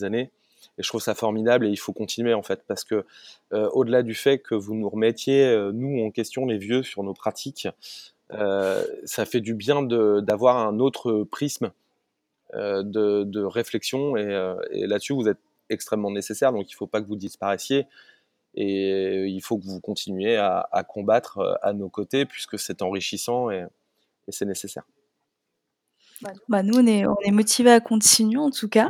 années. 0.01 0.31
Et 0.77 0.83
je 0.83 0.87
trouve 0.89 1.01
ça 1.01 1.13
formidable 1.13 1.67
et 1.67 1.69
il 1.69 1.77
faut 1.77 1.93
continuer 1.93 2.33
en 2.33 2.41
fait 2.41 2.63
parce 2.67 2.83
que 2.83 3.05
au-delà 3.51 4.01
du 4.01 4.15
fait 4.15 4.39
que 4.39 4.55
vous 4.55 4.73
nous 4.73 4.89
remettiez 4.89 5.69
nous 5.71 6.03
en 6.03 6.09
question 6.09 6.47
les 6.47 6.57
vieux 6.57 6.81
sur 6.81 7.03
nos 7.03 7.13
pratiques 7.13 7.67
ça 8.31 9.25
fait 9.25 9.39
du 9.39 9.53
bien 9.53 9.83
d'avoir 9.83 10.57
un 10.57 10.79
autre 10.79 11.23
prisme 11.23 11.71
de, 12.53 13.43
réflexion 13.43 14.17
et, 14.17 14.55
et 14.71 14.87
là-dessus 14.87 15.13
vous 15.13 15.29
êtes 15.29 15.39
extrêmement 15.69 16.11
nécessaire 16.11 16.51
donc 16.51 16.69
il 16.69 16.73
ne 16.73 16.77
faut 16.77 16.87
pas 16.87 17.01
que 17.01 17.07
vous 17.07 17.15
disparaissiez 17.15 17.85
et 18.55 19.25
il 19.27 19.41
faut 19.41 19.57
que 19.57 19.65
vous 19.65 19.81
continuiez 19.81 20.37
à, 20.37 20.85
combattre 20.87 21.39
euh, 21.39 21.53
à 21.61 21.73
nos 21.73 21.89
côtés 21.89 22.25
puisque 22.25 22.57
c'est 22.57 22.81
enrichissant 22.81 23.51
et, 23.51 23.65
c'est 24.29 24.45
nécessaire. 24.45 24.83
Bah, 26.49 26.63
nous, 26.63 26.79
on 26.79 26.87
est, 26.87 27.05
on 27.05 27.17
est 27.23 27.31
motivés 27.31 27.71
à 27.71 27.79
continuer 27.79 28.39
en 28.39 28.49
tout 28.49 28.69
cas. 28.69 28.89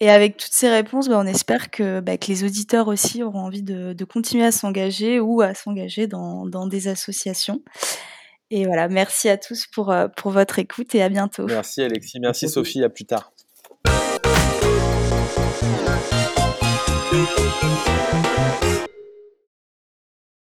Et 0.00 0.10
avec 0.10 0.36
toutes 0.36 0.52
ces 0.52 0.68
réponses, 0.68 1.08
bah, 1.08 1.18
on 1.18 1.26
espère 1.26 1.70
que, 1.70 2.00
bah, 2.00 2.16
que, 2.16 2.26
les 2.26 2.42
auditeurs 2.42 2.88
aussi 2.88 3.22
auront 3.22 3.40
envie 3.44 3.62
de, 3.62 3.92
de 3.92 4.04
continuer 4.04 4.44
à 4.44 4.50
s'engager 4.50 5.20
ou 5.20 5.42
à 5.42 5.54
s'engager 5.54 6.06
dans, 6.08 6.46
dans, 6.46 6.66
des 6.66 6.88
associations. 6.88 7.62
Et 8.50 8.66
voilà, 8.66 8.88
merci 8.88 9.28
à 9.28 9.36
tous 9.36 9.66
pour, 9.66 9.92
euh, 9.92 10.08
pour 10.08 10.32
votre 10.32 10.58
écoute 10.58 10.94
et 10.94 11.02
à 11.02 11.08
bientôt. 11.08 11.46
Merci 11.46 11.82
Alexis, 11.82 12.18
merci 12.18 12.48
Sophie, 12.48 12.82
à 12.82 12.88
plus 12.88 13.04
tard. 13.04 13.32